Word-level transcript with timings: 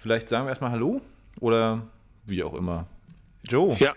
Vielleicht 0.00 0.30
sagen 0.30 0.46
wir 0.46 0.48
erstmal 0.48 0.70
Hallo 0.70 1.02
oder 1.40 1.86
wie 2.24 2.42
auch 2.42 2.54
immer. 2.54 2.86
Joe. 3.42 3.76
Ja. 3.76 3.94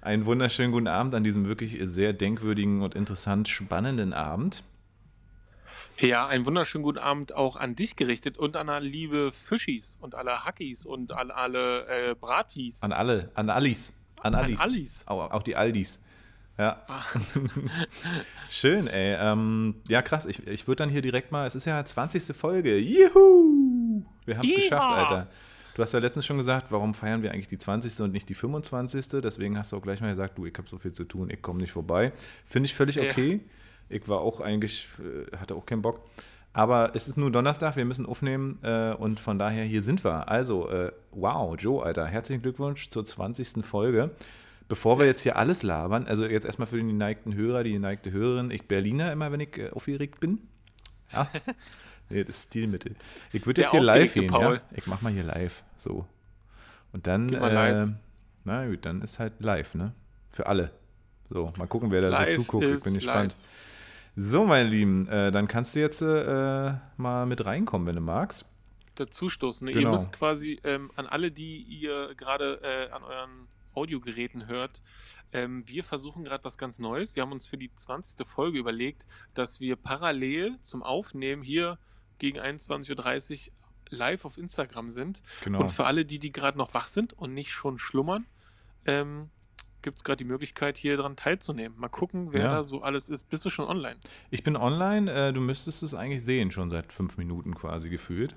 Einen 0.00 0.24
wunderschönen 0.24 0.72
guten 0.72 0.88
Abend 0.88 1.12
an 1.12 1.22
diesem 1.24 1.46
wirklich 1.46 1.76
sehr 1.82 2.14
denkwürdigen 2.14 2.80
und 2.80 2.94
interessant 2.94 3.50
spannenden 3.50 4.14
Abend. 4.14 4.64
Ja, 6.00 6.26
einen 6.26 6.46
wunderschönen 6.46 6.84
guten 6.84 6.98
Abend 6.98 7.34
auch 7.34 7.56
an 7.56 7.76
dich 7.76 7.96
gerichtet 7.96 8.38
und 8.38 8.56
an 8.56 8.70
alle 8.70 8.88
liebe 8.88 9.30
Fischis 9.30 9.98
und 10.00 10.14
alle 10.14 10.46
Hackis 10.46 10.86
und 10.86 11.12
an 11.12 11.30
alle 11.30 11.86
äh, 11.88 12.14
Bratis. 12.14 12.82
An 12.82 12.92
alle, 12.92 13.30
an 13.34 13.50
Alis. 13.50 13.92
An 14.22 14.34
Alis. 14.34 14.58
An 14.58 14.70
Alis. 14.70 15.04
Auch, 15.06 15.32
auch 15.32 15.42
die 15.42 15.54
Aldis. 15.54 16.00
Ja. 16.56 16.82
Schön, 18.48 18.86
ey. 18.86 19.16
Ähm, 19.20 19.82
ja, 19.86 20.00
krass. 20.00 20.24
Ich, 20.24 20.46
ich 20.46 20.66
würde 20.66 20.76
dann 20.76 20.88
hier 20.88 21.02
direkt 21.02 21.30
mal, 21.30 21.46
es 21.46 21.54
ist 21.54 21.66
ja 21.66 21.84
20. 21.84 22.34
Folge. 22.34 22.78
Juhu! 22.78 23.55
Wir 24.26 24.38
haben 24.38 24.46
es 24.46 24.54
geschafft, 24.54 24.88
Alter. 24.88 25.28
Du 25.74 25.82
hast 25.82 25.92
ja 25.92 25.98
letztens 25.98 26.24
schon 26.24 26.38
gesagt, 26.38 26.72
warum 26.72 26.94
feiern 26.94 27.22
wir 27.22 27.32
eigentlich 27.32 27.48
die 27.48 27.58
20. 27.58 28.00
und 28.00 28.12
nicht 28.12 28.28
die 28.30 28.34
25. 28.34 29.08
Deswegen 29.22 29.58
hast 29.58 29.72
du 29.72 29.76
auch 29.76 29.82
gleich 29.82 30.00
mal 30.00 30.08
gesagt, 30.08 30.38
du, 30.38 30.46
ich 30.46 30.56
habe 30.56 30.66
so 30.68 30.78
viel 30.78 30.92
zu 30.92 31.04
tun, 31.04 31.28
ich 31.30 31.42
komme 31.42 31.60
nicht 31.60 31.72
vorbei. 31.72 32.12
Finde 32.46 32.66
ich 32.66 32.74
völlig 32.74 32.98
okay. 32.98 33.32
Ja. 33.32 33.96
Ich 33.98 34.08
war 34.08 34.20
auch 34.20 34.40
eigentlich, 34.40 34.88
äh, 34.98 35.36
hatte 35.36 35.54
auch 35.54 35.66
keinen 35.66 35.82
Bock. 35.82 36.00
Aber 36.54 36.92
es 36.94 37.06
ist 37.06 37.18
nur 37.18 37.30
Donnerstag, 37.30 37.76
wir 37.76 37.84
müssen 37.84 38.06
aufnehmen 38.06 38.58
äh, 38.62 38.94
und 38.94 39.20
von 39.20 39.38
daher 39.38 39.64
hier 39.64 39.82
sind 39.82 40.02
wir. 40.02 40.30
Also, 40.30 40.70
äh, 40.70 40.90
wow, 41.10 41.54
Joe, 41.58 41.84
Alter, 41.84 42.06
herzlichen 42.06 42.40
Glückwunsch 42.40 42.88
zur 42.88 43.04
20. 43.04 43.62
Folge. 43.62 44.12
Bevor 44.66 44.98
wir 44.98 45.04
jetzt 45.04 45.20
hier 45.20 45.36
alles 45.36 45.62
labern, 45.62 46.06
also 46.06 46.24
jetzt 46.24 46.46
erstmal 46.46 46.66
für 46.66 46.78
den 46.78 46.88
geneigten 46.88 47.34
Hörer, 47.34 47.62
die 47.62 47.72
geneigte 47.72 48.10
Hörerin, 48.10 48.50
ich 48.50 48.66
Berliner 48.66 49.12
immer, 49.12 49.30
wenn 49.30 49.40
ich 49.40 49.58
äh, 49.58 49.68
aufgeregt 49.68 50.20
bin. 50.20 50.38
Ja. 51.12 51.28
nee, 52.08 52.24
das 52.24 52.44
Stilmittel. 52.44 52.96
Ich 53.32 53.46
würde 53.46 53.62
jetzt 53.62 53.70
hier 53.70 53.82
live 53.82 54.14
gehen, 54.14 54.26
Paul. 54.28 54.54
ja. 54.54 54.60
Ich 54.74 54.86
mach 54.86 55.02
mal 55.02 55.12
hier 55.12 55.24
live. 55.24 55.62
So. 55.78 56.06
Und 56.92 57.06
dann, 57.06 57.32
äh, 57.32 57.86
na 58.44 58.66
gut, 58.66 58.86
dann 58.86 59.02
ist 59.02 59.18
halt 59.18 59.40
live, 59.40 59.74
ne? 59.74 59.92
Für 60.30 60.46
alle. 60.46 60.70
So, 61.28 61.52
mal 61.56 61.66
gucken, 61.66 61.90
wer 61.90 62.00
da 62.00 62.08
live 62.08 62.32
so 62.32 62.42
zuguckt. 62.42 62.64
Ich 62.64 62.84
bin 62.84 62.94
gespannt. 62.94 63.32
Live. 63.32 63.48
So, 64.18 64.46
meine 64.46 64.68
Lieben, 64.68 65.08
äh, 65.08 65.30
dann 65.30 65.46
kannst 65.46 65.76
du 65.76 65.80
jetzt 65.80 66.00
äh, 66.00 66.74
mal 66.96 67.26
mit 67.26 67.44
reinkommen, 67.44 67.86
wenn 67.86 67.96
du 67.96 68.00
magst. 68.00 68.46
Dazustoßen. 68.94 69.66
Ne? 69.66 69.72
Genau. 69.72 69.88
Ihr 69.88 69.90
müsst 69.90 70.12
quasi 70.12 70.58
ähm, 70.64 70.90
an 70.96 71.06
alle, 71.06 71.30
die 71.30 71.60
ihr 71.62 72.14
gerade 72.14 72.60
äh, 72.62 72.90
an 72.92 73.02
euren 73.02 73.48
Audiogeräten 73.74 74.46
hört. 74.46 74.82
Ähm, 75.32 75.64
wir 75.66 75.84
versuchen 75.84 76.24
gerade 76.24 76.44
was 76.44 76.56
ganz 76.56 76.78
Neues. 76.78 77.14
Wir 77.14 77.22
haben 77.22 77.32
uns 77.32 77.46
für 77.46 77.58
die 77.58 77.70
20. 77.74 78.26
Folge 78.26 78.58
überlegt, 78.58 79.06
dass 79.34 79.60
wir 79.60 79.76
parallel 79.76 80.58
zum 80.62 80.82
Aufnehmen 80.82 81.42
hier 81.42 81.78
gegen 82.18 82.38
21.30 82.38 83.48
Uhr 83.48 83.52
live 83.90 84.24
auf 84.24 84.38
Instagram 84.38 84.90
sind. 84.90 85.22
Genau. 85.44 85.60
Und 85.60 85.70
für 85.70 85.86
alle, 85.86 86.04
die, 86.04 86.18
die 86.18 86.32
gerade 86.32 86.58
noch 86.58 86.74
wach 86.74 86.88
sind 86.88 87.12
und 87.12 87.34
nicht 87.34 87.52
schon 87.52 87.78
schlummern, 87.78 88.26
ähm, 88.84 89.30
gibt 89.82 89.98
es 89.98 90.04
gerade 90.04 90.18
die 90.18 90.24
Möglichkeit, 90.24 90.76
hier 90.76 90.96
dran 90.96 91.16
teilzunehmen. 91.16 91.78
Mal 91.78 91.88
gucken, 91.88 92.32
wer 92.32 92.44
ja. 92.44 92.48
da 92.48 92.64
so 92.64 92.82
alles 92.82 93.08
ist. 93.08 93.30
Bist 93.30 93.44
du 93.44 93.50
schon 93.50 93.66
online? 93.68 93.96
Ich 94.30 94.42
bin 94.42 94.56
online. 94.56 95.28
Äh, 95.28 95.32
du 95.32 95.40
müsstest 95.40 95.82
es 95.82 95.94
eigentlich 95.94 96.24
sehen, 96.24 96.50
schon 96.50 96.68
seit 96.68 96.92
fünf 96.92 97.16
Minuten 97.18 97.54
quasi 97.54 97.88
gefühlt. 97.88 98.34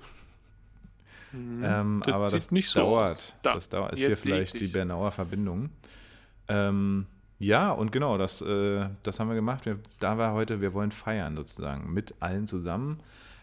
Mhm. 1.32 1.62
Ähm, 1.64 2.02
das 2.04 2.14
aber 2.14 2.26
das 2.26 2.50
nicht 2.50 2.70
so 2.70 2.80
dauert. 2.80 3.36
Da, 3.42 3.54
das 3.54 3.68
dauert. 3.68 3.94
Ist 3.94 3.98
hier 3.98 4.16
vielleicht 4.16 4.60
die 4.60 4.68
Bernauer 4.68 5.10
Verbindung. 5.10 5.70
Ähm, 6.48 7.06
ja, 7.38 7.70
und 7.72 7.90
genau, 7.90 8.18
das, 8.18 8.42
äh, 8.42 8.88
das 9.02 9.18
haben 9.18 9.28
wir 9.28 9.34
gemacht. 9.34 9.64
Wir, 9.66 9.78
da 9.98 10.18
war 10.18 10.32
heute, 10.34 10.60
wir 10.60 10.74
wollen 10.74 10.92
feiern 10.92 11.36
sozusagen 11.36 11.92
mit 11.92 12.14
allen 12.20 12.46
zusammen. 12.46 13.00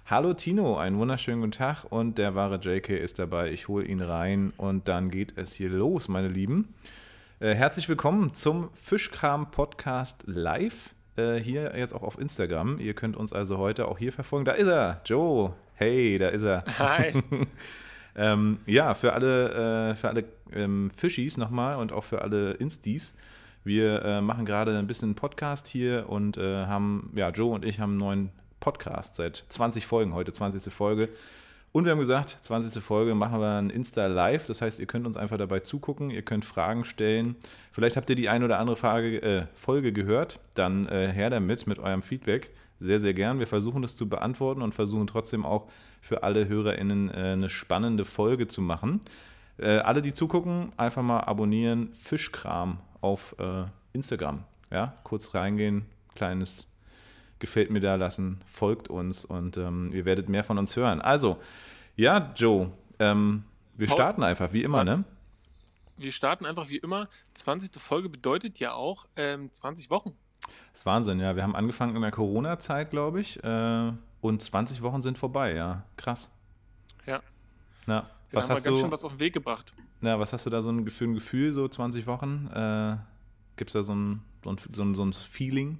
Hallo 0.09 0.33
Tino, 0.33 0.77
einen 0.77 1.00
wunderschönen 1.00 1.41
guten 1.41 1.52
Tag 1.52 1.83
und 1.89 2.17
der 2.17 2.33
wahre 2.33 2.59
JK 2.61 2.91
ist 2.91 3.19
dabei. 3.19 3.52
Ich 3.52 3.67
hole 3.67 3.83
ihn 3.83 4.00
rein 4.00 4.53
und 4.55 4.88
dann 4.88 5.11
geht 5.11 5.38
es 5.38 5.52
hier 5.52 5.67
los, 5.67 6.08
meine 6.08 6.30
Lieben. 6.30 6.73
Äh, 7.41 7.53
herzlich 7.55 7.89
willkommen 7.89 8.33
zum 8.33 8.69
Fischkram 8.72 9.52
Podcast 9.52 10.23
live. 10.25 10.95
Äh, 11.18 11.40
hier 11.40 11.78
jetzt 11.78 11.94
auch 11.94 12.03
auf 12.03 12.18
Instagram. 12.18 12.79
Ihr 12.79 12.94
könnt 12.94 13.18
uns 13.18 13.34
also 13.34 13.57
heute 13.57 13.85
auch 13.90 13.97
hier 13.97 14.13
verfolgen. 14.13 14.45
Da 14.45 14.53
ist 14.53 14.68
er, 14.68 15.01
Joe. 15.03 15.53
Hey, 15.73 16.18
da 16.18 16.29
ist 16.29 16.44
er. 16.44 16.63
Hi. 16.79 17.22
ähm, 18.16 18.59
ja, 18.66 18.94
für 18.94 19.12
alle, 19.12 19.89
äh, 19.91 19.95
für 19.97 20.07
alle 20.07 20.24
ähm, 20.53 20.89
Fischis 20.89 21.35
nochmal 21.35 21.75
und 21.75 21.91
auch 21.91 22.06
für 22.06 22.22
alle 22.22 22.51
Instis. 22.53 23.13
Wir 23.66 24.06
äh, 24.06 24.22
machen 24.22 24.45
gerade 24.45 24.78
ein 24.78 24.88
bisschen 24.88 25.16
Podcast 25.16 25.68
hier 25.68 26.07
und 26.07 26.38
haben, 26.38 27.12
ja, 27.13 27.29
Joe 27.29 27.53
und 27.53 27.66
ich 27.66 27.81
haben 27.81 27.91
einen 27.91 28.00
neuen 28.00 28.31
Podcast 28.59 29.16
seit 29.16 29.45
20 29.50 29.85
Folgen, 29.85 30.13
heute 30.13 30.34
20. 30.34 30.73
Folge. 30.73 31.09
Und 31.72 31.85
wir 31.85 31.91
haben 31.91 32.00
gesagt, 32.00 32.29
20. 32.29 32.84
Folge 32.84 33.13
machen 33.13 33.40
wir 33.40 33.57
ein 33.57 33.69
Insta 33.69 34.07
Live. 34.07 34.47
Das 34.47 34.62
heißt, 34.62 34.79
ihr 34.79 34.85
könnt 34.85 35.06
uns 35.06 35.18
einfach 35.18 35.38
dabei 35.38 35.59
zugucken, 35.59 36.09
ihr 36.09 36.23
könnt 36.23 36.45
Fragen 36.45 36.85
stellen. 36.85 37.35
Vielleicht 37.72 37.97
habt 37.97 38.09
ihr 38.09 38.16
die 38.16 38.29
ein 38.29 38.44
oder 38.44 38.59
andere 38.59 38.78
Frage, 38.78 39.22
äh, 39.22 39.45
Folge 39.53 39.94
gehört. 39.94 40.40
Dann 40.53 40.88
äh, 40.88 41.12
her 41.12 41.29
damit 41.29 41.68
mit 41.68 41.79
eurem 41.79 42.01
Feedback 42.01 42.50
sehr, 42.79 43.00
sehr 43.00 43.13
gern. 43.13 43.40
Wir 43.40 43.47
versuchen 43.47 43.81
das 43.81 43.95
zu 43.95 44.07
beantworten 44.07 44.62
und 44.62 44.74
versuchen 44.74 45.07
trotzdem 45.07 45.45
auch 45.45 45.68
für 46.01 46.24
alle 46.24 46.47
HörerInnen 46.47 47.09
äh, 47.09 47.34
eine 47.34 47.50
spannende 47.50 48.06
Folge 48.06 48.47
zu 48.47 48.62
machen. 48.62 49.01
Äh, 49.57 49.78
alle, 49.78 50.01
die 50.01 50.13
zugucken, 50.13 50.72
einfach 50.78 51.01
mal 51.01 51.22
abonnieren. 51.22 51.91
Fischkram 51.94 52.79
auf 53.01 53.35
äh, 53.39 53.66
Instagram. 53.94 54.44
Ja, 54.72 54.94
kurz 55.03 55.34
reingehen, 55.34 55.85
kleines 56.16 56.68
Gefällt 57.40 57.70
mir 57.70 57.80
da 57.80 57.96
lassen, 57.96 58.42
folgt 58.46 58.88
uns 58.88 59.24
und 59.24 59.58
ähm, 59.58 59.92
ihr 59.94 60.06
werdet 60.06 60.28
mehr 60.28 60.44
von 60.44 60.58
uns 60.58 60.75
hören. 60.75 61.02
Also, 61.02 61.38
ja, 61.96 62.34
Joe, 62.36 62.72
ähm, 63.00 63.44
wir 63.75 63.88
starten 63.88 64.24
einfach 64.24 64.53
wie 64.53 64.64
immer, 64.64 64.84
ne? 64.84 65.06
Wir 65.98 66.12
starten 66.12 66.46
einfach 66.46 66.70
wie 66.70 66.78
immer. 66.78 67.09
20. 67.36 67.81
Folge 67.81 68.09
bedeutet 68.09 68.59
ja 68.59 68.74
auch 68.74 69.08
ähm, 69.16 69.52
20 69.52 69.90
Wochen. 69.90 70.14
Das 70.72 70.81
ist 70.81 70.86
Wahnsinn, 70.86 71.20
ja. 71.20 71.36
Wir 71.36 71.44
haben 71.44 71.56
angefangen 71.56 71.96
in 71.96 72.02
der 72.02 72.12
Corona-Zeit, 72.12 72.92
glaube 72.92 73.20
ich. 73.20 73.44
Äh, 73.44 73.92
und 74.22 74.42
20 74.42 74.81
Wochen 74.81 75.02
sind 75.02 75.18
vorbei, 75.18 75.54
ja. 75.54 75.84
Krass. 75.96 76.30
Ja. 77.06 77.22
Na, 77.86 78.09
was 78.31 78.46
haben 78.46 78.56
hast 78.56 78.66
wir 78.66 78.72
ganz 78.72 78.78
du, 78.78 78.81
schön 78.81 78.92
was 78.92 79.06
auf 79.06 79.14
den 79.14 79.19
Weg 79.19 79.34
gebracht. 79.34 79.74
Na, 80.02 80.19
was 80.19 80.34
hast 80.34 80.46
du 80.46 80.50
da 80.50 80.62
so 80.62 80.69
ein, 80.69 80.88
für 80.90 81.06
ein 81.06 81.14
Gefühl, 81.14 81.54
so 81.54 81.68
20 81.68 82.06
Wochen? 82.08 82.48
Äh, 82.54 82.98
Gibt 83.56 83.69
es 83.69 83.74
da 83.74 83.84
so 83.84 83.96
ein, 83.96 84.22
so, 84.44 84.52
ein, 84.52 84.58
so, 84.58 84.84
ein, 84.84 84.96
so 84.96 85.04
ein 85.04 85.14
Feeling? 85.14 85.80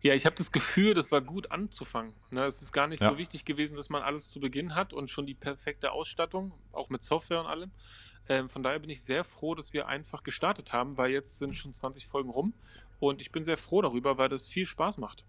Ja, 0.00 0.14
ich 0.14 0.26
habe 0.26 0.36
das 0.36 0.52
Gefühl, 0.52 0.94
das 0.94 1.12
war 1.12 1.20
gut 1.20 1.50
anzufangen. 1.50 2.12
Ne, 2.30 2.44
es 2.44 2.62
ist 2.62 2.72
gar 2.72 2.86
nicht 2.86 3.02
ja. 3.02 3.10
so 3.10 3.18
wichtig 3.18 3.44
gewesen, 3.44 3.76
dass 3.76 3.90
man 3.90 4.02
alles 4.02 4.30
zu 4.30 4.40
Beginn 4.40 4.74
hat 4.74 4.92
und 4.92 5.10
schon 5.10 5.26
die 5.26 5.34
perfekte 5.34 5.92
Ausstattung, 5.92 6.52
auch 6.72 6.88
mit 6.88 7.02
Software 7.02 7.40
und 7.40 7.46
allem. 7.46 7.70
Ähm, 8.28 8.48
von 8.48 8.62
daher 8.62 8.78
bin 8.78 8.90
ich 8.90 9.02
sehr 9.02 9.24
froh, 9.24 9.54
dass 9.54 9.72
wir 9.72 9.88
einfach 9.88 10.22
gestartet 10.22 10.72
haben, 10.72 10.96
weil 10.98 11.10
jetzt 11.10 11.38
sind 11.38 11.54
schon 11.54 11.74
20 11.74 12.06
Folgen 12.06 12.30
rum 12.30 12.54
und 13.00 13.20
ich 13.20 13.32
bin 13.32 13.44
sehr 13.44 13.56
froh 13.56 13.82
darüber, 13.82 14.18
weil 14.18 14.28
das 14.28 14.48
viel 14.48 14.66
Spaß 14.66 14.98
macht. 14.98 15.24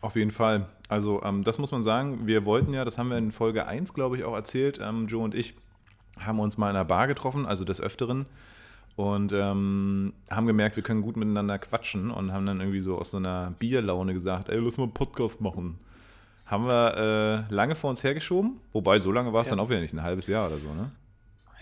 Auf 0.00 0.16
jeden 0.16 0.30
Fall. 0.30 0.68
Also, 0.88 1.22
ähm, 1.22 1.44
das 1.44 1.58
muss 1.58 1.72
man 1.72 1.82
sagen. 1.82 2.26
Wir 2.26 2.44
wollten 2.44 2.72
ja, 2.72 2.84
das 2.84 2.96
haben 2.96 3.10
wir 3.10 3.18
in 3.18 3.32
Folge 3.32 3.66
1, 3.66 3.92
glaube 3.92 4.16
ich, 4.16 4.24
auch 4.24 4.34
erzählt. 4.34 4.78
Ähm, 4.80 5.06
Joe 5.08 5.22
und 5.24 5.34
ich 5.34 5.54
haben 6.18 6.40
uns 6.40 6.58
mal 6.58 6.70
in 6.70 6.76
einer 6.76 6.84
Bar 6.84 7.08
getroffen, 7.08 7.46
also 7.46 7.64
des 7.64 7.80
Öfteren. 7.80 8.26
Und 9.00 9.32
ähm, 9.32 10.12
haben 10.28 10.46
gemerkt, 10.46 10.76
wir 10.76 10.82
können 10.82 11.00
gut 11.00 11.16
miteinander 11.16 11.58
quatschen 11.58 12.10
und 12.10 12.34
haben 12.34 12.44
dann 12.44 12.60
irgendwie 12.60 12.80
so 12.80 12.98
aus 12.98 13.12
so 13.12 13.16
einer 13.16 13.50
Bierlaune 13.58 14.12
gesagt: 14.12 14.50
Ey, 14.50 14.58
lass 14.58 14.76
mal 14.76 14.84
einen 14.84 14.92
Podcast 14.92 15.40
machen. 15.40 15.78
Haben 16.44 16.66
wir 16.66 17.46
äh, 17.48 17.54
lange 17.54 17.76
vor 17.76 17.88
uns 17.88 18.04
hergeschoben. 18.04 18.60
Wobei, 18.74 18.98
so 18.98 19.10
lange 19.10 19.32
war 19.32 19.40
es 19.40 19.46
ja. 19.46 19.52
dann 19.52 19.60
auch 19.60 19.70
wieder 19.70 19.80
nicht, 19.80 19.94
ein 19.94 20.02
halbes 20.02 20.26
Jahr 20.26 20.48
oder 20.48 20.58
so, 20.58 20.74
ne? 20.74 20.92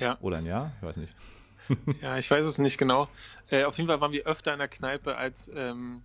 Ja. 0.01 0.19
Oder 0.21 0.39
ein 0.39 0.47
Jahr? 0.47 0.73
Ich 0.79 0.83
weiß 0.83 0.97
nicht. 0.97 1.15
ja, 2.03 2.19
ich 2.19 2.29
weiß 2.29 2.45
es 2.45 2.59
nicht 2.59 2.77
genau. 2.77 3.07
Äh, 3.51 3.63
auf 3.63 3.77
jeden 3.77 3.89
Fall 3.89 4.01
waren 4.01 4.11
wir 4.11 4.27
öfter 4.27 4.53
in 4.53 4.59
der 4.59 4.67
Kneipe 4.67 5.17
als 5.17 5.49
ähm, 5.55 6.03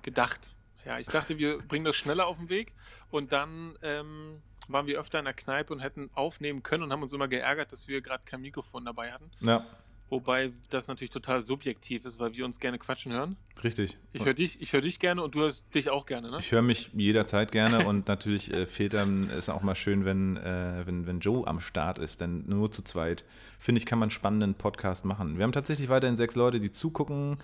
gedacht. 0.00 0.52
Ja, 0.86 0.98
ich 0.98 1.08
dachte, 1.08 1.36
wir 1.36 1.58
bringen 1.58 1.84
das 1.84 1.96
schneller 1.96 2.26
auf 2.26 2.38
den 2.38 2.48
Weg 2.48 2.72
und 3.10 3.32
dann 3.32 3.76
ähm, 3.82 4.40
waren 4.68 4.86
wir 4.86 4.98
öfter 4.98 5.18
in 5.18 5.26
der 5.26 5.34
Kneipe 5.34 5.74
und 5.74 5.80
hätten 5.80 6.08
aufnehmen 6.14 6.62
können 6.62 6.84
und 6.84 6.92
haben 6.92 7.02
uns 7.02 7.12
immer 7.12 7.28
geärgert, 7.28 7.72
dass 7.72 7.88
wir 7.88 8.00
gerade 8.00 8.22
kein 8.24 8.40
Mikrofon 8.40 8.86
dabei 8.86 9.12
hatten. 9.12 9.30
Ja. 9.40 9.66
Wobei 10.10 10.50
das 10.70 10.88
natürlich 10.88 11.10
total 11.10 11.40
subjektiv 11.40 12.04
ist, 12.04 12.18
weil 12.18 12.36
wir 12.36 12.44
uns 12.44 12.58
gerne 12.58 12.78
quatschen 12.78 13.12
hören. 13.12 13.36
Richtig. 13.62 13.96
Ich 14.12 14.24
höre 14.24 14.34
dich, 14.34 14.58
hör 14.72 14.80
dich 14.80 14.98
gerne 14.98 15.22
und 15.22 15.36
du 15.36 15.42
hörst 15.42 15.72
dich 15.72 15.88
auch 15.88 16.04
gerne, 16.04 16.32
ne? 16.32 16.38
Ich 16.40 16.50
höre 16.50 16.62
mich 16.62 16.90
jederzeit 16.94 17.52
gerne 17.52 17.86
und 17.86 18.08
natürlich 18.08 18.52
äh, 18.52 18.66
fehlt 18.66 18.92
dann, 18.92 19.30
ist 19.30 19.48
auch 19.48 19.62
mal 19.62 19.76
schön, 19.76 20.04
wenn, 20.04 20.36
äh, 20.36 20.82
wenn, 20.84 21.06
wenn 21.06 21.20
Joe 21.20 21.46
am 21.46 21.60
Start 21.60 22.00
ist, 22.00 22.20
denn 22.20 22.44
nur 22.48 22.72
zu 22.72 22.82
zweit, 22.82 23.24
finde 23.60 23.78
ich, 23.78 23.86
kann 23.86 24.00
man 24.00 24.08
einen 24.08 24.10
spannenden 24.10 24.54
Podcast 24.54 25.04
machen. 25.04 25.38
Wir 25.38 25.44
haben 25.44 25.52
tatsächlich 25.52 25.88
weiterhin 25.88 26.16
sechs 26.16 26.34
Leute, 26.34 26.58
die 26.58 26.72
zugucken. 26.72 27.38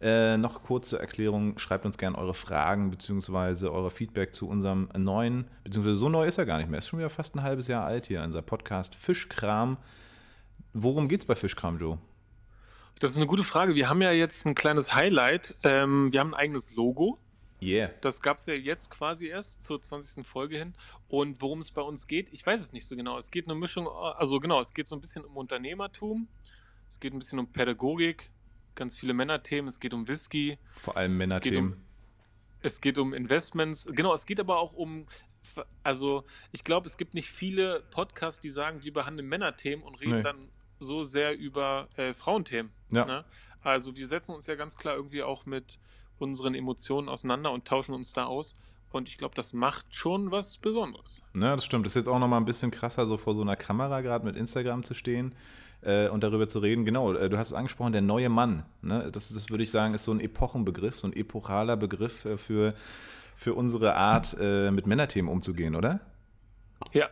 Äh, 0.00 0.36
noch 0.36 0.62
kurze 0.62 1.00
Erklärung, 1.00 1.58
schreibt 1.58 1.86
uns 1.86 1.98
gerne 1.98 2.18
eure 2.18 2.34
Fragen 2.34 2.90
bzw. 2.90 3.66
eure 3.66 3.90
Feedback 3.90 4.32
zu 4.32 4.48
unserem 4.48 4.88
neuen, 4.96 5.46
beziehungsweise 5.64 5.96
so 5.96 6.08
neu 6.08 6.26
ist 6.26 6.38
er 6.38 6.46
gar 6.46 6.58
nicht 6.58 6.68
mehr, 6.68 6.78
ist 6.78 6.88
schon 6.88 6.98
wieder 6.98 7.10
fast 7.10 7.36
ein 7.36 7.42
halbes 7.42 7.68
Jahr 7.68 7.84
alt 7.84 8.06
hier, 8.06 8.22
unser 8.22 8.42
Podcast 8.42 8.94
Fischkram. 8.94 9.76
Worum 10.72 11.08
geht 11.08 11.20
es 11.20 11.26
bei 11.26 11.34
Fischkram, 11.34 11.78
Joe? 11.78 11.98
Das 12.98 13.12
ist 13.12 13.16
eine 13.16 13.26
gute 13.26 13.42
Frage. 13.42 13.74
Wir 13.74 13.88
haben 13.88 14.00
ja 14.02 14.12
jetzt 14.12 14.46
ein 14.46 14.54
kleines 14.54 14.94
Highlight. 14.94 15.56
Ähm, 15.64 16.12
wir 16.12 16.20
haben 16.20 16.34
ein 16.34 16.40
eigenes 16.40 16.74
Logo. 16.74 17.18
Yeah. 17.60 17.90
Das 18.00 18.22
gab 18.22 18.38
es 18.38 18.46
ja 18.46 18.54
jetzt 18.54 18.90
quasi 18.90 19.28
erst 19.28 19.64
zur 19.64 19.80
20. 19.80 20.26
Folge 20.26 20.58
hin. 20.58 20.74
Und 21.08 21.40
worum 21.40 21.60
es 21.60 21.70
bei 21.70 21.82
uns 21.82 22.08
geht, 22.08 22.32
ich 22.32 22.44
weiß 22.44 22.60
es 22.60 22.72
nicht 22.72 22.86
so 22.86 22.96
genau. 22.96 23.18
Es 23.18 23.30
geht 23.30 23.46
eine 23.46 23.54
Mischung, 23.54 23.88
also 23.88 24.40
genau, 24.40 24.60
es 24.60 24.74
geht 24.74 24.88
so 24.88 24.96
ein 24.96 25.00
bisschen 25.00 25.24
um 25.24 25.36
Unternehmertum, 25.36 26.26
es 26.88 26.98
geht 26.98 27.12
ein 27.12 27.20
bisschen 27.20 27.38
um 27.38 27.46
Pädagogik, 27.46 28.30
ganz 28.74 28.98
viele 28.98 29.14
Männerthemen, 29.14 29.68
es 29.68 29.78
geht 29.78 29.94
um 29.94 30.08
Whisky. 30.08 30.58
Vor 30.76 30.96
allem 30.96 31.16
Männerthemen. 31.16 31.84
Es, 32.62 32.74
es 32.74 32.80
geht 32.80 32.98
um 32.98 33.14
Investments. 33.14 33.86
Genau, 33.86 34.12
es 34.12 34.26
geht 34.26 34.40
aber 34.40 34.58
auch 34.58 34.72
um 34.72 35.06
also 35.82 36.24
ich 36.52 36.64
glaube, 36.64 36.88
es 36.88 36.96
gibt 36.96 37.14
nicht 37.14 37.28
viele 37.28 37.82
Podcasts, 37.90 38.40
die 38.40 38.50
sagen, 38.50 38.82
wir 38.82 38.92
behandeln 38.92 39.28
Männerthemen 39.28 39.84
und 39.84 40.00
reden 40.00 40.16
nee. 40.16 40.22
dann 40.22 40.48
so 40.82 41.02
sehr 41.02 41.36
über 41.36 41.88
äh, 41.96 42.14
Frauenthemen. 42.14 42.72
Ja. 42.90 43.04
Ne? 43.04 43.24
Also 43.62 43.96
wir 43.96 44.06
setzen 44.06 44.34
uns 44.34 44.46
ja 44.46 44.54
ganz 44.54 44.76
klar 44.76 44.96
irgendwie 44.96 45.22
auch 45.22 45.46
mit 45.46 45.78
unseren 46.18 46.54
Emotionen 46.54 47.08
auseinander 47.08 47.52
und 47.52 47.66
tauschen 47.66 47.94
uns 47.94 48.12
da 48.12 48.24
aus. 48.24 48.58
Und 48.90 49.08
ich 49.08 49.16
glaube, 49.16 49.34
das 49.34 49.52
macht 49.52 49.86
schon 49.94 50.30
was 50.30 50.58
Besonderes. 50.58 51.24
Ja, 51.34 51.54
das 51.54 51.64
stimmt. 51.64 51.86
Das 51.86 51.92
ist 51.92 51.96
jetzt 51.96 52.08
auch 52.08 52.18
nochmal 52.18 52.40
ein 52.40 52.44
bisschen 52.44 52.70
krasser, 52.70 53.06
so 53.06 53.16
vor 53.16 53.34
so 53.34 53.40
einer 53.40 53.56
Kamera 53.56 54.02
gerade 54.02 54.24
mit 54.24 54.36
Instagram 54.36 54.84
zu 54.84 54.94
stehen 54.94 55.34
äh, 55.80 56.08
und 56.08 56.22
darüber 56.22 56.46
zu 56.46 56.58
reden. 56.58 56.84
Genau, 56.84 57.12
äh, 57.14 57.30
du 57.30 57.38
hast 57.38 57.48
es 57.48 57.52
angesprochen, 57.54 57.92
der 57.92 58.02
neue 58.02 58.28
Mann. 58.28 58.64
Ne? 58.82 59.10
Das, 59.10 59.32
das 59.32 59.50
würde 59.50 59.64
ich 59.64 59.70
sagen, 59.70 59.94
ist 59.94 60.04
so 60.04 60.12
ein 60.12 60.20
Epochenbegriff, 60.20 60.98
so 60.98 61.08
ein 61.08 61.14
epochaler 61.14 61.76
Begriff 61.76 62.26
äh, 62.26 62.36
für, 62.36 62.74
für 63.36 63.54
unsere 63.54 63.96
Art, 63.96 64.36
äh, 64.38 64.70
mit 64.70 64.86
Männerthemen 64.86 65.30
umzugehen, 65.30 65.74
oder? 65.74 66.00
Ja, 66.92 67.08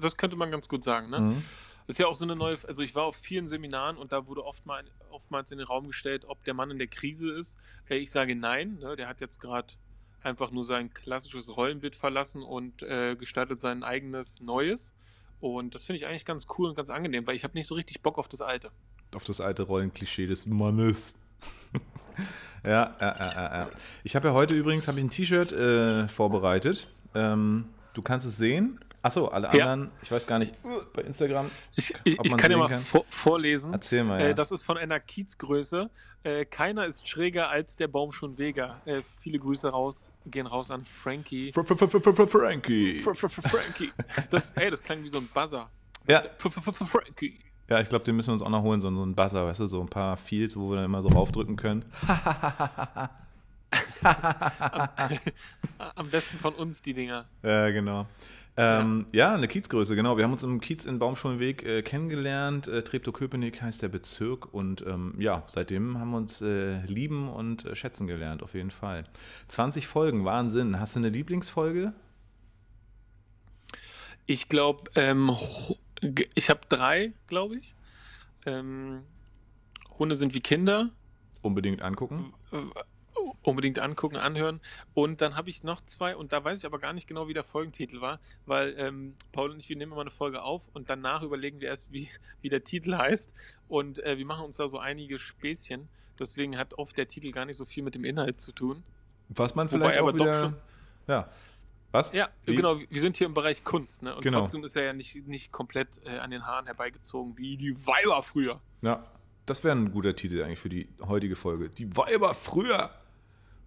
das 0.00 0.16
könnte 0.16 0.36
man 0.36 0.50
ganz 0.50 0.68
gut 0.68 0.84
sagen. 0.84 1.10
Ne? 1.10 1.20
Mhm. 1.20 1.44
Das 1.86 1.94
ist 1.94 1.98
ja 1.98 2.06
auch 2.08 2.16
so 2.16 2.24
eine 2.24 2.34
neue, 2.34 2.56
also 2.66 2.82
ich 2.82 2.94
war 2.94 3.04
auf 3.04 3.16
vielen 3.16 3.46
Seminaren 3.46 3.96
und 3.96 4.10
da 4.10 4.26
wurde 4.26 4.44
oftmals, 4.44 4.88
oftmals 5.10 5.52
in 5.52 5.58
den 5.58 5.66
Raum 5.66 5.86
gestellt, 5.86 6.24
ob 6.26 6.42
der 6.44 6.54
Mann 6.54 6.70
in 6.70 6.78
der 6.78 6.88
Krise 6.88 7.30
ist. 7.30 7.58
Ich 7.88 8.10
sage 8.10 8.34
nein, 8.34 8.78
ne? 8.80 8.96
der 8.96 9.08
hat 9.08 9.20
jetzt 9.20 9.40
gerade 9.40 9.74
einfach 10.20 10.50
nur 10.50 10.64
sein 10.64 10.92
klassisches 10.92 11.56
Rollenbild 11.56 11.94
verlassen 11.94 12.42
und 12.42 12.82
äh, 12.82 13.14
gestaltet 13.14 13.60
sein 13.60 13.84
eigenes 13.84 14.40
Neues. 14.40 14.92
Und 15.38 15.74
das 15.74 15.84
finde 15.84 15.98
ich 15.98 16.06
eigentlich 16.06 16.24
ganz 16.24 16.46
cool 16.58 16.68
und 16.68 16.74
ganz 16.74 16.90
angenehm, 16.90 17.26
weil 17.26 17.36
ich 17.36 17.44
habe 17.44 17.54
nicht 17.54 17.68
so 17.68 17.76
richtig 17.76 18.02
Bock 18.02 18.18
auf 18.18 18.26
das 18.26 18.42
Alte. 18.42 18.72
Auf 19.14 19.22
das 19.22 19.40
alte 19.40 19.62
Rollenklischee 19.62 20.26
des 20.26 20.46
Mannes. 20.46 21.14
ja, 22.66 22.96
ja, 23.00 23.16
ja, 23.18 23.58
ja. 23.60 23.70
Ich 24.02 24.16
habe 24.16 24.28
ja 24.28 24.34
heute 24.34 24.54
übrigens 24.54 24.88
ich 24.88 24.96
ein 24.96 25.10
T-Shirt 25.10 25.52
äh, 25.52 26.08
vorbereitet. 26.08 26.88
Ähm, 27.14 27.66
du 27.94 28.02
kannst 28.02 28.26
es 28.26 28.36
sehen. 28.36 28.80
Achso, 29.02 29.28
alle 29.28 29.48
anderen, 29.48 29.84
ja. 29.84 29.90
ich 30.02 30.10
weiß 30.10 30.26
gar 30.26 30.38
nicht, 30.38 30.54
bei 30.92 31.02
Instagram. 31.02 31.50
Ich, 31.76 31.94
ich, 32.04 32.18
ich 32.22 32.36
kann 32.36 32.50
ja 32.50 32.56
mal 32.56 32.68
kann. 32.68 32.80
Vor, 32.80 33.04
vorlesen. 33.08 33.72
Erzähl 33.72 34.02
mal. 34.04 34.20
Äh, 34.20 34.28
ja. 34.28 34.34
das 34.34 34.50
ist 34.50 34.64
von 34.64 34.76
einer 34.76 34.98
Kiezgröße. 34.98 35.90
Äh, 36.24 36.44
keiner 36.44 36.86
ist 36.86 37.08
schräger 37.08 37.48
als 37.48 37.76
der 37.76 37.88
Baum 37.88 38.12
schon 38.12 38.36
Vega. 38.36 38.80
Äh, 38.84 39.02
viele 39.20 39.38
Grüße 39.38 39.68
raus, 39.68 40.10
gehen 40.26 40.46
raus 40.46 40.70
an 40.70 40.84
Frankie. 40.84 41.52
Fr 41.52 41.64
Fr 41.64 41.76
Fr 41.88 42.26
Frankie. 42.26 43.00
Frankie. 43.00 43.92
Das, 44.30 44.52
ey, 44.52 44.70
das 44.70 44.82
klang 44.82 45.02
wie 45.02 45.08
so 45.08 45.18
ein 45.18 45.28
Buzzer. 45.32 45.70
Ja. 46.08 46.24
Frankie. 46.38 47.38
Ja, 47.68 47.80
ich 47.80 47.88
glaube, 47.88 48.04
den 48.04 48.14
müssen 48.16 48.28
wir 48.28 48.34
uns 48.34 48.42
auch 48.42 48.48
noch 48.48 48.62
holen, 48.62 48.80
so, 48.80 48.88
so 48.94 49.04
ein 49.04 49.14
Buzzer, 49.14 49.44
weißt 49.44 49.60
du, 49.60 49.66
so 49.66 49.80
ein 49.80 49.88
paar 49.88 50.16
Fields, 50.16 50.56
wo 50.56 50.70
wir 50.70 50.76
dann 50.76 50.84
immer 50.84 51.02
so 51.02 51.08
raufdrücken 51.08 51.56
können. 51.56 51.84
am, 54.02 55.18
am 55.96 56.08
besten 56.08 56.38
von 56.38 56.54
uns 56.54 56.80
die 56.82 56.94
Dinger. 56.94 57.26
Ja, 57.42 57.70
genau. 57.70 58.06
Ähm, 58.56 59.06
ja. 59.12 59.30
ja. 59.30 59.34
eine 59.34 59.48
Kiezgröße, 59.48 59.94
genau. 59.96 60.16
Wir 60.16 60.24
haben 60.24 60.32
uns 60.32 60.42
im 60.42 60.60
Kiez 60.60 60.84
in 60.84 60.98
Baumschulenweg 60.98 61.64
äh, 61.64 61.82
kennengelernt. 61.82 62.68
Äh, 62.68 62.82
Treptow-Köpenick 62.82 63.60
heißt 63.60 63.82
der 63.82 63.88
Bezirk 63.88 64.52
und 64.52 64.84
ähm, 64.86 65.14
ja, 65.18 65.44
seitdem 65.46 65.98
haben 65.98 66.10
wir 66.10 66.16
uns 66.16 66.40
äh, 66.40 66.80
lieben 66.86 67.28
und 67.28 67.66
äh, 67.66 67.74
schätzen 67.74 68.06
gelernt, 68.06 68.42
auf 68.42 68.54
jeden 68.54 68.70
Fall. 68.70 69.04
20 69.48 69.86
Folgen, 69.86 70.24
Wahnsinn. 70.24 70.80
Hast 70.80 70.96
du 70.96 71.00
eine 71.00 71.10
Lieblingsfolge? 71.10 71.92
Ich 74.24 74.48
glaube, 74.48 74.90
ähm, 74.94 75.36
ich 76.34 76.50
habe 76.50 76.60
drei, 76.68 77.12
glaube 77.26 77.56
ich. 77.56 77.74
Ähm, 78.46 79.02
Hunde 79.98 80.16
sind 80.16 80.34
wie 80.34 80.40
Kinder. 80.40 80.90
Unbedingt 81.42 81.82
angucken 81.82 82.32
unbedingt 83.46 83.78
angucken, 83.78 84.16
anhören. 84.16 84.60
Und 84.92 85.20
dann 85.20 85.36
habe 85.36 85.48
ich 85.50 85.62
noch 85.62 85.80
zwei, 85.86 86.16
und 86.16 86.32
da 86.32 86.44
weiß 86.44 86.58
ich 86.58 86.66
aber 86.66 86.78
gar 86.78 86.92
nicht 86.92 87.06
genau, 87.06 87.28
wie 87.28 87.34
der 87.34 87.44
Folgentitel 87.44 88.00
war, 88.00 88.20
weil 88.44 88.74
ähm, 88.76 89.14
Paul 89.32 89.50
und 89.50 89.58
ich, 89.60 89.68
wir 89.68 89.76
nehmen 89.76 89.92
immer 89.92 90.00
eine 90.00 90.10
Folge 90.10 90.42
auf 90.42 90.68
und 90.72 90.90
danach 90.90 91.22
überlegen 91.22 91.60
wir 91.60 91.68
erst, 91.68 91.92
wie, 91.92 92.08
wie 92.40 92.48
der 92.48 92.64
Titel 92.64 92.96
heißt. 92.96 93.32
Und 93.68 94.02
äh, 94.04 94.18
wir 94.18 94.26
machen 94.26 94.44
uns 94.44 94.56
da 94.56 94.68
so 94.68 94.78
einige 94.78 95.18
Späßchen. 95.18 95.88
Deswegen 96.18 96.58
hat 96.58 96.74
oft 96.78 96.96
der 96.96 97.08
Titel 97.08 97.30
gar 97.30 97.44
nicht 97.44 97.56
so 97.56 97.64
viel 97.64 97.82
mit 97.82 97.94
dem 97.94 98.04
Inhalt 98.04 98.40
zu 98.40 98.52
tun. 98.52 98.82
Was 99.28 99.54
man 99.54 99.68
vielleicht 99.68 100.00
Wobei, 100.00 100.10
auch 100.10 100.14
wieder... 100.14 100.40
Schon, 100.40 100.56
ja. 101.06 101.30
Was? 101.92 102.12
Ja, 102.12 102.28
wie? 102.44 102.54
genau. 102.54 102.80
Wir 102.90 103.00
sind 103.00 103.16
hier 103.16 103.26
im 103.26 103.34
Bereich 103.34 103.64
Kunst, 103.64 104.02
ne? 104.02 104.14
Und 104.14 104.22
genau. 104.22 104.40
trotzdem 104.40 104.64
ist 104.64 104.76
er 104.76 104.84
ja 104.84 104.92
nicht, 104.92 105.26
nicht 105.26 105.52
komplett 105.52 106.00
äh, 106.04 106.18
an 106.18 106.30
den 106.30 106.44
Haaren 106.44 106.66
herbeigezogen, 106.66 107.38
wie 107.38 107.56
die 107.56 107.74
Weiber 107.86 108.22
früher. 108.22 108.60
Ja, 108.82 109.04
das 109.46 109.62
wäre 109.62 109.76
ein 109.76 109.92
guter 109.92 110.16
Titel 110.16 110.42
eigentlich 110.42 110.58
für 110.58 110.68
die 110.68 110.88
heutige 111.00 111.36
Folge. 111.36 111.70
Die 111.70 111.96
Weiber 111.96 112.34
früher 112.34 112.90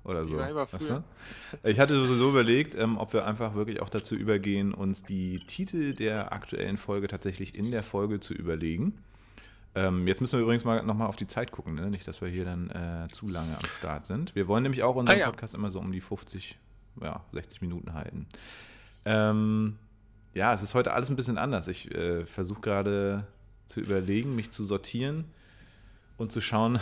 oder 0.10 0.26
so. 0.26 0.38
Weißt 0.38 0.90
du? 0.90 1.04
Ich 1.64 1.80
hatte 1.80 1.96
sowieso 2.06 2.30
überlegt, 2.30 2.76
ähm, 2.76 2.98
ob 2.98 3.14
wir 3.14 3.26
einfach 3.26 3.56
wirklich 3.56 3.82
auch 3.82 3.90
dazu 3.90 4.16
übergehen, 4.16 4.74
uns 4.74 5.04
die 5.04 5.40
Titel 5.40 5.94
der 5.94 6.34
aktuellen 6.34 6.78
Folge 6.78 7.08
tatsächlich 7.08 7.56
in 7.58 7.72
der 7.72 7.84
Folge 7.84 8.20
zu 8.20 8.34
überlegen. 8.34 8.98
Ähm, 9.76 10.08
jetzt 10.08 10.20
müssen 10.20 10.38
wir 10.38 10.44
übrigens 10.44 10.66
mal 10.66 10.84
nochmal 10.84 11.08
auf 11.08 11.16
die 11.16 11.28
Zeit 11.28 11.52
gucken, 11.52 11.76
ne? 11.76 11.90
nicht, 11.90 12.08
dass 12.08 12.22
wir 12.22 12.28
hier 12.28 12.44
dann 12.44 12.70
äh, 12.72 13.08
zu 13.12 13.30
lange 13.30 13.56
am 13.56 13.66
Start 13.78 14.08
sind. 14.08 14.36
Wir 14.36 14.48
wollen 14.48 14.64
nämlich 14.64 14.84
auch 14.84 14.96
unseren 14.96 15.18
ah, 15.18 15.20
ja. 15.20 15.26
Podcast 15.28 15.54
immer 15.54 15.70
so 15.70 15.80
um 15.80 15.92
die 15.92 16.02
50, 16.02 16.58
ja, 17.02 17.24
60 17.34 17.62
Minuten 17.62 17.94
halten. 17.94 18.26
Ähm, 19.06 19.78
ja, 20.34 20.54
es 20.54 20.64
ist 20.64 20.74
heute 20.74 20.94
alles 20.94 21.10
ein 21.10 21.16
bisschen 21.16 21.38
anders. 21.38 21.68
Ich 21.68 21.94
äh, 21.94 22.26
versuche 22.26 22.62
gerade 22.62 23.28
zu 23.68 23.80
überlegen, 23.80 24.36
mich 24.36 24.50
zu 24.52 24.64
sortieren 24.66 25.26
und 26.18 26.32
zu 26.32 26.42
schauen, 26.42 26.80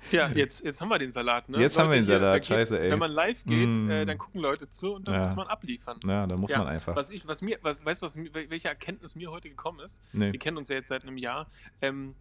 ja, 0.12 0.28
jetzt, 0.28 0.64
jetzt 0.64 0.80
haben 0.80 0.88
wir 0.88 0.98
den 0.98 1.12
Salat, 1.12 1.48
ne? 1.48 1.58
Jetzt 1.58 1.76
Leute, 1.76 1.82
haben 1.82 1.90
wir 1.92 2.00
den 2.00 2.06
Salat, 2.06 2.46
hier, 2.46 2.56
scheiße, 2.56 2.80
ey. 2.80 2.90
Wenn 2.90 2.98
man 2.98 3.10
live 3.10 3.44
geht, 3.44 3.74
mm. 3.74 3.90
äh, 3.90 4.04
dann 4.06 4.18
gucken 4.18 4.40
Leute 4.40 4.68
zu 4.70 4.94
und 4.94 5.08
dann 5.08 5.14
ja. 5.14 5.20
muss 5.22 5.36
man 5.36 5.46
abliefern. 5.46 6.00
Ja, 6.06 6.26
dann 6.26 6.40
muss 6.40 6.50
ja. 6.50 6.58
man 6.58 6.68
einfach. 6.68 6.96
Was 6.96 7.10
ich, 7.10 7.26
was 7.26 7.42
mir, 7.42 7.58
was, 7.62 7.84
weißt 7.84 8.02
du, 8.02 8.06
was, 8.06 8.16
welche 8.16 8.68
Erkenntnis 8.68 9.14
mir 9.14 9.30
heute 9.30 9.48
gekommen 9.48 9.80
ist? 9.80 10.02
Nee. 10.12 10.32
Wir 10.32 10.38
kennen 10.38 10.56
uns 10.56 10.68
ja 10.68 10.76
jetzt 10.76 10.88
seit 10.88 11.02
einem 11.02 11.18
Jahr. 11.18 11.50
Ähm, 11.82 12.14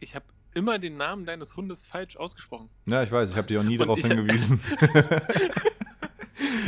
ich 0.00 0.14
habe 0.14 0.26
immer 0.54 0.78
den 0.78 0.96
Namen 0.96 1.24
deines 1.24 1.56
Hundes 1.56 1.84
falsch 1.84 2.16
ausgesprochen. 2.16 2.68
Ja, 2.86 3.02
ich 3.02 3.12
weiß, 3.12 3.30
ich 3.30 3.36
habe 3.36 3.46
dich 3.46 3.58
auch 3.58 3.62
nie 3.62 3.78
darauf 3.78 3.98
hingewiesen. 3.98 4.60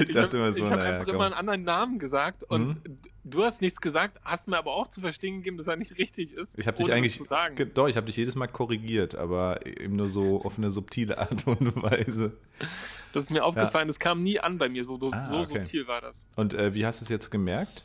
ich 0.09 0.15
dachte 0.15 0.37
immer 0.37 0.53
so, 0.53 0.59
ich 0.59 0.71
habe 0.71 0.83
einfach 0.83 1.05
komm. 1.05 1.17
immer 1.17 1.25
einen 1.27 1.35
anderen 1.35 1.63
Namen 1.63 1.99
gesagt 1.99 2.45
und 2.45 2.69
mhm. 2.69 2.99
du 3.25 3.45
hast 3.45 3.61
nichts 3.61 3.81
gesagt, 3.81 4.21
hast 4.25 4.49
mir 4.49 4.59
aber 4.59 4.75
auch 4.75 4.89
zu 4.89 5.01
verstehen 5.01 5.37
gegeben, 5.37 5.57
dass 5.57 5.67
er 5.67 5.77
nicht 5.77 5.99
richtig 5.99 6.33
ist. 6.33 6.59
Ich 6.59 6.67
habe 6.67 6.77
dich 6.77 6.93
eigentlich, 6.93 7.21
doch, 7.75 7.89
ich 7.89 7.97
habe 7.97 8.07
dich 8.07 8.17
jedes 8.17 8.35
Mal 8.35 8.49
korrigiert, 8.49 9.15
aber 9.15 9.67
eben 9.67 9.97
nur 9.97 10.09
so 10.09 10.43
auf 10.43 10.59
eine 10.59 10.71
subtile 10.71 11.19
Art 11.19 11.47
und 11.47 11.83
Weise. 11.83 12.33
Das 13.13 13.25
ist 13.25 13.31
mir 13.31 13.45
aufgefallen, 13.45 13.87
ja. 13.87 13.89
das 13.89 13.99
kam 13.99 14.23
nie 14.23 14.39
an 14.39 14.59
bei 14.59 14.69
mir, 14.69 14.85
so, 14.85 14.99
so, 14.99 15.11
ah, 15.13 15.27
so 15.27 15.39
okay. 15.39 15.59
subtil 15.59 15.87
war 15.89 16.01
das. 16.01 16.27
Und 16.37 16.55
äh, 16.55 16.75
wie 16.75 16.87
hast 16.87 17.01
du 17.01 17.05
es 17.05 17.09
jetzt 17.09 17.31
gemerkt? 17.31 17.85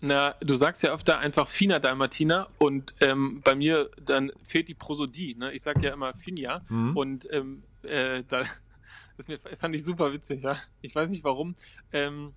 Na, 0.00 0.34
du 0.40 0.54
sagst 0.54 0.82
ja 0.82 0.92
öfter 0.92 1.18
einfach 1.18 1.48
Fina 1.48 1.80
Dalmatina 1.80 2.48
und 2.58 2.94
ähm, 3.00 3.40
bei 3.42 3.54
mir 3.54 3.90
dann 4.00 4.30
fehlt 4.44 4.68
die 4.68 4.74
Prosodie. 4.74 5.34
Ne? 5.34 5.52
Ich 5.52 5.62
sag 5.62 5.82
ja 5.82 5.92
immer 5.92 6.14
Finja 6.14 6.62
mhm. 6.68 6.96
und 6.96 7.28
ähm, 7.32 7.64
äh, 7.82 8.22
da, 8.28 8.42
das 9.18 9.28
mir, 9.28 9.38
fand 9.38 9.74
ich 9.74 9.84
super 9.84 10.12
witzig, 10.12 10.42
ja. 10.42 10.56
Ich 10.80 10.94
weiß 10.94 11.10
nicht 11.10 11.24
warum. 11.24 11.54
Ähm, 11.92 12.32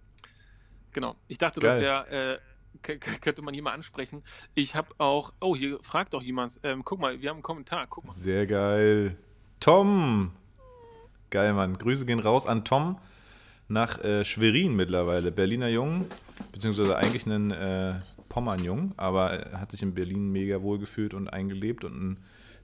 genau. 0.91 1.15
Ich 1.27 1.37
dachte, 1.37 1.59
Geil. 1.59 1.71
das 1.71 1.81
wäre. 1.81 2.33
Äh, 2.35 2.39
könnte 2.81 3.41
man 3.41 3.53
hier 3.53 3.63
mal 3.63 3.73
ansprechen. 3.73 4.23
Ich 4.55 4.75
habe 4.75 4.89
auch, 4.97 5.33
oh, 5.41 5.55
hier 5.55 5.77
fragt 5.83 6.13
doch 6.13 6.23
jemand, 6.23 6.59
ähm, 6.63 6.83
guck 6.83 6.99
mal, 6.99 7.21
wir 7.21 7.29
haben 7.29 7.37
einen 7.37 7.43
Kommentar, 7.43 7.85
guck 7.87 8.05
mal. 8.05 8.13
Sehr 8.13 8.47
geil. 8.47 9.17
Tom! 9.59 10.31
Geil, 11.29 11.53
Mann. 11.53 11.77
Grüße 11.77 12.05
gehen 12.05 12.19
raus 12.19 12.47
an 12.47 12.65
Tom 12.65 12.97
nach 13.67 14.03
äh, 14.03 14.25
Schwerin 14.25 14.75
mittlerweile. 14.75 15.31
Berliner 15.31 15.69
Jung, 15.69 16.05
beziehungsweise 16.51 16.97
eigentlich 16.97 17.25
ein 17.25 17.51
äh, 17.51 17.99
Pommern-Jung, 18.29 18.93
aber 18.97 19.31
er 19.31 19.61
hat 19.61 19.71
sich 19.71 19.81
in 19.81 19.93
Berlin 19.93 20.31
mega 20.31 20.61
wohl 20.61 20.79
gefühlt 20.79 21.13
und 21.13 21.27
eingelebt 21.27 21.83
und 21.83 21.93
ein 21.93 22.17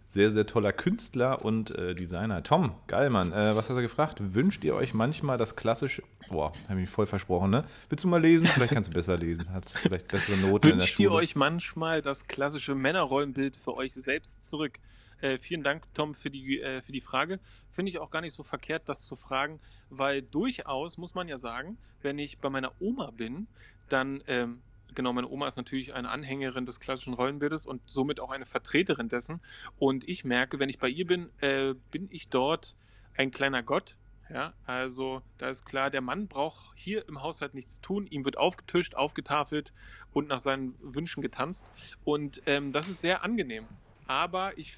sehr, 0.07 0.31
sehr 0.31 0.45
toller 0.45 0.71
Künstler 0.71 1.43
und 1.43 1.71
äh, 1.71 1.93
Designer. 1.93 2.41
Tom, 2.41 2.73
geil, 2.87 3.09
Mann. 3.09 3.33
Äh, 3.33 3.55
was 3.57 3.69
hast 3.69 3.75
du 3.75 3.81
gefragt? 3.81 4.19
Wünscht 4.33 4.63
ihr 4.63 4.73
euch 4.73 4.93
manchmal 4.93 5.37
das 5.37 5.57
klassische. 5.57 6.01
Boah, 6.29 6.53
habe 6.69 6.79
ich 6.79 6.87
mich 6.87 6.89
voll 6.89 7.07
versprochen, 7.07 7.51
ne? 7.51 7.65
Willst 7.89 8.05
du 8.05 8.07
mal 8.07 8.21
lesen? 8.21 8.47
Vielleicht 8.47 8.73
kannst 8.73 8.89
du 8.89 8.93
besser 8.93 9.17
lesen. 9.17 9.51
Hat 9.51 9.69
vielleicht 9.69 10.07
bessere 10.07 10.37
Noten 10.37 10.69
in 10.69 10.79
der 10.79 10.85
Schule. 10.85 10.87
Wünscht 10.87 10.99
ihr 11.01 11.11
euch 11.11 11.35
manchmal 11.35 12.01
das 12.01 12.25
klassische 12.27 12.73
Männerrollenbild 12.73 13.57
für 13.57 13.75
euch 13.75 13.93
selbst 13.93 14.45
zurück? 14.45 14.79
Äh, 15.19 15.39
vielen 15.39 15.63
Dank, 15.63 15.83
Tom, 15.93 16.13
für 16.13 16.29
die, 16.29 16.61
äh, 16.61 16.81
für 16.81 16.93
die 16.93 17.01
Frage. 17.01 17.39
Finde 17.71 17.89
ich 17.89 17.99
auch 17.99 18.09
gar 18.09 18.21
nicht 18.21 18.33
so 18.33 18.43
verkehrt, 18.43 18.83
das 18.87 19.05
zu 19.05 19.17
fragen, 19.17 19.59
weil 19.89 20.21
durchaus 20.21 20.97
muss 20.97 21.15
man 21.15 21.27
ja 21.27 21.37
sagen, 21.37 21.77
wenn 22.01 22.17
ich 22.17 22.39
bei 22.39 22.49
meiner 22.49 22.71
Oma 22.79 23.11
bin, 23.11 23.47
dann 23.89 24.23
ähm, 24.27 24.61
genau, 24.95 25.13
meine 25.13 25.27
Oma 25.27 25.47
ist 25.47 25.57
natürlich 25.57 25.93
eine 25.93 26.09
Anhängerin 26.09 26.65
des 26.65 26.79
klassischen 26.79 27.13
Rollenbildes 27.13 27.65
und 27.65 27.81
somit 27.85 28.19
auch 28.19 28.31
eine 28.31 28.45
Vertreterin 28.45 29.09
dessen. 29.09 29.41
Und 29.77 30.07
ich 30.07 30.25
merke, 30.25 30.59
wenn 30.59 30.69
ich 30.69 30.79
bei 30.79 30.89
ihr 30.89 31.05
bin, 31.05 31.29
äh, 31.41 31.73
bin 31.91 32.07
ich 32.11 32.29
dort 32.29 32.75
ein 33.15 33.31
kleiner 33.31 33.63
Gott, 33.63 33.97
Ja, 34.29 34.53
also 34.65 35.21
da 35.37 35.47
ist 35.47 35.65
klar, 35.65 35.89
der 35.89 36.01
Mann 36.01 36.27
braucht 36.27 36.73
hier 36.75 37.07
im 37.07 37.21
Haushalt 37.21 37.53
nichts 37.53 37.79
tun. 37.79 38.07
Ihm 38.07 38.25
wird 38.25 38.37
aufgetischt, 38.37 38.95
aufgetafelt 38.95 39.71
und 40.11 40.27
nach 40.27 40.39
seinen 40.41 40.75
Wünschen 40.81 41.21
getanzt. 41.21 41.65
Und 42.03 42.41
ähm, 42.45 42.73
das 42.73 42.89
ist 42.89 42.99
sehr 42.99 43.23
angenehm. 43.23 43.67
Aber 44.05 44.57
ich 44.57 44.75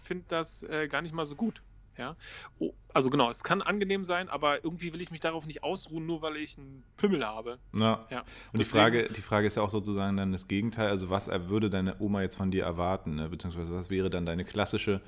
finde 0.00 0.24
das 0.28 0.62
äh, 0.62 0.86
gar 0.86 1.02
nicht 1.02 1.12
mal 1.14 1.24
so 1.24 1.34
gut. 1.34 1.62
Ja, 1.96 2.16
oh, 2.58 2.72
also 2.92 3.10
genau, 3.10 3.30
es 3.30 3.44
kann 3.44 3.62
angenehm 3.62 4.04
sein, 4.04 4.28
aber 4.28 4.64
irgendwie 4.64 4.92
will 4.92 5.00
ich 5.00 5.10
mich 5.10 5.20
darauf 5.20 5.46
nicht 5.46 5.62
ausruhen, 5.62 6.06
nur 6.06 6.22
weil 6.22 6.36
ich 6.36 6.58
einen 6.58 6.82
Pimmel 6.96 7.24
habe. 7.24 7.58
Ja. 7.72 8.06
ja. 8.10 8.24
Und 8.52 8.58
die 8.58 8.64
Frage, 8.64 9.08
die 9.08 9.22
Frage 9.22 9.46
ist 9.46 9.56
ja 9.56 9.62
auch 9.62 9.70
sozusagen 9.70 10.16
dann 10.16 10.32
das 10.32 10.48
Gegenteil. 10.48 10.88
Also 10.88 11.10
was 11.10 11.28
würde 11.28 11.70
deine 11.70 12.00
Oma 12.00 12.22
jetzt 12.22 12.36
von 12.36 12.50
dir 12.50 12.64
erwarten, 12.64 13.16
ne? 13.16 13.28
beziehungsweise 13.28 13.74
was 13.74 13.90
wäre 13.90 14.10
dann 14.10 14.26
deine 14.26 14.44
klassische 14.44 15.00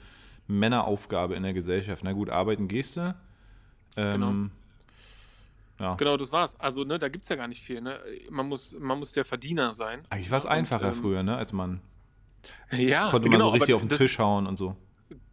Männeraufgabe 0.47 1.35
in 1.35 1.43
der 1.43 1.55
Gesellschaft? 1.55 2.05
Na 2.05 2.13
gut, 2.13 2.31
arbeiten 2.31 2.69
gehst 2.69 2.97
du. 2.97 3.15
Ähm, 3.97 4.13
genau. 4.13 4.51
Ja. 5.79 5.95
Genau, 5.95 6.17
das 6.17 6.33
war's. 6.33 6.59
Also, 6.59 6.85
ne, 6.85 6.99
da 6.99 7.09
gibt 7.09 7.25
es 7.25 7.29
ja 7.29 7.37
gar 7.37 7.49
nicht 7.49 7.63
viel. 7.63 7.81
Ne? 7.81 7.99
Man, 8.31 8.49
muss, 8.49 8.75
man 8.79 8.99
muss 8.99 9.13
der 9.13 9.25
Verdiener 9.25 9.75
sein. 9.75 10.05
Eigentlich 10.09 10.31
war 10.31 10.39
es 10.39 10.47
einfacher 10.47 10.89
ähm, 10.89 10.95
früher, 10.95 11.23
ne, 11.23 11.37
als 11.37 11.53
Mann. 11.53 11.81
Ja, 12.71 13.11
Konnte 13.11 13.29
man 13.29 13.33
genau, 13.33 13.45
so 13.47 13.51
richtig 13.51 13.75
auf 13.75 13.83
den 13.83 13.91
Tisch 13.91 14.19
hauen 14.19 14.47
und 14.47 14.57
so. 14.57 14.77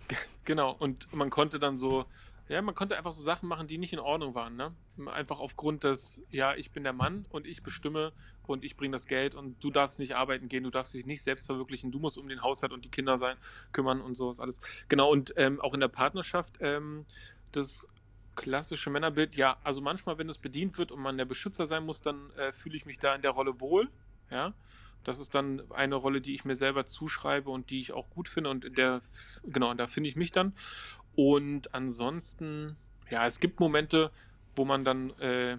Genau, 0.45 0.75
und 0.77 1.13
man 1.13 1.29
konnte 1.29 1.57
dann 1.57 1.77
so, 1.77 2.05
ja, 2.50 2.62
man 2.62 2.75
konnte 2.75 2.98
einfach 2.98 3.13
so 3.13 3.22
Sachen 3.22 3.48
machen, 3.48 3.67
die 3.67 3.77
nicht 3.77 3.93
in 3.93 4.00
Ordnung 4.00 4.36
waren, 4.36 4.57
ne? 4.57 4.74
Einfach 5.07 5.39
aufgrund 5.39 5.86
des, 5.86 6.22
ja, 6.29 6.53
ich 6.55 6.72
bin 6.72 6.83
der 6.83 6.91
Mann 6.91 7.25
und 7.29 7.48
ich 7.48 7.63
bestimme 7.63 8.12
und 8.45 8.65
ich 8.65 8.75
bringe 8.75 8.91
das 8.91 9.07
Geld 9.07 9.36
und 9.36 9.63
du 9.63 9.72
darfst 9.72 10.00
nicht 10.00 10.15
arbeiten 10.15 10.50
gehen, 10.50 10.63
du 10.63 10.69
darfst 10.69 10.93
dich 10.93 11.05
nicht 11.05 11.24
selbst 11.24 11.45
verwirklichen, 11.45 11.91
du 11.91 12.00
musst 12.00 12.17
um 12.17 12.27
den 12.27 12.41
Haushalt 12.41 12.74
und 12.74 12.83
die 12.83 12.89
Kinder 12.89 13.17
sein, 13.17 13.38
kümmern 13.72 14.01
und 14.01 14.15
sowas 14.15 14.39
alles. 14.39 14.60
Genau, 14.89 15.10
und 15.10 15.33
ähm, 15.38 15.62
auch 15.62 15.74
in 15.74 15.79
der 15.79 15.88
Partnerschaft, 15.88 16.57
ähm, 16.60 17.05
das 17.53 17.88
klassische 18.36 18.89
Männerbild, 18.89 19.36
ja, 19.36 19.57
also 19.63 19.79
manchmal, 19.79 20.17
wenn 20.17 20.27
es 20.27 20.38
bedient 20.38 20.77
wird 20.77 20.91
und 20.91 21.00
man 21.00 21.17
der 21.17 21.25
Beschützer 21.25 21.65
sein 21.67 21.86
muss, 21.86 22.01
dann 22.01 22.31
äh, 22.31 22.51
fühle 22.51 22.75
ich 22.75 22.86
mich 22.86 23.00
da 23.00 23.15
in 23.15 23.22
der 23.22 23.31
Rolle 23.31 23.62
wohl, 23.62 23.89
ja. 24.29 24.53
Das 25.03 25.19
ist 25.19 25.36
dann 25.36 25.62
eine 25.72 25.95
Rolle, 25.95 26.22
die 26.22 26.33
ich 26.33 26.45
mir 26.45 26.55
selber 26.55 26.86
zuschreibe 26.86 27.50
und 27.50 27.69
die 27.69 27.79
ich 27.79 27.91
auch 27.93 28.10
gut 28.10 28.29
finde 28.29 28.50
und 28.50 28.65
in 28.65 28.74
der, 28.74 29.01
genau, 29.45 29.74
da 29.74 29.88
finde 29.88 30.10
ich 30.10 30.15
mich 30.15 30.31
dann. 30.31 30.53
Und 31.15 31.74
ansonsten, 31.74 32.75
ja, 33.10 33.25
es 33.25 33.39
gibt 33.39 33.60
Momente, 33.60 34.12
wo 34.55 34.65
man 34.65 34.83
dann 34.83 35.12
äh, 35.19 35.57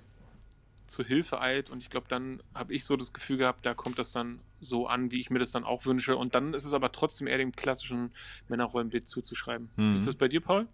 zur 0.86 1.04
Hilfe 1.04 1.40
eilt 1.40 1.70
und 1.70 1.82
ich 1.82 1.90
glaube, 1.90 2.06
dann 2.08 2.42
habe 2.54 2.74
ich 2.74 2.84
so 2.84 2.96
das 2.96 3.12
Gefühl 3.12 3.38
gehabt, 3.38 3.64
da 3.64 3.74
kommt 3.74 3.98
das 3.98 4.12
dann 4.12 4.40
so 4.60 4.86
an, 4.86 5.10
wie 5.10 5.20
ich 5.20 5.30
mir 5.30 5.38
das 5.38 5.50
dann 5.50 5.64
auch 5.64 5.86
wünsche. 5.86 6.16
Und 6.16 6.34
dann 6.34 6.54
ist 6.54 6.64
es 6.64 6.74
aber 6.74 6.92
trotzdem 6.92 7.26
eher 7.26 7.38
dem 7.38 7.52
klassischen 7.52 8.12
Männerrollenbild 8.48 9.08
zuzuschreiben. 9.08 9.70
Mhm. 9.76 9.92
Wie 9.92 9.96
ist 9.96 10.06
das 10.06 10.14
bei 10.14 10.28
dir, 10.28 10.40
Paul? 10.40 10.66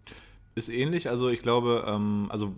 Ist 0.54 0.68
ähnlich, 0.68 1.08
also 1.08 1.28
ich 1.28 1.42
glaube, 1.42 1.84
ähm, 1.86 2.26
also 2.30 2.54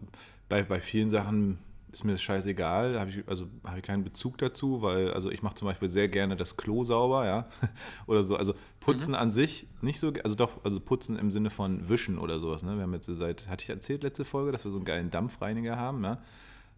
bei, 0.48 0.62
bei 0.62 0.80
vielen 0.80 1.10
Sachen 1.10 1.58
ist 1.92 2.04
mir 2.04 2.12
das 2.12 2.22
scheißegal, 2.22 2.98
habe 2.98 3.10
ich, 3.10 3.28
also 3.28 3.46
habe 3.64 3.78
ich 3.78 3.84
keinen 3.84 4.02
Bezug 4.02 4.38
dazu, 4.38 4.80
weil, 4.80 5.12
also 5.12 5.30
ich 5.30 5.42
mache 5.42 5.54
zum 5.54 5.68
Beispiel 5.68 5.88
sehr 5.88 6.08
gerne 6.08 6.36
das 6.36 6.56
Klo 6.56 6.84
sauber, 6.84 7.26
ja, 7.26 7.46
oder 8.06 8.24
so, 8.24 8.36
also 8.36 8.54
putzen 8.80 9.10
mhm. 9.10 9.16
an 9.16 9.30
sich 9.30 9.66
nicht 9.82 10.00
so, 10.00 10.12
also 10.24 10.34
doch, 10.34 10.64
also 10.64 10.80
putzen 10.80 11.18
im 11.18 11.30
Sinne 11.30 11.50
von 11.50 11.88
wischen 11.88 12.18
oder 12.18 12.40
sowas, 12.40 12.62
ne, 12.62 12.76
wir 12.76 12.82
haben 12.82 12.94
jetzt 12.94 13.06
seit, 13.06 13.46
hatte 13.48 13.62
ich 13.62 13.68
erzählt 13.68 14.02
letzte 14.02 14.24
Folge, 14.24 14.52
dass 14.52 14.64
wir 14.64 14.70
so 14.70 14.78
einen 14.78 14.86
geilen 14.86 15.10
Dampfreiniger 15.10 15.76
haben, 15.76 16.02
ja, 16.02 16.18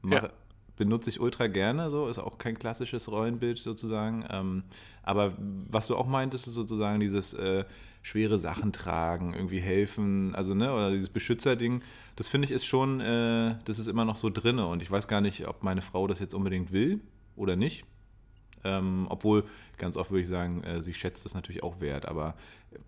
Mach, 0.03 0.23
ja. 0.25 0.31
benutze 0.77 1.11
ich 1.11 1.21
ultra 1.21 1.47
gerne, 1.47 1.91
so, 1.91 2.09
ist 2.09 2.19
auch 2.19 2.39
kein 2.39 2.59
klassisches 2.59 3.09
Rollenbild 3.09 3.59
sozusagen, 3.59 4.27
ähm, 4.29 4.65
aber 5.05 5.35
was 5.39 5.87
du 5.87 5.97
auch 5.97 6.07
meintest, 6.07 6.49
ist 6.49 6.55
sozusagen 6.55 6.99
dieses, 6.99 7.35
äh, 7.35 7.65
schwere 8.05 8.39
Sachen 8.39 8.73
tragen, 8.75 9.33
irgendwie 9.33 9.61
helfen, 9.61 10.35
also 10.35 10.55
ne, 10.55 10.73
oder 10.75 10.91
dieses 10.91 11.09
Beschützerding, 11.09 11.83
das 12.17 12.29
finde 12.29 12.45
ich 12.45 12.53
ist 12.53 12.67
schon, 12.67 13.01
äh, 13.01 13.57
das 13.65 13.79
ist 13.79 13.87
immer 13.87 14.05
noch 14.05 14.17
so 14.17 14.29
drinne 14.29 14.67
und 14.67 14.83
ich 14.83 14.91
weiß 14.91 15.09
gar 15.09 15.23
nicht, 15.23 15.49
ob 15.49 15.63
meine 15.63 15.81
Frau 15.81 16.07
das 16.07 16.19
jetzt 16.19 16.35
unbedingt 16.35 16.71
will 16.71 17.01
oder 17.35 17.57
nicht. 17.57 17.87
Ähm, 18.63 19.07
obwohl, 19.09 19.45
ganz 19.79 19.97
oft 19.97 20.11
würde 20.11 20.21
ich 20.21 20.29
sagen, 20.29 20.63
äh, 20.65 20.83
sie 20.83 20.93
schätzt 20.93 21.25
das 21.25 21.35
natürlich 21.35 21.63
auch 21.63 21.81
wert, 21.81 22.07
aber 22.07 22.35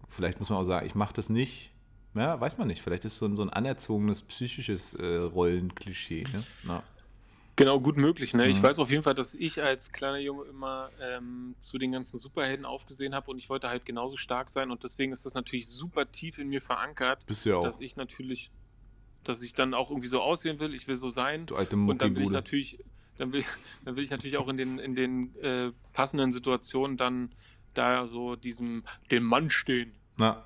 vielleicht 0.09 0.39
muss 0.39 0.51
man 0.51 0.59
auch 0.59 0.65
sagen, 0.65 0.87
ich 0.87 0.95
mache 0.95 1.15
das 1.15 1.31
nicht, 1.31 1.73
ja, 2.15 2.39
weiß 2.39 2.59
man 2.59 2.69
nicht, 2.69 2.83
vielleicht 2.83 3.07
ist 3.07 3.17
so 3.17 3.25
ein, 3.25 3.37
so 3.37 3.43
ein 3.43 3.51
anerzogenes 3.51 4.23
psychisches 4.23 4.93
äh, 4.95 5.17
Rollenklischee. 5.17 6.25
Ne? 6.31 6.45
Ja. 6.69 6.83
Genau, 7.57 7.81
gut 7.81 7.97
möglich. 7.97 8.35
Ne? 8.35 8.45
Mhm. 8.45 8.51
Ich 8.51 8.63
weiß 8.63 8.79
auf 8.79 8.91
jeden 8.91 9.03
Fall, 9.03 9.15
dass 9.15 9.33
ich 9.33 9.63
als 9.63 9.91
kleiner 9.91 10.19
Junge 10.19 10.45
immer 10.45 10.91
ähm, 11.01 11.55
zu 11.59 11.79
den 11.79 11.93
ganzen 11.93 12.19
Superhelden 12.19 12.67
aufgesehen 12.67 13.15
habe 13.15 13.31
und 13.31 13.39
ich 13.39 13.49
wollte 13.49 13.71
halt 13.71 13.87
genauso 13.87 14.19
stark 14.19 14.51
sein 14.51 14.71
und 14.71 14.85
deswegen 14.85 15.11
ist 15.13 15.25
das 15.25 15.33
natürlich 15.33 15.69
super 15.69 16.11
tief 16.11 16.39
in 16.39 16.49
mir 16.49 16.61
verankert, 16.61 17.25
Bist 17.27 17.47
du 17.47 17.57
auch. 17.57 17.65
dass 17.65 17.81
ich 17.81 17.97
natürlich, 17.97 18.51
dass 19.25 19.43
ich 19.43 19.55
dann 19.55 19.73
auch 19.73 19.91
irgendwie 19.91 20.09
so 20.09 20.21
aussehen 20.21 20.61
will, 20.61 20.75
ich 20.75 20.87
will 20.87 20.97
so 20.97 21.09
sein. 21.09 21.47
Du 21.47 21.57
alte 21.57 21.77
und 21.77 22.03
dann 22.03 22.15
will 22.15 22.25
ich 22.25 22.31
natürlich, 22.31 22.79
dann 23.17 23.33
will, 23.33 23.43
dann 23.87 23.97
will 23.97 24.05
ich 24.05 24.11
natürlich 24.11 24.37
auch 24.37 24.49
in 24.49 24.59
den, 24.59 24.79
in 24.79 24.95
den 24.95 25.35
äh, 25.37 25.73
passenden 25.95 26.33
Situationen 26.33 26.99
dann 26.99 27.31
da 27.73 28.07
so 28.07 28.37
diesem, 28.37 28.85
dem 29.11 29.25
Mann 29.25 29.51
stehen. 29.51 29.95
Na, 30.19 30.45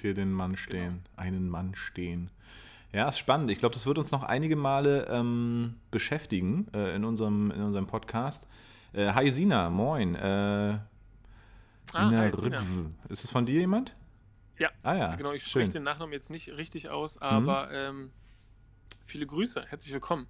dir 0.00 0.14
den 0.14 0.32
Mann 0.32 0.56
stehen, 0.56 1.04
genau. 1.04 1.16
einen 1.16 1.50
Mann 1.50 1.74
stehen. 1.74 2.30
Ja, 2.92 3.08
ist 3.08 3.18
spannend. 3.18 3.50
Ich 3.50 3.58
glaube, 3.58 3.72
das 3.72 3.86
wird 3.86 3.98
uns 3.98 4.10
noch 4.10 4.24
einige 4.24 4.56
Male 4.56 5.06
ähm, 5.08 5.76
beschäftigen 5.90 6.66
äh, 6.74 6.96
in, 6.96 7.04
unserem, 7.04 7.52
in 7.52 7.62
unserem 7.62 7.86
Podcast. 7.86 8.48
Äh, 8.92 9.12
hi 9.12 9.30
Sina, 9.30 9.70
moin. 9.70 10.16
Äh, 10.16 10.18
ah, 10.18 10.80
Sina, 11.92 12.18
hi, 12.18 12.32
Sina. 12.32 12.62
Ist 13.08 13.22
es 13.22 13.30
von 13.30 13.46
dir 13.46 13.60
jemand? 13.60 13.94
Ja. 14.58 14.70
Ah 14.82 14.94
ja. 14.96 15.14
Genau, 15.14 15.32
ich 15.32 15.44
spreche 15.44 15.70
den 15.70 15.84
Nachnamen 15.84 16.12
jetzt 16.12 16.30
nicht 16.30 16.48
richtig 16.56 16.90
aus, 16.90 17.16
aber 17.16 17.66
mhm. 17.66 17.72
ähm, 17.74 18.10
viele 19.06 19.24
Grüße, 19.24 19.66
herzlich 19.68 19.92
willkommen. 19.92 20.26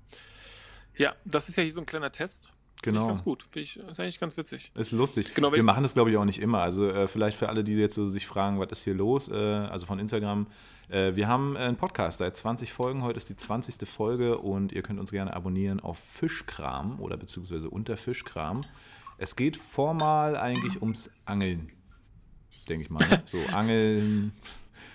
Ja, 0.97 1.17
das 1.25 1.49
ist 1.49 1.57
ja 1.57 1.62
hier 1.62 1.73
so 1.73 1.81
ein 1.81 1.87
kleiner 1.87 2.12
Test. 2.12 2.52
Genau. 2.82 3.00
Finde 3.00 3.12
ich 3.12 3.16
ganz 3.16 3.25
gut. 3.25 3.46
Ich, 3.54 3.76
ist 3.76 4.00
eigentlich 4.00 4.20
ganz 4.20 4.37
witzig. 4.37 4.72
Ist 4.75 4.92
lustig. 4.92 5.34
Genau, 5.34 5.52
wir 5.52 5.62
machen 5.62 5.82
das, 5.82 5.94
glaube 5.94 6.10
ich, 6.10 6.16
auch 6.16 6.25
nicht 6.25 6.40
immer. 6.40 6.60
Also 6.60 6.88
äh, 6.88 7.08
vielleicht 7.08 7.37
für 7.37 7.49
alle, 7.49 7.62
die 7.62 7.75
jetzt 7.75 7.94
so 7.94 8.06
sich 8.06 8.26
fragen, 8.26 8.58
was 8.58 8.70
ist 8.70 8.84
hier 8.84 8.94
los, 8.94 9.28
äh, 9.28 9.34
also 9.34 9.87
von 9.87 9.99
Instagram. 9.99 10.46
Äh, 10.88 11.14
wir 11.14 11.28
haben 11.28 11.56
einen 11.56 11.76
Podcast 11.76 12.18
seit 12.18 12.37
20 12.37 12.72
Folgen. 12.72 13.02
Heute 13.02 13.18
ist 13.18 13.28
die 13.28 13.37
20. 13.37 13.87
Folge 13.88 14.38
und 14.38 14.72
ihr 14.72 14.82
könnt 14.82 14.99
uns 14.99 15.10
gerne 15.10 15.34
abonnieren 15.34 15.80
auf 15.80 15.99
Fischkram 15.99 17.00
oder 17.00 17.16
beziehungsweise 17.16 17.68
unter 17.68 17.96
Fischkram. 17.96 18.62
Es 19.18 19.37
geht 19.37 19.58
formal 19.58 20.37
eigentlich 20.37 20.80
ums 20.80 21.10
Angeln, 21.26 21.70
denke 22.68 22.84
ich 22.84 22.90
mal. 22.90 23.06
Ne? 23.06 23.22
So 23.26 23.38
Angeln, 23.52 24.32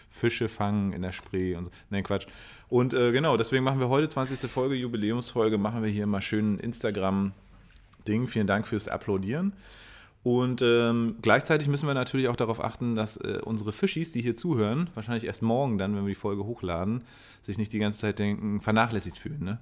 Fische 0.09 0.49
fangen 0.49 0.93
in 0.93 1.03
der 1.03 1.11
Spree 1.11 1.55
und 1.55 1.65
so. 1.65 1.71
Nein, 1.91 2.03
Quatsch. 2.03 2.25
Und 2.67 2.95
äh, 2.95 3.11
genau, 3.11 3.37
deswegen 3.37 3.63
machen 3.63 3.79
wir 3.79 3.89
heute 3.89 4.07
20. 4.09 4.49
Folge, 4.49 4.73
Jubiläumsfolge, 4.73 5.59
machen 5.59 5.83
wir 5.83 5.89
hier 5.91 6.07
mal 6.07 6.21
schön 6.21 6.57
Instagram 6.57 7.33
Ding. 8.07 8.27
Vielen 8.27 8.47
Dank 8.47 8.67
fürs 8.67 8.87
Applaudieren. 8.87 9.53
Und 10.23 10.63
ähm, 10.63 11.17
gleichzeitig 11.21 11.67
müssen 11.67 11.85
wir 11.85 11.93
natürlich 11.93 12.29
auch 12.29 12.35
darauf 12.35 12.63
achten, 12.63 12.95
dass 12.95 13.17
äh, 13.17 13.39
unsere 13.43 13.71
Fischis, 13.71 14.11
die 14.11 14.21
hier 14.21 14.35
zuhören, 14.35 14.89
wahrscheinlich 14.95 15.25
erst 15.25 15.43
morgen 15.43 15.77
dann, 15.77 15.95
wenn 15.95 16.03
wir 16.03 16.09
die 16.09 16.15
Folge 16.15 16.45
hochladen, 16.45 17.03
sich 17.43 17.59
nicht 17.59 17.71
die 17.73 17.79
ganze 17.79 17.99
Zeit 17.99 18.17
denken, 18.17 18.59
vernachlässigt 18.59 19.19
fühlen. 19.19 19.43
Ne? 19.43 19.59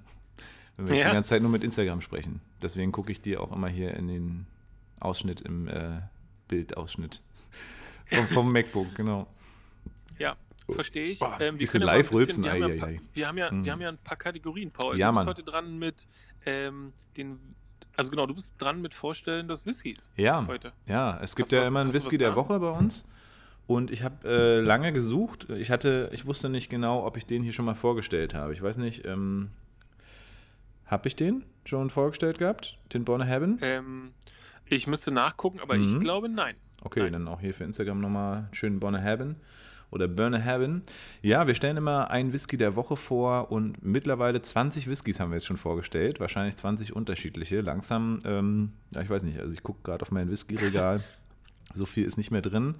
Wenn 0.77 0.87
wir 0.87 0.97
ja. 0.99 1.07
die 1.07 1.13
ganze 1.15 1.31
Zeit 1.31 1.41
nur 1.41 1.51
mit 1.51 1.65
Instagram 1.65 1.99
sprechen. 1.99 2.39
Deswegen 2.61 2.93
gucke 2.93 3.11
ich 3.11 3.19
dir 3.19 3.41
auch 3.41 3.51
immer 3.51 3.67
hier 3.67 3.93
in 3.95 4.07
den 4.07 4.47
Ausschnitt, 5.01 5.41
im 5.41 5.67
äh, 5.67 5.99
Bildausschnitt 6.47 7.21
vom, 8.13 8.25
vom 8.27 8.51
MacBook, 8.51 8.95
genau. 8.95 9.27
Ja, 10.17 10.37
verstehe 10.69 11.07
ich. 11.07 11.19
Boah, 11.19 11.37
ähm, 11.39 11.57
diese 11.57 11.77
Live-Rülpsen, 11.77 12.43
wir, 12.43 12.55
ja 12.55 12.69
wir, 13.13 13.27
haben 13.27 13.37
ja, 13.37 13.51
hm. 13.51 13.65
wir 13.65 13.71
haben 13.71 13.81
ja 13.81 13.89
ein 13.89 13.97
paar 13.97 14.17
Kategorien, 14.17 14.71
Paul. 14.71 14.97
Ja, 14.97 15.09
du 15.09 15.15
bist 15.15 15.27
heute 15.27 15.43
dran 15.43 15.77
mit 15.77 16.07
ähm, 16.45 16.93
den 17.17 17.39
also 17.95 18.11
genau, 18.11 18.25
du 18.25 18.33
bist 18.33 18.55
dran 18.59 18.81
mit 18.81 18.93
Vorstellen 18.93 19.47
des 19.47 19.65
Whiskys 19.65 20.09
ja, 20.15 20.45
heute. 20.47 20.73
Ja, 20.87 21.19
es 21.21 21.35
gibt 21.35 21.47
hast 21.47 21.51
ja 21.51 21.61
was, 21.61 21.67
immer 21.67 21.81
einen 21.81 21.93
Whisky 21.93 22.17
der 22.17 22.35
Woche 22.35 22.59
bei 22.59 22.69
uns. 22.69 23.07
Und 23.65 23.91
ich 23.91 24.03
habe 24.03 24.27
äh, 24.27 24.59
lange 24.59 24.91
gesucht. 24.91 25.49
Ich 25.49 25.71
hatte, 25.71 26.09
ich 26.11 26.25
wusste 26.25 26.49
nicht 26.49 26.69
genau, 26.69 27.05
ob 27.05 27.15
ich 27.15 27.25
den 27.25 27.43
hier 27.43 27.53
schon 27.53 27.65
mal 27.65 27.75
vorgestellt 27.75 28.33
habe. 28.33 28.51
Ich 28.51 28.61
weiß 28.61 28.77
nicht, 28.77 29.05
ähm, 29.05 29.51
habe 30.85 31.07
ich 31.07 31.15
den 31.15 31.45
schon 31.63 31.89
vorgestellt 31.89 32.39
gehabt? 32.39 32.77
Den 32.91 33.05
Born 33.05 33.21
Heaven? 33.21 33.59
Ähm, 33.61 34.11
ich 34.65 34.87
müsste 34.87 35.11
nachgucken, 35.11 35.59
aber 35.61 35.77
mhm. 35.77 35.83
ich 35.83 35.99
glaube 35.99 36.27
nein. 36.27 36.55
Okay, 36.81 37.03
nein. 37.03 37.13
dann 37.13 37.27
auch 37.29 37.39
hier 37.39 37.53
für 37.53 37.63
Instagram 37.63 38.01
nochmal 38.01 38.49
schönen 38.51 38.79
Born 38.79 38.95
Heaven 38.95 39.37
oder 39.93 40.07
Burner 40.07 40.39
Heaven. 40.39 40.81
Ja, 41.21 41.47
wir 41.47 41.53
stellen 41.53 41.77
immer 41.77 42.09
einen 42.09 42.33
Whisky 42.33 42.57
der 42.57 42.75
Woche 42.75 42.97
vor 42.97 43.51
und 43.51 43.83
mittlerweile 43.83 44.41
20 44.41 44.87
Whiskys 44.87 45.19
haben 45.19 45.31
wir 45.31 45.35
jetzt 45.35 45.45
schon 45.45 45.57
vorgestellt. 45.57 46.19
Wahrscheinlich 46.19 46.55
20 46.55 46.95
unterschiedliche. 46.95 47.61
Langsam, 47.61 48.21
ähm, 48.25 48.71
ja, 48.91 49.01
ich 49.01 49.09
weiß 49.09 49.23
nicht, 49.23 49.39
also 49.39 49.53
ich 49.53 49.63
gucke 49.63 49.79
gerade 49.83 50.01
auf 50.01 50.11
mein 50.11 50.29
Whisky-Regal. 50.29 51.01
so 51.73 51.85
viel 51.85 52.05
ist 52.05 52.17
nicht 52.17 52.31
mehr 52.31 52.41
drin, 52.41 52.75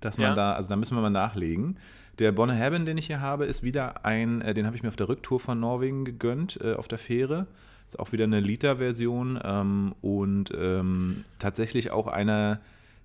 dass 0.00 0.18
man 0.18 0.28
ja. 0.28 0.34
da, 0.34 0.52
also 0.52 0.68
da 0.68 0.76
müssen 0.76 0.96
wir 0.96 1.02
mal 1.02 1.10
nachlegen. 1.10 1.78
Der 2.18 2.30
Bonner 2.30 2.54
Heaven, 2.54 2.86
den 2.86 2.96
ich 2.98 3.06
hier 3.06 3.20
habe, 3.20 3.46
ist 3.46 3.62
wieder 3.62 4.04
ein, 4.04 4.40
äh, 4.40 4.54
den 4.54 4.66
habe 4.66 4.76
ich 4.76 4.82
mir 4.82 4.88
auf 4.88 4.96
der 4.96 5.08
Rücktour 5.08 5.40
von 5.40 5.58
Norwegen 5.58 6.04
gegönnt, 6.04 6.60
äh, 6.62 6.74
auf 6.74 6.86
der 6.86 6.98
Fähre. 6.98 7.46
Ist 7.86 7.98
auch 7.98 8.12
wieder 8.12 8.24
eine 8.24 8.40
Liter-Version 8.40 9.38
ähm, 9.42 9.94
und 10.00 10.52
ähm, 10.56 11.24
tatsächlich 11.38 11.90
auch 11.90 12.06
einer 12.06 12.60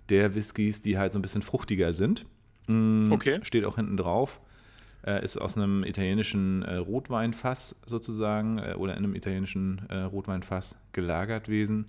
der 0.10 0.36
Whiskys, 0.36 0.82
die 0.82 0.98
halt 0.98 1.12
so 1.12 1.20
ein 1.20 1.22
bisschen 1.22 1.42
fruchtiger 1.42 1.94
sind. 1.94 2.26
Mm, 2.70 3.12
okay. 3.12 3.40
Steht 3.42 3.66
auch 3.66 3.76
hinten 3.76 3.98
drauf. 3.98 4.40
Äh, 5.06 5.24
ist 5.24 5.38
aus 5.38 5.58
einem 5.58 5.84
italienischen 5.84 6.62
äh, 6.64 6.76
Rotweinfass 6.76 7.76
sozusagen 7.86 8.60
äh, 8.60 8.76
oder 8.78 8.94
in 8.94 9.00
einem 9.00 9.16
italienischen 9.16 9.82
äh, 9.90 10.02
Rotweinfass 10.02 10.78
gelagert 10.92 11.46
gewesen 11.46 11.86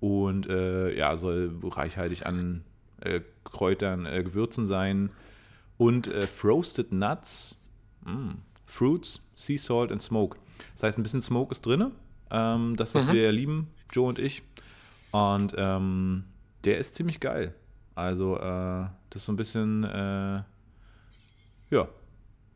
und 0.00 0.48
äh, 0.48 0.96
ja, 0.96 1.16
soll 1.16 1.52
reichhaltig 1.62 2.26
an 2.26 2.62
äh, 3.00 3.20
Kräutern, 3.44 4.04
Gewürzen 4.04 4.66
sein 4.66 5.10
und 5.78 6.06
Frosted 6.06 6.92
Nuts, 6.92 7.60
mm, 8.04 8.30
Fruits, 8.64 9.20
Sea 9.34 9.58
Salt 9.58 9.90
and 9.90 10.00
Smoke. 10.00 10.38
Das 10.74 10.84
heißt, 10.84 10.98
ein 10.98 11.02
bisschen 11.02 11.20
Smoke 11.20 11.50
ist 11.50 11.66
drin, 11.66 11.90
ähm, 12.30 12.76
das, 12.76 12.94
was 12.94 13.06
mhm. 13.06 13.12
wir 13.12 13.22
ja 13.22 13.30
lieben, 13.30 13.68
Joe 13.92 14.08
und 14.08 14.18
ich. 14.18 14.42
Und 15.10 15.54
ähm, 15.58 16.24
der 16.64 16.78
ist 16.78 16.94
ziemlich 16.94 17.20
geil. 17.20 17.54
Also, 17.94 18.38
das 19.14 19.22
ist 19.22 19.26
so 19.26 19.32
ein 19.32 19.36
bisschen, 19.36 19.84
ja, 21.70 21.88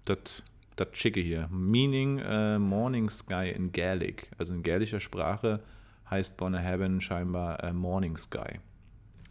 das 0.04 0.42
das 0.78 0.88
Schicke 0.92 1.20
hier. 1.20 1.48
Meaning 1.50 2.20
uh, 2.20 2.58
Morning 2.58 3.10
Sky 3.10 3.50
in 3.54 3.72
Gaelic. 3.72 4.30
Also 4.38 4.54
in 4.54 4.62
gälischer 4.62 5.00
Sprache 5.00 5.60
heißt 6.08 6.36
Bonnehaven 6.36 7.00
scheinbar 7.00 7.62
uh, 7.64 7.72
Morning 7.72 8.16
Sky. 8.16 8.60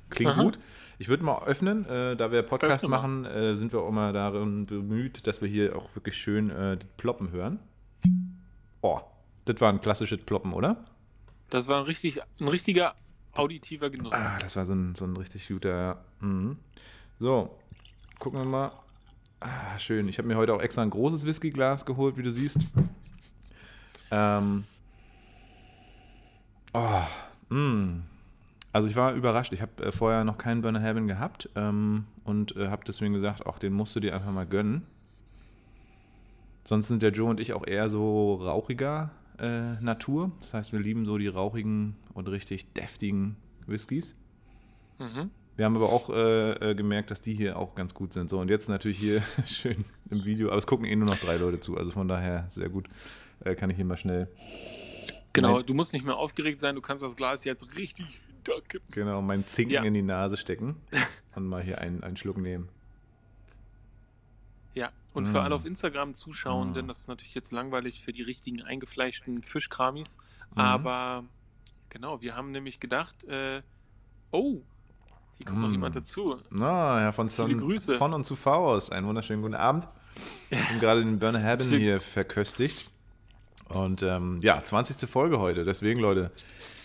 Klingt 0.10 0.34
Aha. 0.34 0.43
gut. 0.43 0.60
Ich 1.00 1.10
würde 1.10 1.24
mal 1.24 1.43
öffnen. 1.46 1.86
Äh, 1.86 2.15
da 2.15 2.31
wir 2.31 2.41
Podcast 2.43 2.84
Öffne 2.84 2.89
machen, 2.89 3.25
äh, 3.25 3.55
sind 3.55 3.72
wir 3.74 3.81
auch 3.81 3.91
mal 3.91 4.13
darin 4.13 4.65
bemüht, 4.65 5.27
dass 5.27 5.41
wir 5.41 5.48
hier 5.48 5.75
auch 5.75 5.93
wirklich 5.96 6.15
schön 6.15 6.50
äh, 6.50 6.77
die 6.77 6.88
Ploppen 6.98 7.31
hören. 7.31 7.60
Oh, 8.81 9.00
das 9.46 9.60
war 9.62 9.72
ein 9.72 9.81
klassisches 9.81 10.19
Ploppen, 10.24 10.53
oder? 10.53 10.86
Das 11.50 11.67
war 11.67 11.79
ein, 11.79 11.84
richtig, 11.84 12.19
ein 12.39 12.48
richtiger 12.48 12.96
auditiver 13.34 13.89
Genuss. 13.89 14.12
Ah, 14.12 14.38
das 14.39 14.55
war 14.55 14.65
so 14.65 14.74
ein, 14.74 14.96
so 14.96 15.05
ein 15.05 15.15
richtig 15.15 15.48
guter. 15.48 16.03
Mhm. 16.19 16.57
So, 17.20 17.50
gucken 18.20 18.42
wir 18.42 18.46
mal. 18.46 18.72
Ah, 19.40 19.78
schön. 19.80 20.08
Ich 20.08 20.20
habe 20.20 20.28
mir 20.28 20.38
heute 20.38 20.54
auch 20.54 20.62
extra 20.62 20.84
ein 20.84 20.92
großes 20.92 21.26
Whiskyglas 21.26 21.86
geholt, 21.86 22.16
wie 22.18 22.24
du 22.24 22.32
siehst. 22.32 22.60
Ähm. 24.12 24.66
Oh, 26.74 27.02
mm. 27.54 28.04
Also 28.72 28.88
ich 28.88 28.96
war 28.96 29.14
überrascht. 29.14 29.52
Ich 29.52 29.62
habe 29.62 29.84
äh, 29.84 29.92
vorher 29.92 30.24
noch 30.24 30.38
keinen 30.38 30.62
Burner 30.62 30.80
Heaven 30.80 31.08
gehabt 31.08 31.50
ähm, 31.56 32.06
und 32.24 32.56
äh, 32.56 32.68
habe 32.68 32.84
deswegen 32.88 33.14
gesagt, 33.14 33.46
auch 33.46 33.58
den 33.58 33.74
musst 33.74 33.96
du 33.96 34.00
dir 34.00 34.14
einfach 34.14 34.32
mal 34.32 34.46
gönnen. 34.46 34.84
Sonst 36.64 36.88
sind 36.88 37.02
der 37.02 37.12
Joe 37.12 37.30
und 37.30 37.40
ich 37.40 37.54
auch 37.54 37.66
eher 37.66 37.90
so 37.90 38.36
rauchiger 38.36 39.10
äh, 39.40 39.74
Natur. 39.82 40.32
Das 40.40 40.54
heißt, 40.54 40.72
wir 40.72 40.80
lieben 40.80 41.06
so 41.06 41.18
die 41.18 41.28
rauchigen 41.28 41.96
und 42.14 42.28
richtig 42.28 42.74
deftigen 42.74 43.38
Whiskys. 43.66 44.16
Mhm. 45.00 45.32
Wir 45.58 45.66
haben 45.66 45.76
aber 45.76 45.92
auch 45.92 46.12
äh, 46.12 46.72
äh, 46.72 46.76
gemerkt, 46.76 47.10
dass 47.10 47.20
die 47.20 47.34
hier 47.34 47.58
auch 47.58 47.74
ganz 47.74 47.96
gut 47.96 48.14
sind. 48.14 48.30
So, 48.30 48.40
und 48.40 48.50
jetzt 48.50 48.70
natürlich 48.70 49.00
hier 49.00 49.24
schön 49.46 49.86
im 50.12 50.24
Video, 50.24 50.50
aber 50.50 50.58
es 50.58 50.68
gucken 50.68 50.86
eh 50.86 50.96
nur 50.96 51.08
noch 51.08 51.18
drei 51.18 51.38
Leute 51.38 51.60
zu, 51.60 51.76
also 51.78 51.92
von 51.92 52.08
daher 52.08 52.46
sehr 52.50 52.70
gut. 52.70 52.88
Äh, 53.44 53.56
kann 53.56 53.72
ich 53.72 53.76
hier 53.76 53.86
mal 53.86 53.98
schnell. 53.98 54.28
Genau, 55.34 55.62
du 55.64 55.74
musst 55.74 55.94
nicht 55.94 56.06
mehr 56.06 56.16
aufgeregt 56.16 56.60
sein, 56.60 56.76
du 56.76 56.82
kannst 56.82 57.04
das 57.04 57.16
Glas 57.16 57.44
jetzt 57.44 57.76
richtig 57.76 58.20
hinterkippen. 58.28 58.88
Genau, 58.92 59.22
mein 59.22 59.48
Zinken 59.48 59.74
ja. 59.74 59.84
in 59.84 59.96
die 59.96 60.04
Nase 60.04 60.38
stecken 60.38 60.76
und 61.36 61.48
mal 61.48 61.64
hier 61.64 61.80
einen, 61.80 62.04
einen 62.04 62.18
Schluck 62.18 62.38
nehmen. 62.38 62.70
Ja, 64.76 64.92
und 65.14 65.24
mm. 65.24 65.32
für 65.32 65.42
alle 65.42 65.56
auf 65.56 65.66
Instagram 65.66 66.14
zuschauen, 66.14 66.72
mm. 66.72 66.74
denn 66.76 66.88
das 66.88 67.00
ist 67.00 67.08
natürlich 67.08 67.34
jetzt 67.34 67.52
langweilig 67.52 68.02
für 68.02 68.14
die 68.14 68.22
richtigen 68.22 68.62
eingefleischten 68.62 69.42
Fischkramis. 69.42 70.18
Mm. 70.54 70.60
Aber 70.60 71.24
genau, 71.90 72.22
wir 72.22 72.36
haben 72.36 72.52
nämlich 72.52 72.80
gedacht, 72.80 73.24
äh, 73.24 73.64
oh, 74.32 74.62
hier 75.38 75.46
kommt 75.46 75.60
mm. 75.60 75.62
noch 75.62 75.72
jemand 75.72 75.96
dazu. 75.96 76.38
Na, 76.50 77.00
Herr 77.00 77.13
von, 77.13 77.29
Son, 77.29 77.56
Grüße. 77.58 77.96
von 77.96 78.13
und 78.13 78.25
zu 78.25 78.36
Faust. 78.36 78.91
Einen 78.91 79.08
wunderschönen 79.08 79.41
guten 79.41 79.56
Abend. 79.56 79.88
Wir 80.50 80.67
haben 80.67 80.79
gerade 80.79 81.03
den 81.03 81.20
Burner 81.20 81.39
Heaven 81.39 81.79
hier 81.79 82.00
verköstigt. 82.00 82.89
Und 83.70 84.01
ähm, 84.01 84.39
ja, 84.41 84.62
20. 84.62 85.10
Folge 85.10 85.39
heute. 85.39 85.63
Deswegen, 85.65 86.00
Leute, 86.00 86.32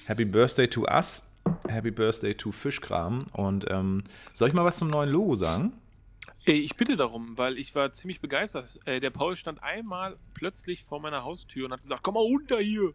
Happy 0.04 0.24
Birthday 0.24 0.68
to 0.68 0.82
us. 0.82 1.22
Happy 1.68 1.90
Birthday 1.90 2.34
to 2.34 2.52
Fischkram. 2.52 3.26
Und 3.32 3.66
ähm, 3.70 4.04
soll 4.32 4.48
ich 4.48 4.54
mal 4.54 4.64
was 4.64 4.78
zum 4.78 4.88
neuen 4.88 5.10
Logo 5.10 5.34
sagen? 5.34 5.72
Ich 6.44 6.76
bitte 6.76 6.96
darum, 6.96 7.38
weil 7.38 7.56
ich 7.56 7.74
war 7.74 7.92
ziemlich 7.92 8.20
begeistert. 8.20 8.80
Äh, 8.84 9.00
der 9.00 9.10
Paul 9.10 9.36
stand 9.36 9.62
einmal 9.62 10.16
plötzlich 10.34 10.84
vor 10.84 11.00
meiner 11.00 11.24
Haustür 11.24 11.66
und 11.66 11.72
hat 11.72 11.82
gesagt, 11.82 12.02
komm 12.02 12.14
mal 12.14 12.20
runter 12.20 12.58
hier. 12.58 12.92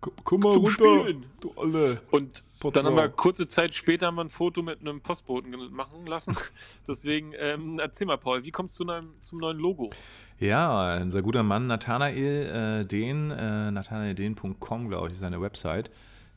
Komm 0.00 0.40
mal 0.40 0.52
zum 0.52 0.64
runter, 0.64 1.00
Spielen. 1.00 1.26
du 1.40 1.52
alle. 1.56 2.02
Und. 2.10 2.42
Dann 2.70 2.84
haben 2.84 2.96
wir 2.96 3.08
kurze 3.08 3.48
Zeit 3.48 3.74
später 3.74 4.06
haben 4.06 4.16
wir 4.16 4.24
ein 4.24 4.28
Foto 4.28 4.62
mit 4.62 4.80
einem 4.80 5.00
Postboten 5.00 5.50
machen 5.72 6.06
lassen. 6.06 6.36
Deswegen 6.88 7.32
ähm, 7.38 7.78
erzähl 7.78 8.06
mal, 8.06 8.18
Paul, 8.18 8.44
wie 8.44 8.50
kommst 8.50 8.78
du 8.78 8.84
zum, 8.84 9.14
zum 9.20 9.38
neuen 9.38 9.58
Logo? 9.58 9.90
Ja, 10.38 10.96
unser 11.00 11.22
guter 11.22 11.42
Mann 11.42 11.66
Nathanael 11.66 12.82
äh, 12.82 12.86
Den, 12.86 13.30
äh, 13.30 13.70
nathanaelden.com, 13.70 14.88
glaube 14.88 15.08
ich, 15.08 15.14
ist 15.14 15.20
seine 15.20 15.40
Website, 15.40 15.90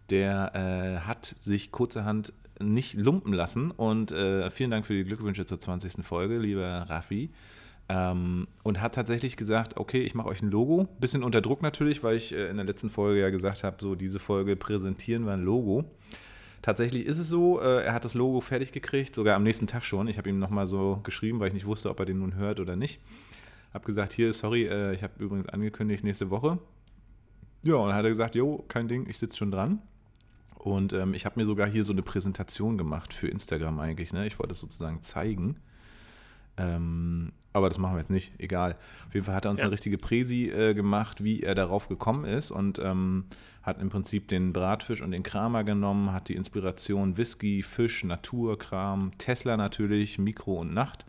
der 0.09 0.51
äh, 0.55 1.07
hat 1.07 1.35
sich 1.41 1.71
kurzerhand 1.71 2.33
nicht 2.59 2.93
lumpen 2.93 3.33
lassen 3.33 3.71
und 3.71 4.11
äh, 4.11 4.49
vielen 4.49 4.71
Dank 4.71 4.85
für 4.85 4.93
die 4.93 5.03
Glückwünsche 5.03 5.45
zur 5.45 5.59
20. 5.59 6.05
Folge, 6.05 6.37
lieber 6.37 6.85
Raffi. 6.87 7.31
Ähm, 7.87 8.47
und 8.63 8.81
hat 8.81 8.95
tatsächlich 8.95 9.37
gesagt, 9.37 9.77
okay, 9.77 10.01
ich 10.01 10.15
mache 10.15 10.27
euch 10.27 10.41
ein 10.41 10.49
Logo. 10.49 10.87
Bisschen 10.99 11.23
unter 11.23 11.41
Druck 11.41 11.61
natürlich, 11.61 12.03
weil 12.03 12.15
ich 12.15 12.33
äh, 12.33 12.49
in 12.49 12.57
der 12.57 12.65
letzten 12.65 12.89
Folge 12.89 13.21
ja 13.21 13.29
gesagt 13.29 13.63
habe, 13.63 13.77
so 13.79 13.95
diese 13.95 14.19
Folge 14.19 14.55
präsentieren 14.55 15.25
wir 15.25 15.33
ein 15.33 15.43
Logo. 15.43 15.85
Tatsächlich 16.63 17.05
ist 17.05 17.19
es 17.19 17.27
so, 17.27 17.61
äh, 17.61 17.83
er 17.83 17.93
hat 17.93 18.05
das 18.05 18.15
Logo 18.15 18.41
fertig 18.41 18.71
gekriegt, 18.71 19.13
sogar 19.13 19.35
am 19.35 19.43
nächsten 19.43 19.67
Tag 19.67 19.85
schon. 19.85 20.07
Ich 20.07 20.17
habe 20.17 20.29
ihm 20.29 20.39
nochmal 20.39 20.65
so 20.65 20.99
geschrieben, 21.03 21.39
weil 21.39 21.49
ich 21.49 21.53
nicht 21.53 21.67
wusste, 21.67 21.91
ob 21.91 21.99
er 21.99 22.07
den 22.07 22.17
nun 22.19 22.35
hört 22.35 22.59
oder 22.59 22.75
nicht. 22.75 22.99
Habe 23.71 23.85
gesagt, 23.85 24.13
hier, 24.13 24.33
sorry, 24.33 24.65
äh, 24.65 24.93
ich 24.95 25.03
habe 25.03 25.13
übrigens 25.19 25.47
angekündigt 25.47 26.03
nächste 26.03 26.31
Woche. 26.31 26.57
Ja, 27.61 27.75
und 27.75 27.89
dann 27.89 27.95
hat 27.95 28.03
er 28.03 28.09
gesagt, 28.09 28.33
jo, 28.33 28.65
kein 28.67 28.87
Ding, 28.87 29.07
ich 29.07 29.19
sitze 29.19 29.37
schon 29.37 29.51
dran. 29.51 29.79
Und 30.55 30.93
ähm, 30.93 31.13
ich 31.13 31.25
habe 31.25 31.39
mir 31.39 31.45
sogar 31.45 31.67
hier 31.67 31.83
so 31.83 31.91
eine 31.91 32.01
Präsentation 32.01 32.79
gemacht 32.79 33.13
für 33.13 33.27
Instagram 33.27 33.79
eigentlich. 33.79 34.11
Ne? 34.11 34.25
Ich 34.25 34.39
wollte 34.39 34.53
es 34.53 34.59
sozusagen 34.59 35.03
zeigen. 35.03 35.57
Ähm, 36.57 37.31
aber 37.55 37.69
das 37.69 37.77
machen 37.77 37.95
wir 37.95 37.99
jetzt 37.99 38.09
nicht, 38.09 38.33
egal. 38.37 38.75
Auf 39.07 39.13
jeden 39.13 39.25
Fall 39.25 39.35
hat 39.35 39.45
er 39.45 39.51
uns 39.51 39.61
ja. 39.61 39.65
eine 39.65 39.71
richtige 39.71 39.97
Präsi 39.97 40.49
äh, 40.49 40.73
gemacht, 40.73 41.23
wie 41.23 41.41
er 41.41 41.55
darauf 41.55 41.87
gekommen 41.87 42.25
ist 42.25 42.51
und 42.51 42.79
ähm, 42.79 43.25
hat 43.63 43.79
im 43.79 43.89
Prinzip 43.89 44.27
den 44.27 44.51
Bratfisch 44.51 45.01
und 45.01 45.11
den 45.11 45.23
Kramer 45.23 45.63
genommen, 45.63 46.11
hat 46.11 46.27
die 46.27 46.35
Inspiration 46.35 47.15
Whisky, 47.15 47.63
Fisch, 47.63 48.03
Naturkram, 48.03 49.13
Tesla 49.17 49.55
natürlich, 49.55 50.19
Mikro 50.19 50.59
und 50.59 50.73
Nacht 50.73 51.05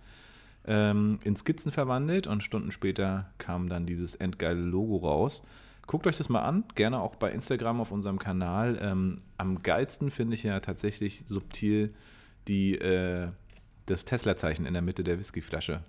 ähm, 0.66 1.18
in 1.24 1.34
Skizzen 1.34 1.72
verwandelt 1.72 2.28
und 2.28 2.44
Stunden 2.44 2.70
später 2.70 3.32
kam 3.38 3.68
dann 3.68 3.84
dieses 3.84 4.14
endgeile 4.14 4.60
Logo 4.60 4.98
raus. 4.98 5.42
Guckt 5.88 6.06
euch 6.06 6.16
das 6.16 6.28
mal 6.28 6.42
an, 6.42 6.62
gerne 6.76 7.00
auch 7.00 7.16
bei 7.16 7.32
Instagram 7.32 7.80
auf 7.80 7.90
unserem 7.90 8.20
Kanal. 8.20 8.78
Ähm, 8.80 9.22
am 9.36 9.64
geilsten 9.64 10.12
finde 10.12 10.34
ich 10.34 10.44
ja 10.44 10.60
tatsächlich 10.60 11.24
subtil 11.26 11.92
die 12.46 12.76
äh, 12.76 13.30
das 13.86 14.04
Tesla-Zeichen 14.04 14.64
in 14.64 14.74
der 14.74 14.82
Mitte 14.82 15.02
der 15.02 15.18
Whiskyflasche. 15.18 15.82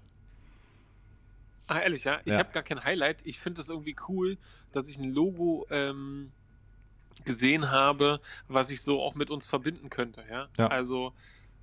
Ah, 1.68 1.80
ehrlich, 1.80 2.06
ja? 2.06 2.20
Ich 2.26 2.34
ja. 2.34 2.40
habe 2.40 2.52
gar 2.52 2.64
kein 2.64 2.84
Highlight. 2.84 3.26
Ich 3.26 3.40
finde 3.40 3.62
es 3.62 3.70
irgendwie 3.70 3.96
cool, 4.08 4.38
dass 4.72 4.88
ich 4.88 4.98
ein 4.98 5.14
Logo 5.14 5.68
ähm, 5.70 6.32
gesehen 7.26 7.72
habe, 7.72 8.22
was 8.48 8.72
ich 8.72 8.82
so 8.82 9.02
auch 9.02 9.16
mit 9.16 9.30
uns 9.30 9.48
verbinden 9.48 9.90
könnte, 9.90 10.24
ja. 10.30 10.48
ja. 10.58 10.68
Also, 10.68 11.14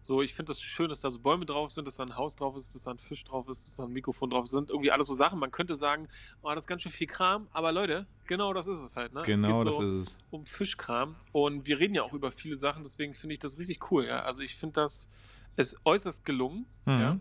so, 0.02 0.20
ich 0.20 0.34
finde 0.34 0.52
es 0.52 0.58
das 0.58 0.64
schön, 0.66 0.90
dass 0.90 1.00
da 1.00 1.10
so 1.10 1.18
Bäume 1.18 1.46
drauf 1.46 1.70
sind, 1.70 1.86
dass 1.86 1.96
da 1.96 2.02
ein 2.02 2.16
Haus 2.16 2.36
drauf 2.36 2.56
ist, 2.56 2.74
dass 2.74 2.82
da 2.82 2.90
ein 2.90 2.98
Fisch 2.98 3.24
drauf 3.24 3.48
ist, 3.48 3.66
dass 3.66 3.76
da 3.76 3.84
ein 3.84 3.92
Mikrofon 3.92 4.28
drauf 4.28 4.44
ist. 4.44 4.50
Sind 4.50 4.68
irgendwie 4.68 4.90
alles 4.90 5.06
so 5.06 5.14
Sachen. 5.14 5.38
Man 5.38 5.50
könnte 5.50 5.74
sagen, 5.74 6.08
oh, 6.42 6.50
das 6.50 6.64
ist 6.64 6.66
ganz 6.66 6.82
schön 6.82 6.92
viel 6.92 7.06
Kram, 7.06 7.48
aber 7.52 7.72
Leute, 7.72 8.06
genau 8.26 8.52
das 8.52 8.66
ist 8.66 8.80
es 8.80 8.96
halt, 8.96 9.14
ne? 9.14 9.22
Genau, 9.24 9.60
es 9.60 9.64
geht 9.64 9.72
so 9.72 9.80
das 9.80 9.90
ist 9.90 10.08
es. 10.08 10.18
Um 10.30 10.44
Fischkram. 10.44 11.16
Und 11.32 11.66
wir 11.66 11.78
reden 11.78 11.94
ja 11.94 12.02
auch 12.02 12.12
über 12.12 12.30
viele 12.32 12.56
Sachen, 12.56 12.82
deswegen 12.82 13.14
finde 13.14 13.32
ich 13.32 13.38
das 13.38 13.58
richtig 13.58 13.90
cool, 13.90 14.04
ja. 14.04 14.20
Also 14.24 14.42
ich 14.42 14.56
finde 14.56 14.74
das 14.74 15.08
ist 15.56 15.78
äußerst 15.84 16.24
gelungen. 16.24 16.66
Mhm. 16.84 16.98
Ja? 16.98 17.18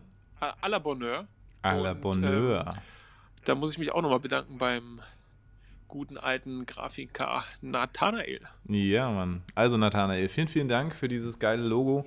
À 0.60 0.68
la 0.68 0.78
Bonheur. 0.78 1.26
À 1.64 1.74
la 1.76 1.94
Bonheur. 1.94 2.66
Ähm, 2.66 2.82
da 3.46 3.54
muss 3.54 3.72
ich 3.72 3.78
mich 3.78 3.90
auch 3.90 4.02
nochmal 4.02 4.20
bedanken 4.20 4.58
beim 4.58 5.00
guten 5.88 6.18
alten 6.18 6.66
Grafiker 6.66 7.42
Nathanael. 7.62 8.40
Ja, 8.68 9.10
Mann. 9.10 9.42
Also 9.54 9.78
Nathanael, 9.78 10.28
vielen, 10.28 10.48
vielen 10.48 10.68
Dank 10.68 10.94
für 10.94 11.08
dieses 11.08 11.38
geile 11.38 11.62
Logo. 11.62 12.04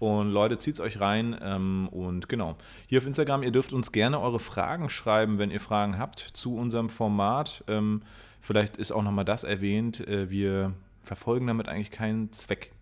Und 0.00 0.30
Leute, 0.30 0.58
zieht 0.58 0.74
es 0.74 0.80
euch 0.80 1.00
rein. 1.00 1.38
Ähm, 1.40 1.88
und 1.92 2.28
genau, 2.28 2.56
hier 2.86 2.98
auf 2.98 3.06
Instagram, 3.06 3.44
ihr 3.44 3.52
dürft 3.52 3.72
uns 3.72 3.92
gerne 3.92 4.20
eure 4.20 4.40
Fragen 4.40 4.88
schreiben, 4.88 5.38
wenn 5.38 5.50
ihr 5.50 5.60
Fragen 5.60 5.98
habt 5.98 6.18
zu 6.18 6.56
unserem 6.56 6.88
Format. 6.88 7.62
Ähm, 7.68 8.02
vielleicht 8.40 8.76
ist 8.78 8.90
auch 8.90 9.02
nochmal 9.02 9.24
das 9.24 9.44
erwähnt. 9.44 10.00
Äh, 10.08 10.30
wir 10.30 10.72
verfolgen 11.02 11.46
damit 11.46 11.68
eigentlich 11.68 11.92
keinen 11.92 12.32
Zweck. 12.32 12.72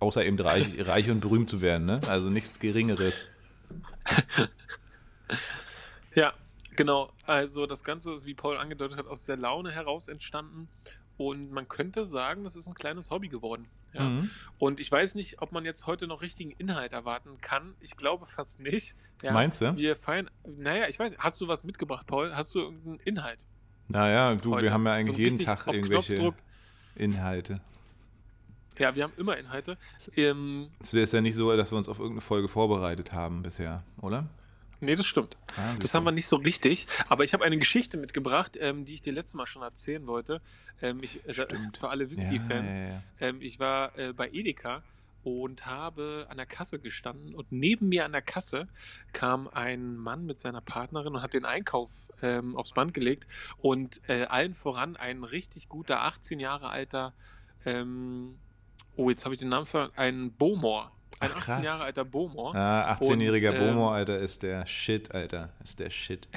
Außer 0.00 0.24
eben 0.24 0.40
reich, 0.40 0.66
reich 0.88 1.08
und 1.10 1.20
berühmt 1.20 1.48
zu 1.48 1.62
werden, 1.62 1.86
ne? 1.86 2.00
Also 2.08 2.30
nichts 2.30 2.58
Geringeres. 2.58 3.28
ja, 6.14 6.32
genau. 6.76 7.12
Also 7.26 7.66
das 7.66 7.84
Ganze 7.84 8.12
ist, 8.14 8.26
wie 8.26 8.34
Paul 8.34 8.56
angedeutet 8.56 8.98
hat, 8.98 9.06
aus 9.06 9.24
der 9.24 9.36
Laune 9.36 9.70
heraus 9.70 10.08
entstanden. 10.08 10.68
und 11.18 11.52
man 11.52 11.68
könnte 11.68 12.04
sagen, 12.04 12.42
das 12.44 12.56
ist 12.56 12.68
ein 12.68 12.74
kleines 12.74 13.10
Hobby 13.10 13.28
geworden. 13.28 13.68
Ja? 13.92 14.02
Mhm. 14.02 14.30
Und 14.58 14.80
ich 14.80 14.90
weiß 14.90 15.14
nicht, 15.14 15.40
ob 15.42 15.52
man 15.52 15.64
jetzt 15.64 15.86
heute 15.86 16.06
noch 16.06 16.22
richtigen 16.22 16.50
Inhalt 16.52 16.92
erwarten 16.92 17.40
kann. 17.40 17.74
Ich 17.80 17.96
glaube 17.96 18.26
fast 18.26 18.60
nicht. 18.60 18.96
Ja? 19.22 19.32
Meinst 19.32 19.60
du? 19.60 19.76
Wir 19.76 19.94
feiern. 19.96 20.30
Naja, 20.44 20.88
ich 20.88 20.98
weiß. 20.98 21.18
Hast 21.18 21.40
du 21.40 21.48
was 21.48 21.64
mitgebracht, 21.64 22.06
Paul? 22.06 22.34
Hast 22.34 22.54
du 22.54 22.60
irgendeinen 22.60 23.00
Inhalt? 23.00 23.44
Naja, 23.88 24.34
du, 24.34 24.54
heute? 24.54 24.64
wir 24.64 24.72
haben 24.72 24.86
ja 24.86 24.94
eigentlich 24.94 25.16
so 25.16 25.22
jeden 25.22 25.38
Tag 25.38 25.66
irgendwelche. 25.66 26.34
Inhalte. 26.94 27.60
Ja, 28.78 28.94
wir 28.94 29.04
haben 29.04 29.12
immer 29.16 29.36
Inhalte. 29.36 29.76
Ähm, 30.16 30.70
es 30.80 30.94
wäre 30.94 31.08
ja 31.08 31.20
nicht 31.20 31.36
so, 31.36 31.54
dass 31.56 31.70
wir 31.70 31.78
uns 31.78 31.88
auf 31.88 31.98
irgendeine 31.98 32.22
Folge 32.22 32.48
vorbereitet 32.48 33.12
haben 33.12 33.42
bisher, 33.42 33.82
oder? 34.00 34.28
Nee, 34.82 34.96
das 34.96 35.06
stimmt. 35.06 35.36
Ah, 35.56 35.74
das 35.78 35.94
haben 35.94 36.04
wir 36.04 36.10
nicht 36.10 36.26
so 36.26 36.36
richtig. 36.36 36.88
Aber 37.08 37.22
ich 37.22 37.32
habe 37.34 37.44
eine 37.44 37.56
Geschichte 37.56 37.96
mitgebracht, 37.98 38.58
ähm, 38.60 38.84
die 38.84 38.94
ich 38.94 39.02
dir 39.02 39.12
letztes 39.12 39.34
Mal 39.34 39.46
schon 39.46 39.62
erzählen 39.62 40.06
wollte. 40.08 40.40
Ähm, 40.82 40.98
ich, 41.02 41.24
äh, 41.26 41.32
für 41.78 41.88
alle 41.88 42.10
Whisky-Fans. 42.10 42.80
Ja, 42.80 42.84
ja, 42.84 42.90
ja. 42.90 43.02
ähm, 43.20 43.40
ich 43.40 43.60
war 43.60 43.96
äh, 43.96 44.12
bei 44.12 44.28
Edeka 44.32 44.82
und 45.22 45.66
habe 45.66 46.26
an 46.28 46.36
der 46.36 46.46
Kasse 46.46 46.80
gestanden 46.80 47.36
und 47.36 47.52
neben 47.52 47.88
mir 47.88 48.04
an 48.04 48.10
der 48.10 48.22
Kasse 48.22 48.66
kam 49.12 49.46
ein 49.46 49.96
Mann 49.96 50.26
mit 50.26 50.40
seiner 50.40 50.60
Partnerin 50.60 51.14
und 51.14 51.22
hat 51.22 51.32
den 51.32 51.44
Einkauf 51.44 51.90
ähm, 52.22 52.56
aufs 52.56 52.72
Band 52.72 52.92
gelegt 52.92 53.28
und 53.58 54.00
äh, 54.08 54.24
allen 54.24 54.54
voran 54.54 54.96
ein 54.96 55.22
richtig 55.22 55.68
guter 55.68 56.02
18 56.02 56.40
Jahre 56.40 56.70
alter 56.70 57.12
ähm, 57.64 58.36
oh 58.96 59.10
jetzt 59.10 59.24
habe 59.24 59.36
ich 59.36 59.38
den 59.38 59.48
Namen 59.48 59.66
verloren 59.66 59.92
ein 59.94 60.32
Bowmore 60.32 60.90
ein 61.20 61.30
Ach, 61.34 61.48
18 61.48 61.64
Jahre 61.64 61.84
alter 61.84 62.04
Bomor. 62.04 62.54
Ah, 62.54 62.94
18-jähriger 62.94 63.52
ähm, 63.52 63.58
Bomor, 63.58 63.94
Alter, 63.94 64.18
ist 64.18 64.42
der 64.42 64.66
Shit, 64.66 65.14
Alter. 65.14 65.52
Ist 65.62 65.80
der 65.80 65.90
Shit. 65.90 66.28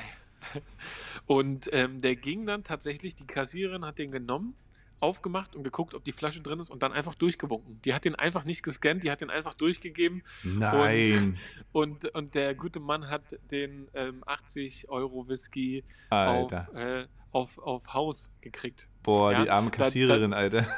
und 1.26 1.70
ähm, 1.74 2.02
der 2.02 2.16
ging 2.16 2.46
dann 2.46 2.64
tatsächlich, 2.64 3.16
die 3.16 3.28
Kassiererin 3.28 3.86
hat 3.86 4.00
den 4.00 4.12
genommen, 4.12 4.56
aufgemacht 5.00 5.56
und 5.56 5.64
geguckt, 5.64 5.94
ob 5.94 6.04
die 6.04 6.12
Flasche 6.12 6.42
drin 6.42 6.60
ist 6.60 6.70
und 6.70 6.82
dann 6.82 6.94
einfach 6.94 7.16
durchgewunken. 7.16 7.80
Die 7.84 7.94
hat 7.94 8.06
den 8.06 8.16
einfach 8.16 8.46
nicht 8.46 8.64
gescannt, 8.64 9.04
die 9.04 9.12
hat 9.12 9.22
den 9.22 9.30
einfach 9.30 9.54
durchgegeben. 9.54 10.24
Nein. 10.44 11.38
Und, 11.72 12.06
und, 12.06 12.16
und 12.16 12.36
der 12.36 12.56
gute 12.56 12.80
Mann 12.80 13.10
hat 13.10 13.38
den 13.52 13.88
ähm, 13.94 14.24
80 14.26 14.90
Euro 14.90 15.28
Whisky 15.28 15.84
Alter. 16.10 16.68
auf, 16.72 16.76
äh, 16.76 17.08
auf, 17.36 17.58
auf 17.58 17.94
Haus 17.94 18.32
gekriegt. 18.40 18.88
Boah, 19.04 19.34
ja, 19.34 19.44
die 19.44 19.50
arme 19.50 19.70
Kassiererin, 19.70 20.32
da, 20.32 20.38
da, 20.38 20.58
Alter. 20.58 20.66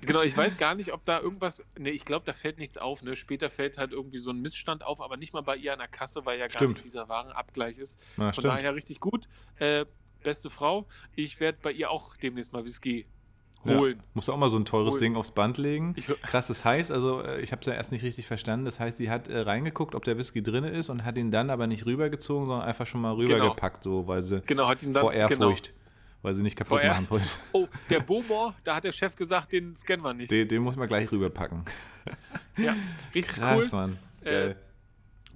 Genau, 0.00 0.22
ich 0.22 0.36
weiß 0.36 0.58
gar 0.58 0.74
nicht, 0.74 0.92
ob 0.92 1.04
da 1.04 1.20
irgendwas. 1.20 1.64
Ne, 1.78 1.90
ich 1.90 2.04
glaube, 2.04 2.24
da 2.24 2.32
fällt 2.32 2.58
nichts 2.58 2.76
auf. 2.76 3.04
Ne? 3.04 3.14
Später 3.14 3.50
fällt 3.50 3.78
halt 3.78 3.92
irgendwie 3.92 4.18
so 4.18 4.30
ein 4.30 4.40
Missstand 4.40 4.84
auf, 4.84 5.00
aber 5.00 5.16
nicht 5.16 5.32
mal 5.32 5.42
bei 5.42 5.54
ihr 5.54 5.72
an 5.72 5.78
der 5.78 5.86
Kasse, 5.86 6.26
weil 6.26 6.40
ja 6.40 6.48
gar 6.48 6.56
stimmt. 6.56 6.74
nicht 6.74 6.84
dieser 6.84 7.08
Warenabgleich 7.08 7.78
ist. 7.78 8.00
Na, 8.16 8.26
Von 8.26 8.32
stimmt. 8.32 8.46
daher 8.48 8.74
richtig 8.74 8.98
gut. 8.98 9.28
Äh, 9.56 9.86
beste 10.24 10.50
Frau. 10.50 10.88
Ich 11.14 11.38
werde 11.38 11.58
bei 11.62 11.70
ihr 11.70 11.90
auch 11.90 12.16
demnächst 12.16 12.52
mal 12.52 12.64
Whisky 12.64 13.06
holen. 13.64 13.96
Ja, 13.96 14.04
musst 14.14 14.28
du 14.28 14.32
auch 14.32 14.36
mal 14.36 14.48
so 14.48 14.58
ein 14.58 14.64
teures 14.64 14.92
holen. 14.92 15.00
Ding 15.00 15.16
aufs 15.16 15.30
Band 15.30 15.58
legen. 15.58 15.94
Krass, 16.22 16.48
das 16.48 16.64
heißt, 16.64 16.90
also 16.90 17.22
äh, 17.22 17.40
ich 17.40 17.52
habe 17.52 17.60
es 17.60 17.66
ja 17.66 17.74
erst 17.74 17.92
nicht 17.92 18.02
richtig 18.02 18.26
verstanden. 18.26 18.64
Das 18.64 18.80
heißt, 18.80 18.98
sie 18.98 19.10
hat 19.10 19.28
äh, 19.28 19.40
reingeguckt, 19.40 19.94
ob 19.94 20.04
der 20.04 20.18
Whisky 20.18 20.42
drin 20.42 20.64
ist 20.64 20.90
und 20.90 21.04
hat 21.04 21.18
ihn 21.18 21.30
dann 21.30 21.50
aber 21.50 21.66
nicht 21.66 21.86
rübergezogen, 21.86 22.46
sondern 22.46 22.66
einfach 22.66 22.86
schon 22.86 23.00
mal 23.00 23.16
genau. 23.16 23.34
rübergepackt, 23.34 23.84
genau. 23.84 24.02
so 24.02 24.08
weil 24.08 24.22
sie 24.22 24.40
genau, 24.46 24.68
hat 24.68 24.82
ihn 24.82 24.92
dann, 24.92 25.02
vor 25.02 25.12
Ehrfurcht. 25.12 25.68
Genau 25.68 25.82
weil 26.22 26.34
sie 26.34 26.42
nicht 26.42 26.56
kaputt 26.56 26.78
Vorher. 26.78 26.90
machen 26.90 27.10
wollte. 27.10 27.26
Oh, 27.52 27.66
der 27.90 28.00
Bomor, 28.00 28.54
da 28.64 28.76
hat 28.76 28.84
der 28.84 28.92
Chef 28.92 29.16
gesagt, 29.16 29.52
den 29.52 29.76
scannen 29.76 30.04
wir 30.04 30.14
nicht. 30.14 30.30
Den, 30.30 30.48
den 30.48 30.62
muss 30.62 30.76
man 30.76 30.86
gleich 30.86 31.10
rüberpacken. 31.10 31.64
Ja, 32.56 32.76
richtig 33.14 33.36
Krass, 33.36 33.72
cool. 33.72 33.78
Mann. 33.78 33.98
Äh, 34.24 34.54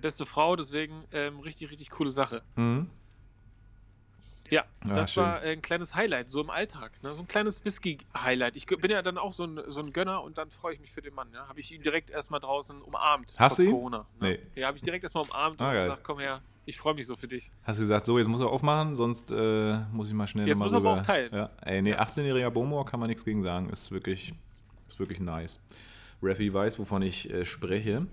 beste 0.00 0.26
Frau, 0.26 0.54
deswegen 0.56 1.04
ähm, 1.12 1.40
richtig, 1.40 1.70
richtig 1.70 1.90
coole 1.90 2.10
Sache. 2.10 2.42
Mhm. 2.54 2.88
Ja, 4.50 4.64
das 4.84 5.12
schön. 5.12 5.24
war 5.24 5.40
ein 5.40 5.62
kleines 5.62 5.94
Highlight, 5.94 6.30
so 6.30 6.40
im 6.40 6.50
Alltag. 6.50 6.92
Ne? 7.02 7.14
So 7.14 7.22
ein 7.22 7.28
kleines 7.28 7.64
Whisky-Highlight. 7.64 8.56
Ich 8.56 8.66
bin 8.66 8.90
ja 8.90 9.02
dann 9.02 9.18
auch 9.18 9.32
so 9.32 9.44
ein, 9.44 9.60
so 9.66 9.80
ein 9.80 9.92
Gönner 9.92 10.22
und 10.22 10.38
dann 10.38 10.50
freue 10.50 10.74
ich 10.74 10.80
mich 10.80 10.90
für 10.90 11.02
den 11.02 11.14
Mann. 11.14 11.28
Ja? 11.32 11.48
Habe 11.48 11.60
ich 11.60 11.72
ihn 11.72 11.82
direkt 11.82 12.10
erstmal 12.10 12.40
draußen 12.40 12.80
umarmt. 12.82 13.32
Hast 13.38 13.58
du 13.58 13.62
ihn? 13.62 13.70
Corona. 13.70 14.06
Ne? 14.20 14.38
Nee. 14.54 14.60
Ja, 14.60 14.68
habe 14.68 14.76
ich 14.76 14.82
direkt 14.82 15.04
erstmal 15.04 15.24
umarmt 15.24 15.60
ah, 15.60 15.68
und 15.68 15.74
geil. 15.74 15.84
gesagt, 15.84 16.04
komm 16.04 16.18
her, 16.18 16.40
ich 16.64 16.78
freue 16.78 16.94
mich 16.94 17.06
so 17.06 17.16
für 17.16 17.28
dich. 17.28 17.50
Hast 17.62 17.78
du 17.78 17.82
gesagt, 17.82 18.06
so, 18.06 18.18
jetzt 18.18 18.28
muss 18.28 18.40
er 18.40 18.48
aufmachen, 18.48 18.96
sonst 18.96 19.30
äh, 19.30 19.78
muss 19.92 20.08
ich 20.08 20.14
mal 20.14 20.26
schnell 20.26 20.48
Jetzt 20.48 20.58
muss 20.58 20.72
er 20.72 20.78
aber 20.78 20.94
auch 20.94 21.02
teilen. 21.02 21.32
Ja. 21.32 21.50
Ey, 21.62 21.80
nee, 21.80 21.94
18-jähriger 21.94 22.50
Bomo 22.50 22.84
kann 22.84 22.98
man 22.98 23.08
nichts 23.08 23.24
gegen 23.24 23.42
sagen. 23.42 23.70
Ist 23.70 23.90
wirklich, 23.92 24.34
ist 24.88 24.98
wirklich 24.98 25.20
nice. 25.20 25.60
Raffi 26.22 26.52
weiß, 26.52 26.78
wovon 26.78 27.02
ich 27.02 27.30
äh, 27.30 27.44
spreche. 27.44 28.06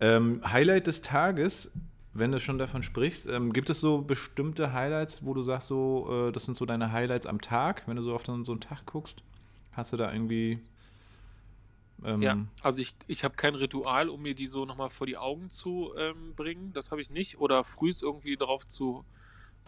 Ähm, 0.00 0.42
Highlight 0.44 0.86
des 0.86 1.00
Tages, 1.00 1.70
wenn 2.14 2.32
du 2.32 2.40
schon 2.40 2.58
davon 2.58 2.82
sprichst, 2.82 3.26
ähm, 3.26 3.52
gibt 3.52 3.70
es 3.70 3.80
so 3.80 4.02
bestimmte 4.02 4.72
Highlights, 4.72 5.24
wo 5.24 5.34
du 5.34 5.42
sagst, 5.42 5.68
so, 5.68 6.28
äh, 6.28 6.32
das 6.32 6.44
sind 6.44 6.56
so 6.56 6.64
deine 6.64 6.92
Highlights 6.92 7.26
am 7.26 7.40
Tag, 7.40 7.82
wenn 7.86 7.96
du 7.96 8.02
so 8.02 8.14
auf 8.14 8.24
so 8.24 8.32
einen 8.32 8.60
Tag 8.60 8.86
guckst? 8.86 9.22
Hast 9.72 9.92
du 9.92 9.96
da 9.96 10.12
irgendwie 10.12 10.60
ähm, 12.04 12.20
ja, 12.20 12.38
also 12.62 12.82
ich, 12.82 12.94
ich 13.06 13.24
habe 13.24 13.34
kein 13.34 13.54
Ritual, 13.54 14.08
um 14.08 14.22
mir 14.22 14.34
die 14.34 14.46
so 14.46 14.66
nochmal 14.66 14.90
vor 14.90 15.06
die 15.06 15.16
Augen 15.16 15.50
zu 15.50 15.94
ähm, 15.96 16.34
bringen. 16.34 16.72
Das 16.74 16.90
habe 16.90 17.00
ich 17.00 17.10
nicht. 17.10 17.38
Oder 17.38 17.64
frühs 17.64 18.02
irgendwie 18.02 18.36
darauf 18.36 18.66
zu. 18.66 19.04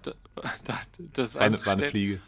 Da, 0.03 0.13
da, 0.65 0.79
das 1.15 1.35
war, 1.35 1.43
eine, 1.43 1.57
war 1.65 1.73
eine 1.73 1.89
Fliege. 1.89 2.21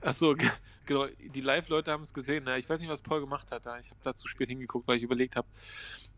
Achso, 0.00 0.36
genau. 0.86 1.06
Die 1.34 1.40
Live-Leute 1.40 1.90
haben 1.90 2.02
es 2.02 2.14
gesehen. 2.14 2.44
Ne? 2.44 2.58
Ich 2.58 2.68
weiß 2.68 2.80
nicht, 2.80 2.90
was 2.90 3.02
Paul 3.02 3.20
gemacht 3.20 3.50
hat. 3.50 3.66
Da. 3.66 3.78
Ich 3.80 3.90
habe 3.90 4.00
da 4.02 4.14
zu 4.14 4.28
spät 4.28 4.48
hingeguckt, 4.48 4.86
weil 4.86 4.98
ich 4.98 5.02
überlegt 5.02 5.34
habe. 5.34 5.48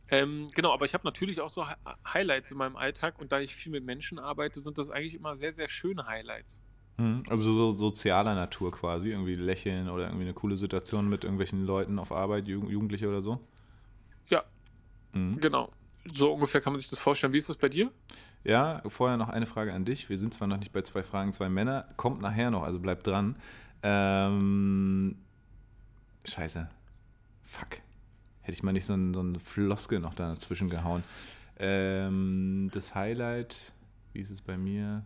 Ähm, 0.08 0.48
genau, 0.54 0.72
aber 0.72 0.84
ich 0.84 0.94
habe 0.94 1.04
natürlich 1.04 1.40
auch 1.40 1.48
so 1.48 1.66
Highlights 2.06 2.52
in 2.52 2.58
meinem 2.58 2.76
Alltag 2.76 3.18
und 3.18 3.32
da 3.32 3.40
ich 3.40 3.54
viel 3.54 3.72
mit 3.72 3.84
Menschen 3.84 4.18
arbeite, 4.18 4.60
sind 4.60 4.76
das 4.78 4.90
eigentlich 4.90 5.14
immer 5.14 5.34
sehr, 5.34 5.52
sehr 5.52 5.68
schöne 5.68 6.06
Highlights. 6.06 6.62
Mhm. 6.98 7.24
Also 7.28 7.52
so 7.52 7.72
sozialer 7.72 8.34
Natur 8.34 8.70
quasi, 8.70 9.10
irgendwie 9.10 9.34
lächeln 9.34 9.88
oder 9.88 10.04
irgendwie 10.04 10.24
eine 10.24 10.34
coole 10.34 10.56
Situation 10.56 11.08
mit 11.08 11.24
irgendwelchen 11.24 11.64
Leuten 11.64 11.98
auf 11.98 12.12
Arbeit, 12.12 12.46
Jugendliche 12.46 13.08
oder 13.08 13.22
so? 13.22 13.40
Ja, 14.28 14.44
mhm. 15.12 15.40
genau. 15.40 15.70
So 16.12 16.32
ungefähr 16.34 16.60
kann 16.60 16.74
man 16.74 16.80
sich 16.80 16.90
das 16.90 16.98
vorstellen. 16.98 17.32
Wie 17.32 17.38
ist 17.38 17.48
das 17.48 17.56
bei 17.56 17.68
dir? 17.68 17.90
Ja, 18.44 18.82
vorher 18.86 19.16
noch 19.16 19.30
eine 19.30 19.46
Frage 19.46 19.72
an 19.72 19.86
dich. 19.86 20.10
Wir 20.10 20.18
sind 20.18 20.34
zwar 20.34 20.46
noch 20.46 20.58
nicht 20.58 20.72
bei 20.72 20.82
zwei 20.82 21.02
Fragen, 21.02 21.32
zwei 21.32 21.48
Männer, 21.48 21.88
kommt 21.96 22.20
nachher 22.20 22.50
noch, 22.50 22.62
also 22.62 22.78
bleib 22.78 23.02
dran. 23.02 23.36
Ähm, 23.82 25.16
scheiße. 26.26 26.68
Fuck. 27.42 27.83
Hätte 28.44 28.52
ich 28.52 28.62
mal 28.62 28.72
nicht 28.72 28.84
so, 28.84 28.94
ein, 28.94 29.14
so 29.14 29.20
eine 29.20 29.40
Floskel 29.40 30.00
noch 30.00 30.14
dazwischen 30.14 30.68
gehauen. 30.70 31.02
Ähm, 31.58 32.70
das 32.72 32.94
Highlight, 32.94 33.72
wie 34.12 34.20
ist 34.20 34.30
es 34.30 34.40
bei 34.40 34.56
mir? 34.56 35.04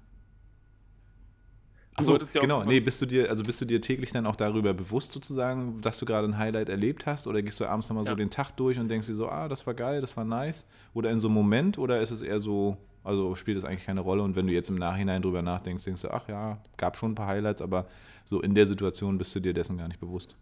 Achso, 1.95 2.17
ja 2.17 2.41
genau. 2.41 2.65
Nee, 2.65 2.81
bist 2.81 3.01
du 3.01 3.07
dir, 3.07 3.29
also 3.29 3.43
bist 3.45 3.61
du 3.61 3.65
dir 3.65 3.81
täglich 3.81 4.13
dann 4.13 4.27
auch 4.27 4.37
darüber 4.37 4.75
bewusst 4.75 5.13
sozusagen, 5.13 5.81
dass 5.81 5.99
du 5.99 6.07
gerade 6.07 6.29
ein 6.29 6.39
Highlight 6.39 6.69
erlebt 6.69 7.07
hast? 7.07 7.27
Oder 7.27 7.43
gehst 7.43 7.61
du 7.61 7.67
abends 7.67 7.89
nochmal 7.89 8.05
ja. 8.05 8.13
so 8.13 8.17
den 8.17 8.31
Tag 8.31 8.53
durch 8.53 8.79
und 8.79 8.89
denkst 8.89 9.09
dir 9.09 9.15
so, 9.15 9.29
ah, 9.29 9.49
das 9.49 9.67
war 9.67 9.75
geil, 9.75 10.01
das 10.01 10.17
war 10.17 10.25
nice? 10.25 10.65
Oder 10.95 11.11
in 11.11 11.21
so 11.21 11.29
einem 11.29 11.35
Moment? 11.35 11.79
Oder 11.79 12.01
ist 12.01 12.11
es 12.11 12.23
eher 12.23 12.41
so, 12.41 12.77
also 13.03 13.35
spielt 13.35 13.57
das 13.57 13.65
eigentlich 13.65 13.85
keine 13.85 14.01
Rolle? 14.01 14.23
Und 14.23 14.37
wenn 14.37 14.47
du 14.47 14.53
jetzt 14.53 14.69
im 14.69 14.77
Nachhinein 14.77 15.23
drüber 15.23 15.43
nachdenkst, 15.43 15.85
denkst 15.85 16.03
du, 16.03 16.11
ach 16.11 16.29
ja, 16.29 16.59
gab 16.77 16.97
schon 16.97 17.13
ein 17.13 17.15
paar 17.17 17.29
Highlights, 17.29 17.63
aber 17.63 17.87
so 18.25 18.41
in 18.41 18.55
der 18.55 18.67
Situation 18.67 19.19
bist 19.19 19.35
du 19.35 19.41
dir 19.41 19.55
dessen 19.55 19.77
gar 19.79 19.89
nicht 19.89 20.01
bewusst. 20.01 20.37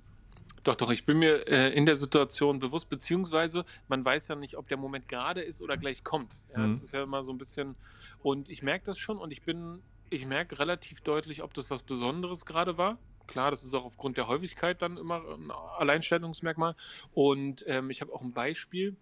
Doch, 0.66 0.74
doch, 0.74 0.90
ich 0.90 1.05
bin 1.05 1.20
mir 1.20 1.46
äh, 1.46 1.72
in 1.72 1.87
der 1.87 1.94
Situation 1.94 2.59
bewusst, 2.59 2.88
beziehungsweise 2.88 3.64
man 3.87 4.05
weiß 4.05 4.26
ja 4.26 4.35
nicht, 4.35 4.57
ob 4.57 4.66
der 4.66 4.76
Moment 4.76 5.09
gerade 5.09 5.40
ist 5.40 5.62
oder 5.62 5.76
gleich 5.76 6.02
kommt. 6.02 6.37
Ja, 6.50 6.59
mhm. 6.59 6.70
Das 6.70 6.83
ist 6.83 6.92
ja 6.92 7.05
immer 7.05 7.22
so 7.22 7.33
ein 7.33 7.38
bisschen, 7.38 7.76
und 8.20 8.50
ich 8.50 8.64
merke 8.64 8.85
das 8.85 8.98
schon 8.98 9.18
und 9.18 9.31
ich 9.31 9.42
bin 9.42 9.81
ich 10.11 10.26
merke 10.26 10.59
relativ 10.59 11.02
deutlich, 11.02 11.44
ob 11.44 11.55
das 11.55 11.70
was 11.70 11.85
Besonderes 11.85 12.46
gerade 12.46 12.76
war. 12.76 12.98
Klar, 13.29 13.52
das 13.52 13.62
ist 13.62 13.74
auch 13.74 13.85
aufgrund 13.85 14.16
der 14.16 14.26
Häufigkeit 14.26 14.83
dann 14.83 14.96
immer 14.96 15.22
ein 15.35 15.52
Alleinstellungsmerkmal. 15.52 16.74
Und 17.12 17.64
ähm, 17.68 17.88
ich 17.90 18.00
habe 18.00 18.12
auch 18.12 18.22
ein 18.22 18.33
Beispiel. 18.33 18.96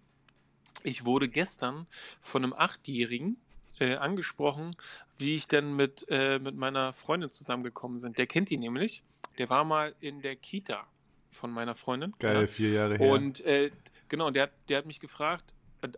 Ich 0.83 1.03
wurde 1.03 1.29
gestern 1.29 1.87
von 2.19 2.43
einem 2.43 2.53
Achtjährigen 2.53 3.37
äh, 3.79 3.95
angesprochen, 3.95 4.75
wie 5.17 5.35
ich 5.35 5.47
denn 5.47 5.75
mit, 5.75 6.05
äh, 6.09 6.37
mit 6.37 6.55
meiner 6.55 6.93
Freundin 6.93 7.31
zusammengekommen 7.31 7.99
bin. 7.99 8.13
Der 8.13 8.27
kennt 8.27 8.51
die 8.51 8.57
nämlich. 8.57 9.03
Der 9.39 9.49
war 9.49 9.63
mal 9.63 9.95
in 9.99 10.21
der 10.21 10.35
Kita 10.35 10.87
von 11.35 11.51
meiner 11.51 11.75
Freundin. 11.75 12.13
Geil, 12.19 12.41
ja. 12.41 12.47
vier 12.47 12.69
Jahre 12.71 12.97
her. 12.97 13.11
Und 13.11 13.41
äh, 13.41 13.71
genau, 14.09 14.31
der, 14.31 14.49
der 14.69 14.79
hat 14.79 14.85
mich 14.85 14.99
gefragt, 14.99 15.53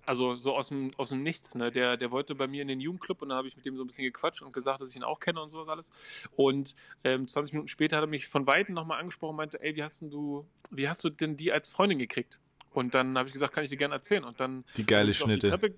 also 0.06 0.36
so 0.36 0.56
aus 0.56 0.70
dem, 0.70 0.92
aus 0.98 1.10
dem 1.10 1.24
Nichts, 1.24 1.56
ne? 1.56 1.72
Der, 1.72 1.98
der 1.98 2.12
wollte 2.12 2.36
bei 2.36 2.48
mir 2.48 2.62
in 2.62 2.68
den 2.68 2.80
Jugendclub 2.80 3.22
und 3.22 3.30
da 3.30 3.36
habe 3.36 3.48
ich 3.48 3.56
mit 3.56 3.66
dem 3.66 3.78
so 3.78 3.84
ein 3.84 3.88
bisschen 3.88 4.04
gequatscht 4.04 4.42
und 4.42 4.54
gesagt, 4.54 4.82
dass 4.82 4.90
ich 4.90 4.96
ihn 4.96 5.04
auch 5.04 5.20
kenne 5.20 5.42
und 5.42 5.50
sowas 5.50 5.70
alles. 5.70 5.92
Und 6.36 6.76
ähm, 7.04 7.28
20 7.28 7.54
Minuten 7.54 7.68
später 7.68 7.98
hat 7.98 8.04
er 8.04 8.08
mich 8.08 8.28
von 8.28 8.48
Weitem 8.48 8.76
nochmal 8.76 9.00
angesprochen 9.00 9.32
und 9.32 9.38
meinte, 9.38 9.62
ey, 9.62 9.76
wie 9.76 9.84
hast 9.84 10.02
du, 10.02 10.46
wie 10.72 10.90
hast 10.90 11.04
du 11.04 11.10
denn 11.10 11.38
die 11.38 11.52
als 11.52 11.70
Freundin 11.70 12.00
gekriegt? 12.00 12.40
Und 12.74 12.94
dann 12.94 13.18
habe 13.18 13.28
ich 13.28 13.34
gesagt, 13.34 13.54
kann 13.54 13.64
ich 13.64 13.70
dir 13.70 13.78
gerne 13.78 13.96
erzählen. 13.96 14.24
Und 14.24 14.40
dann 14.40 14.64
die 14.76 14.86
geile 14.86 15.14
Schnitte. 15.14 15.48
Die 15.48 15.50
Treppe, 15.50 15.74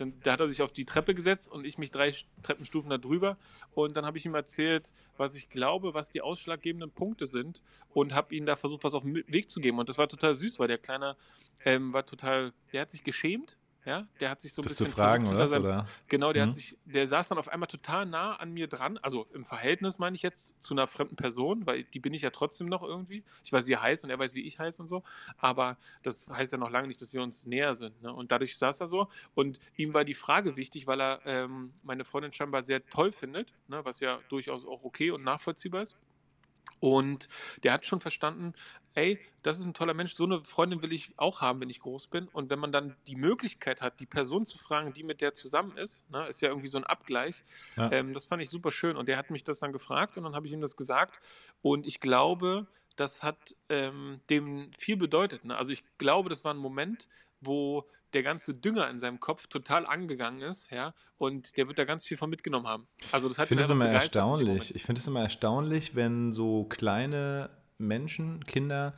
dann 0.00 0.14
da 0.22 0.32
hat 0.32 0.40
er 0.40 0.48
sich 0.48 0.62
auf 0.62 0.72
die 0.72 0.86
Treppe 0.86 1.14
gesetzt 1.14 1.50
und 1.50 1.66
ich 1.66 1.76
mich 1.76 1.90
drei 1.90 2.14
Treppenstufen 2.42 2.88
da 2.88 2.98
drüber. 2.98 3.36
Und 3.74 3.96
dann 3.96 4.06
habe 4.06 4.16
ich 4.16 4.24
ihm 4.24 4.34
erzählt, 4.34 4.92
was 5.16 5.34
ich 5.34 5.50
glaube, 5.50 5.92
was 5.92 6.10
die 6.10 6.22
ausschlaggebenden 6.22 6.90
Punkte 6.90 7.26
sind 7.26 7.62
und 7.92 8.14
habe 8.14 8.34
ihm 8.34 8.46
da 8.46 8.56
versucht, 8.56 8.84
was 8.84 8.94
auf 8.94 9.02
den 9.02 9.16
Weg 9.26 9.50
zu 9.50 9.60
geben. 9.60 9.78
Und 9.78 9.88
das 9.88 9.98
war 9.98 10.08
total 10.08 10.34
süß, 10.34 10.58
weil 10.58 10.68
der 10.68 10.78
Kleine 10.78 11.16
ähm, 11.64 11.92
war 11.92 12.06
total, 12.06 12.52
der 12.72 12.82
hat 12.82 12.90
sich 12.90 13.04
geschämt. 13.04 13.57
Ja, 13.88 14.06
der 14.20 14.28
hat 14.28 14.40
sich 14.42 14.52
so 14.52 14.60
ein 14.60 14.64
das 14.64 14.72
bisschen 14.74 14.86
zu 14.86 14.92
fragen, 14.92 15.24
versucht, 15.24 15.36
oder? 15.36 15.48
seinem, 15.48 15.64
oder? 15.64 15.88
Genau, 16.08 16.32
der 16.34 16.44
Mhm. 16.44 16.48
hat 16.50 16.54
sich, 16.54 16.76
der 16.84 17.08
saß 17.08 17.28
dann 17.28 17.38
auf 17.38 17.48
einmal 17.48 17.68
total 17.68 18.04
nah 18.04 18.36
an 18.36 18.52
mir 18.52 18.66
dran, 18.68 18.98
also 18.98 19.26
im 19.32 19.44
Verhältnis 19.44 19.98
meine 19.98 20.14
ich 20.14 20.20
jetzt 20.22 20.62
zu 20.62 20.74
einer 20.74 20.86
fremden 20.86 21.16
Person, 21.16 21.66
weil 21.66 21.84
die 21.84 21.98
bin 21.98 22.12
ich 22.12 22.20
ja 22.20 22.28
trotzdem 22.28 22.66
noch 22.66 22.82
irgendwie. 22.82 23.24
Ich 23.44 23.52
weiß, 23.52 23.66
wie 23.66 23.72
er 23.72 23.82
heißt 23.82 24.04
und 24.04 24.10
er 24.10 24.18
weiß, 24.18 24.34
wie 24.34 24.42
ich 24.42 24.58
heiße 24.58 24.82
und 24.82 24.88
so, 24.88 25.02
aber 25.38 25.78
das 26.02 26.30
heißt 26.30 26.52
ja 26.52 26.58
noch 26.58 26.70
lange 26.70 26.88
nicht, 26.88 27.00
dass 27.00 27.14
wir 27.14 27.22
uns 27.22 27.46
näher 27.46 27.74
sind. 27.74 28.02
Ne? 28.02 28.12
Und 28.12 28.30
dadurch 28.30 28.58
saß 28.58 28.80
er 28.80 28.88
so 28.88 29.08
und 29.34 29.58
ihm 29.76 29.94
war 29.94 30.04
die 30.04 30.12
Frage 30.14 30.56
wichtig, 30.56 30.86
weil 30.86 31.00
er 31.00 31.20
ähm, 31.24 31.72
meine 31.82 32.04
Freundin 32.04 32.32
scheinbar 32.32 32.64
sehr 32.64 32.84
toll 32.90 33.10
findet, 33.10 33.54
ne? 33.68 33.82
was 33.86 34.00
ja 34.00 34.20
durchaus 34.28 34.66
auch 34.66 34.84
okay 34.84 35.10
und 35.12 35.22
nachvollziehbar 35.22 35.80
ist. 35.82 35.98
Und 36.80 37.28
der 37.62 37.72
hat 37.72 37.86
schon 37.86 38.00
verstanden, 38.00 38.52
ey, 38.98 39.18
das 39.42 39.58
ist 39.60 39.66
ein 39.66 39.74
toller 39.74 39.94
Mensch, 39.94 40.14
so 40.14 40.24
eine 40.24 40.42
Freundin 40.44 40.82
will 40.82 40.92
ich 40.92 41.12
auch 41.16 41.40
haben, 41.40 41.60
wenn 41.60 41.70
ich 41.70 41.80
groß 41.80 42.08
bin. 42.08 42.28
Und 42.28 42.50
wenn 42.50 42.58
man 42.58 42.72
dann 42.72 42.96
die 43.06 43.16
Möglichkeit 43.16 43.80
hat, 43.80 44.00
die 44.00 44.06
Person 44.06 44.44
zu 44.44 44.58
fragen, 44.58 44.92
die 44.92 45.04
mit 45.04 45.20
der 45.20 45.34
zusammen 45.34 45.76
ist, 45.76 46.08
ne, 46.10 46.26
ist 46.26 46.42
ja 46.42 46.48
irgendwie 46.48 46.68
so 46.68 46.78
ein 46.78 46.84
Abgleich. 46.84 47.44
Ja. 47.76 47.90
Ähm, 47.92 48.12
das 48.12 48.26
fand 48.26 48.42
ich 48.42 48.50
super 48.50 48.70
schön. 48.70 48.96
Und 48.96 49.08
der 49.08 49.16
hat 49.16 49.30
mich 49.30 49.44
das 49.44 49.60
dann 49.60 49.72
gefragt 49.72 50.18
und 50.18 50.24
dann 50.24 50.34
habe 50.34 50.46
ich 50.46 50.52
ihm 50.52 50.60
das 50.60 50.76
gesagt. 50.76 51.20
Und 51.62 51.86
ich 51.86 52.00
glaube, 52.00 52.66
das 52.96 53.22
hat 53.22 53.54
ähm, 53.68 54.20
dem 54.28 54.70
viel 54.76 54.96
bedeutet. 54.96 55.44
Ne? 55.44 55.56
Also 55.56 55.72
ich 55.72 55.84
glaube, 55.98 56.28
das 56.28 56.44
war 56.44 56.52
ein 56.52 56.58
Moment, 56.58 57.08
wo 57.40 57.84
der 58.12 58.22
ganze 58.22 58.54
Dünger 58.54 58.90
in 58.90 58.98
seinem 58.98 59.20
Kopf 59.20 59.46
total 59.46 59.86
angegangen 59.86 60.40
ist, 60.40 60.70
ja, 60.70 60.94
und 61.18 61.56
der 61.58 61.68
wird 61.68 61.78
da 61.78 61.84
ganz 61.84 62.06
viel 62.06 62.16
von 62.16 62.30
mitgenommen 62.30 62.66
haben. 62.66 62.88
Also 63.12 63.28
das 63.28 63.38
hat 63.38 63.44
Ich 63.44 63.48
finde 63.48 63.64
es 63.64 63.70
immer 63.70 63.86
erstaunlich. 63.86 64.74
Ich 64.74 64.82
finde 64.82 65.00
es 65.00 65.06
immer 65.06 65.20
erstaunlich, 65.20 65.94
wenn 65.94 66.32
so 66.32 66.64
kleine 66.64 67.50
Menschen, 67.78 68.44
Kinder, 68.44 68.94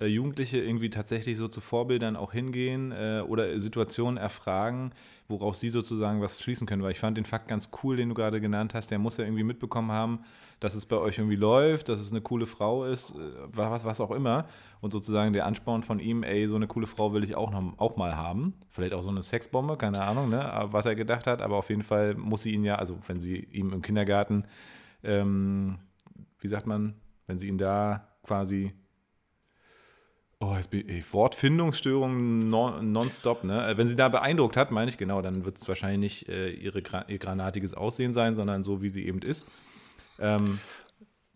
äh, 0.00 0.06
Jugendliche 0.06 0.58
irgendwie 0.58 0.90
tatsächlich 0.90 1.36
so 1.36 1.48
zu 1.48 1.60
Vorbildern 1.60 2.16
auch 2.16 2.32
hingehen 2.32 2.92
äh, 2.92 3.22
oder 3.26 3.58
Situationen 3.60 4.16
erfragen, 4.16 4.92
woraus 5.28 5.60
sie 5.60 5.68
sozusagen 5.68 6.20
was 6.20 6.40
schließen 6.40 6.66
können. 6.66 6.82
Weil 6.82 6.92
ich 6.92 6.98
fand 6.98 7.16
den 7.16 7.24
Fakt 7.24 7.48
ganz 7.48 7.70
cool, 7.82 7.96
den 7.96 8.08
du 8.08 8.14
gerade 8.14 8.40
genannt 8.40 8.72
hast. 8.72 8.90
Der 8.90 8.98
muss 8.98 9.16
ja 9.18 9.24
irgendwie 9.24 9.42
mitbekommen 9.42 9.92
haben, 9.92 10.20
dass 10.58 10.74
es 10.74 10.86
bei 10.86 10.96
euch 10.96 11.18
irgendwie 11.18 11.36
läuft, 11.36 11.88
dass 11.88 12.00
es 12.00 12.10
eine 12.12 12.20
coole 12.20 12.46
Frau 12.46 12.84
ist, 12.84 13.10
äh, 13.10 13.18
was, 13.52 13.84
was 13.84 14.00
auch 14.00 14.10
immer. 14.10 14.46
Und 14.80 14.92
sozusagen 14.92 15.32
der 15.32 15.46
Ansporn 15.46 15.82
von 15.82 15.98
ihm, 15.98 16.22
ey, 16.22 16.48
so 16.48 16.56
eine 16.56 16.66
coole 16.66 16.86
Frau 16.86 17.12
will 17.12 17.24
ich 17.24 17.34
auch, 17.34 17.50
noch, 17.50 17.78
auch 17.78 17.96
mal 17.96 18.16
haben. 18.16 18.54
Vielleicht 18.70 18.94
auch 18.94 19.02
so 19.02 19.10
eine 19.10 19.22
Sexbombe, 19.22 19.76
keine 19.76 20.02
Ahnung, 20.02 20.30
ne, 20.30 20.68
was 20.70 20.86
er 20.86 20.94
gedacht 20.94 21.26
hat. 21.26 21.42
Aber 21.42 21.56
auf 21.56 21.68
jeden 21.68 21.82
Fall 21.82 22.14
muss 22.14 22.42
sie 22.42 22.52
ihn 22.52 22.64
ja, 22.64 22.76
also 22.76 22.98
wenn 23.06 23.20
sie 23.20 23.36
ihm 23.36 23.72
im 23.72 23.82
Kindergarten, 23.82 24.44
ähm, 25.02 25.78
wie 26.38 26.48
sagt 26.48 26.66
man, 26.66 26.94
wenn 27.26 27.38
sie 27.38 27.48
ihn 27.48 27.58
da 27.58 28.09
quasi 28.22 28.72
Oh, 30.42 30.54
jetzt 30.56 30.70
bin 30.70 30.88
ich, 30.88 31.12
Wortfindungsstörungen 31.12 32.38
non, 32.38 32.92
nonstop, 32.92 33.44
ne? 33.44 33.68
Äh, 33.68 33.76
Wenn 33.76 33.88
sie 33.88 33.96
da 33.96 34.08
beeindruckt 34.08 34.56
hat, 34.56 34.70
meine 34.70 34.88
ich 34.88 34.96
genau, 34.96 35.20
dann 35.20 35.44
wird 35.44 35.58
es 35.58 35.68
wahrscheinlich 35.68 35.98
nicht 35.98 36.28
äh, 36.30 36.48
ihre, 36.48 36.80
ihr 37.08 37.18
granatiges 37.18 37.74
Aussehen 37.74 38.14
sein, 38.14 38.36
sondern 38.36 38.64
so, 38.64 38.80
wie 38.80 38.88
sie 38.88 39.06
eben 39.06 39.20
ist. 39.20 39.46
Ähm, 40.18 40.58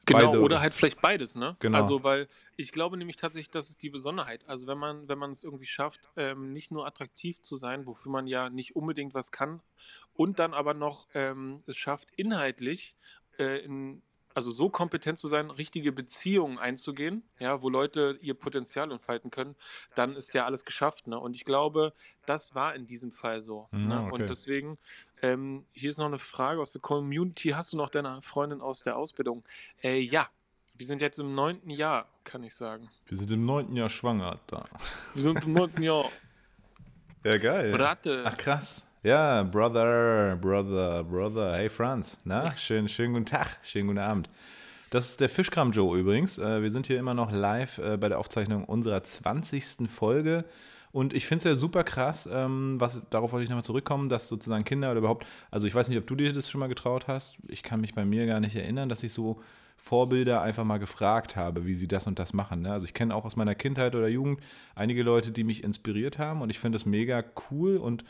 Genau, 0.06 0.32
Beide. 0.32 0.42
oder 0.42 0.60
halt 0.60 0.74
vielleicht 0.74 1.00
beides, 1.00 1.34
ne? 1.34 1.56
Genau. 1.60 1.78
Also, 1.78 2.02
weil 2.02 2.28
ich 2.56 2.72
glaube 2.72 2.96
nämlich 2.98 3.16
tatsächlich, 3.16 3.50
das 3.50 3.70
ist 3.70 3.82
die 3.82 3.88
Besonderheit. 3.88 4.46
Also, 4.48 4.66
wenn 4.66 4.76
man, 4.76 5.08
wenn 5.08 5.18
man 5.18 5.30
es 5.30 5.42
irgendwie 5.42 5.64
schafft, 5.64 6.10
ähm, 6.16 6.52
nicht 6.52 6.70
nur 6.70 6.86
attraktiv 6.86 7.40
zu 7.40 7.56
sein, 7.56 7.86
wofür 7.86 8.12
man 8.12 8.26
ja 8.26 8.50
nicht 8.50 8.76
unbedingt 8.76 9.14
was 9.14 9.32
kann, 9.32 9.62
und 10.12 10.38
dann 10.38 10.52
aber 10.52 10.74
noch 10.74 11.08
ähm, 11.14 11.62
es 11.66 11.78
schafft, 11.78 12.10
inhaltlich 12.16 12.96
äh, 13.38 13.64
in, 13.64 14.02
also 14.34 14.50
so 14.50 14.68
kompetent 14.68 15.18
zu 15.18 15.28
sein, 15.28 15.50
richtige 15.50 15.92
Beziehungen 15.92 16.58
einzugehen, 16.58 17.22
ja, 17.38 17.62
wo 17.62 17.68
Leute 17.68 18.18
ihr 18.20 18.34
Potenzial 18.34 18.90
entfalten 18.90 19.30
können, 19.30 19.54
dann 19.94 20.16
ist 20.16 20.34
ja 20.34 20.44
alles 20.44 20.64
geschafft, 20.64 21.06
ne? 21.06 21.18
Und 21.18 21.34
ich 21.34 21.44
glaube, 21.44 21.92
das 22.26 22.54
war 22.54 22.74
in 22.74 22.86
diesem 22.86 23.12
Fall 23.12 23.40
so. 23.40 23.68
Ja, 23.72 23.78
ne? 23.78 24.02
okay. 24.02 24.12
Und 24.12 24.30
deswegen, 24.30 24.78
ähm, 25.22 25.64
hier 25.72 25.90
ist 25.90 25.98
noch 25.98 26.06
eine 26.06 26.18
Frage 26.18 26.60
aus 26.60 26.72
der 26.72 26.80
Community. 26.80 27.50
Hast 27.50 27.72
du 27.72 27.76
noch 27.76 27.88
deine 27.88 28.20
Freundin 28.22 28.60
aus 28.60 28.82
der 28.82 28.96
Ausbildung? 28.96 29.44
Äh, 29.82 30.00
ja, 30.00 30.28
wir 30.76 30.86
sind 30.86 31.00
jetzt 31.00 31.18
im 31.18 31.34
neunten 31.34 31.70
Jahr, 31.70 32.08
kann 32.24 32.42
ich 32.42 32.54
sagen. 32.54 32.90
wir 33.06 33.16
sind 33.16 33.30
im 33.30 33.46
neunten 33.46 33.76
Jahr 33.76 33.88
schwanger, 33.88 34.40
da. 34.48 34.64
Wir 35.14 35.22
sind 35.22 35.44
im 35.44 35.52
neunten 35.52 35.82
Jahr. 35.82 36.04
Ja, 37.26 37.38
geil. 37.38 37.72
Bratte. 37.72 38.22
Ach, 38.26 38.36
krass. 38.36 38.83
Ja, 39.04 39.42
Brother, 39.42 40.38
Brother, 40.40 41.04
Brother. 41.04 41.56
Hey, 41.56 41.68
Franz. 41.68 42.16
Na, 42.24 42.50
schön, 42.52 42.88
schönen 42.88 43.12
guten 43.12 43.26
Tag, 43.26 43.58
schönen 43.62 43.88
guten 43.88 43.98
Abend. 43.98 44.30
Das 44.88 45.10
ist 45.10 45.20
der 45.20 45.28
Fischkram 45.28 45.72
Joe 45.72 45.98
übrigens. 45.98 46.38
Äh, 46.38 46.62
Wir 46.62 46.70
sind 46.70 46.86
hier 46.86 46.98
immer 46.98 47.12
noch 47.12 47.30
live 47.30 47.76
äh, 47.76 47.98
bei 47.98 48.08
der 48.08 48.18
Aufzeichnung 48.18 48.64
unserer 48.64 49.04
20. 49.04 49.90
Folge. 49.90 50.46
Und 50.90 51.12
ich 51.12 51.26
finde 51.26 51.40
es 51.40 51.44
ja 51.44 51.54
super 51.54 51.84
krass, 51.84 52.26
ähm, 52.32 52.76
was, 52.80 53.02
darauf 53.10 53.32
wollte 53.32 53.44
ich 53.44 53.50
nochmal 53.50 53.62
zurückkommen, 53.62 54.08
dass 54.08 54.26
sozusagen 54.26 54.64
Kinder 54.64 54.90
oder 54.90 55.00
überhaupt, 55.00 55.26
also 55.50 55.66
ich 55.66 55.74
weiß 55.74 55.90
nicht, 55.90 55.98
ob 55.98 56.06
du 56.06 56.14
dir 56.14 56.32
das 56.32 56.48
schon 56.48 56.60
mal 56.60 56.68
getraut 56.68 57.06
hast. 57.06 57.36
Ich 57.46 57.62
kann 57.62 57.82
mich 57.82 57.94
bei 57.94 58.06
mir 58.06 58.24
gar 58.24 58.40
nicht 58.40 58.56
erinnern, 58.56 58.88
dass 58.88 59.02
ich 59.02 59.12
so 59.12 59.38
Vorbilder 59.76 60.40
einfach 60.40 60.64
mal 60.64 60.78
gefragt 60.78 61.36
habe, 61.36 61.66
wie 61.66 61.74
sie 61.74 61.88
das 61.88 62.06
und 62.06 62.18
das 62.18 62.32
machen. 62.32 62.62
Ne? 62.62 62.72
Also 62.72 62.86
ich 62.86 62.94
kenne 62.94 63.14
auch 63.14 63.26
aus 63.26 63.36
meiner 63.36 63.54
Kindheit 63.54 63.94
oder 63.94 64.08
Jugend 64.08 64.40
einige 64.74 65.02
Leute, 65.02 65.30
die 65.30 65.44
mich 65.44 65.62
inspiriert 65.62 66.18
haben 66.18 66.40
und 66.40 66.48
ich 66.48 66.58
finde 66.58 66.76
das 66.76 66.86
mega 66.86 67.22
cool 67.50 67.76
und 67.76 68.02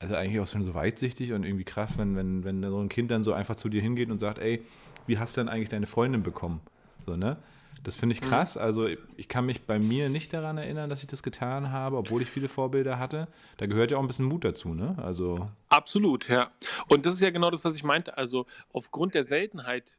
also 0.00 0.14
eigentlich 0.14 0.40
auch 0.40 0.46
schon 0.46 0.64
so 0.64 0.74
weitsichtig 0.74 1.32
und 1.34 1.44
irgendwie 1.44 1.64
krass, 1.64 1.98
wenn, 1.98 2.16
wenn, 2.16 2.42
wenn 2.42 2.62
so 2.62 2.80
ein 2.80 2.88
Kind 2.88 3.10
dann 3.10 3.22
so 3.22 3.34
einfach 3.34 3.54
zu 3.54 3.68
dir 3.68 3.82
hingeht 3.82 4.10
und 4.10 4.18
sagt, 4.18 4.38
ey, 4.38 4.64
wie 5.06 5.18
hast 5.18 5.36
du 5.36 5.42
denn 5.42 5.48
eigentlich 5.48 5.68
deine 5.68 5.86
Freundin 5.86 6.22
bekommen? 6.22 6.60
So, 7.04 7.16
ne? 7.16 7.36
Das 7.84 7.94
finde 7.94 8.14
ich 8.14 8.20
krass. 8.20 8.56
Also 8.56 8.88
ich 9.16 9.28
kann 9.28 9.46
mich 9.46 9.62
bei 9.62 9.78
mir 9.78 10.08
nicht 10.08 10.32
daran 10.32 10.58
erinnern, 10.58 10.90
dass 10.90 11.02
ich 11.02 11.06
das 11.06 11.22
getan 11.22 11.70
habe, 11.70 11.96
obwohl 11.98 12.20
ich 12.22 12.30
viele 12.30 12.48
Vorbilder 12.48 12.98
hatte. 12.98 13.28
Da 13.58 13.66
gehört 13.66 13.90
ja 13.90 13.98
auch 13.98 14.02
ein 14.02 14.06
bisschen 14.06 14.24
Mut 14.24 14.44
dazu, 14.44 14.74
ne? 14.74 14.96
Also, 15.02 15.48
Absolut, 15.68 16.28
ja. 16.28 16.50
Und 16.88 17.06
das 17.06 17.14
ist 17.14 17.20
ja 17.20 17.30
genau 17.30 17.50
das, 17.50 17.64
was 17.64 17.76
ich 17.76 17.84
meinte. 17.84 18.18
Also 18.18 18.46
aufgrund 18.72 19.14
der 19.14 19.22
Seltenheit, 19.22 19.98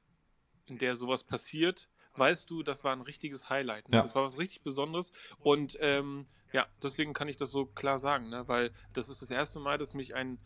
in 0.66 0.78
der 0.78 0.96
sowas 0.96 1.24
passiert, 1.24 1.90
weißt 2.16 2.50
du, 2.50 2.62
das 2.62 2.84
war 2.84 2.94
ein 2.94 3.02
richtiges 3.02 3.50
Highlight. 3.50 3.90
Ne? 3.90 3.98
Ja. 3.98 4.04
Das 4.04 4.16
war 4.16 4.24
was 4.24 4.38
richtig 4.38 4.62
Besonderes. 4.62 5.12
Und 5.40 5.78
ähm, 5.80 6.26
ja, 6.54 6.68
deswegen 6.82 7.14
kann 7.14 7.28
ich 7.28 7.38
das 7.38 7.52
so 7.52 7.66
klar 7.66 8.00
sagen, 8.00 8.30
ne? 8.30 8.48
weil 8.48 8.72
das 8.94 9.10
ist 9.10 9.22
das 9.22 9.32
erste 9.32 9.60
Mal, 9.60 9.78
dass 9.78 9.94
mich 9.94 10.16
ein, 10.16 10.38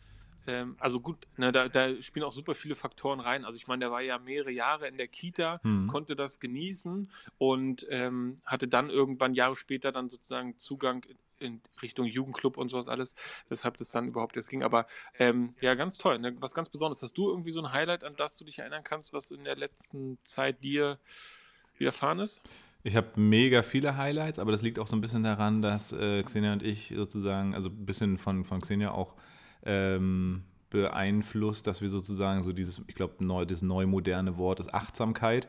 ähm, 0.46 0.76
also 0.78 1.00
gut, 1.00 1.26
ne, 1.36 1.52
da, 1.52 1.68
da 1.68 2.00
spielen 2.00 2.24
auch 2.24 2.32
super 2.32 2.54
viele 2.54 2.76
Faktoren 2.76 3.20
rein. 3.20 3.44
Also 3.44 3.56
ich 3.56 3.66
meine, 3.66 3.80
der 3.80 3.90
war 3.90 4.00
ja 4.02 4.18
mehrere 4.18 4.50
Jahre 4.50 4.88
in 4.88 4.96
der 4.96 5.08
Kita, 5.08 5.60
Mhm. 5.64 5.88
konnte 5.88 6.14
das 6.16 6.38
genießen 6.40 7.10
und 7.38 7.86
ähm, 7.90 8.36
hatte 8.44 8.68
dann 8.68 8.90
irgendwann 8.90 9.34
Jahre 9.34 9.56
später 9.56 9.92
dann 9.92 10.08
sozusagen 10.08 10.56
Zugang 10.58 11.04
in, 11.38 11.60
Richtung 11.82 12.06
Jugendclub 12.06 12.56
und 12.56 12.68
sowas 12.68 12.88
alles, 12.88 13.14
weshalb 13.48 13.76
das 13.76 13.90
dann 13.90 14.08
überhaupt 14.08 14.36
erst 14.36 14.48
ging. 14.48 14.62
Aber 14.62 14.86
ähm, 15.18 15.54
ja, 15.60 15.74
ganz 15.74 15.98
toll, 15.98 16.18
ne? 16.18 16.34
was 16.40 16.54
ganz 16.54 16.70
Besonderes. 16.70 17.02
Hast 17.02 17.18
du 17.18 17.28
irgendwie 17.28 17.50
so 17.50 17.60
ein 17.60 17.72
Highlight, 17.72 18.04
an 18.04 18.16
das 18.16 18.38
du 18.38 18.44
dich 18.44 18.60
erinnern 18.60 18.82
kannst, 18.84 19.12
was 19.12 19.30
in 19.30 19.44
der 19.44 19.56
letzten 19.56 20.18
Zeit 20.24 20.62
dir 20.62 20.98
widerfahren 21.76 22.20
ist? 22.20 22.40
Ich 22.86 22.94
habe 22.94 23.08
mega 23.16 23.62
viele 23.62 23.96
Highlights, 23.96 24.38
aber 24.38 24.52
das 24.52 24.62
liegt 24.62 24.78
auch 24.78 24.86
so 24.86 24.94
ein 24.94 25.00
bisschen 25.00 25.24
daran, 25.24 25.60
dass 25.60 25.92
äh, 25.92 26.22
Xenia 26.22 26.52
und 26.52 26.62
ich 26.62 26.94
sozusagen, 26.96 27.52
also 27.52 27.68
ein 27.68 27.84
bisschen 27.84 28.16
von, 28.16 28.44
von 28.44 28.60
Xenia 28.60 28.92
auch 28.92 29.16
ähm, 29.64 30.44
beeinflusst, 30.70 31.66
dass 31.66 31.82
wir 31.82 31.88
sozusagen 31.88 32.44
so 32.44 32.52
dieses, 32.52 32.80
ich 32.86 32.94
glaube, 32.94 33.24
neu, 33.24 33.44
das 33.44 33.62
neu 33.62 33.86
moderne 33.86 34.38
Wort 34.38 34.60
ist 34.60 34.72
Achtsamkeit, 34.72 35.48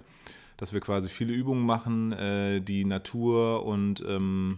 dass 0.58 0.73
wir 0.73 0.82
quasi 0.82 1.10
viele 1.10 1.32
Übungen 1.32 1.63
machen, 1.63 2.12
äh, 2.12 2.60
die 2.60 2.86
Natur 2.86 3.63
und 3.67 4.04
ähm, 4.08 4.58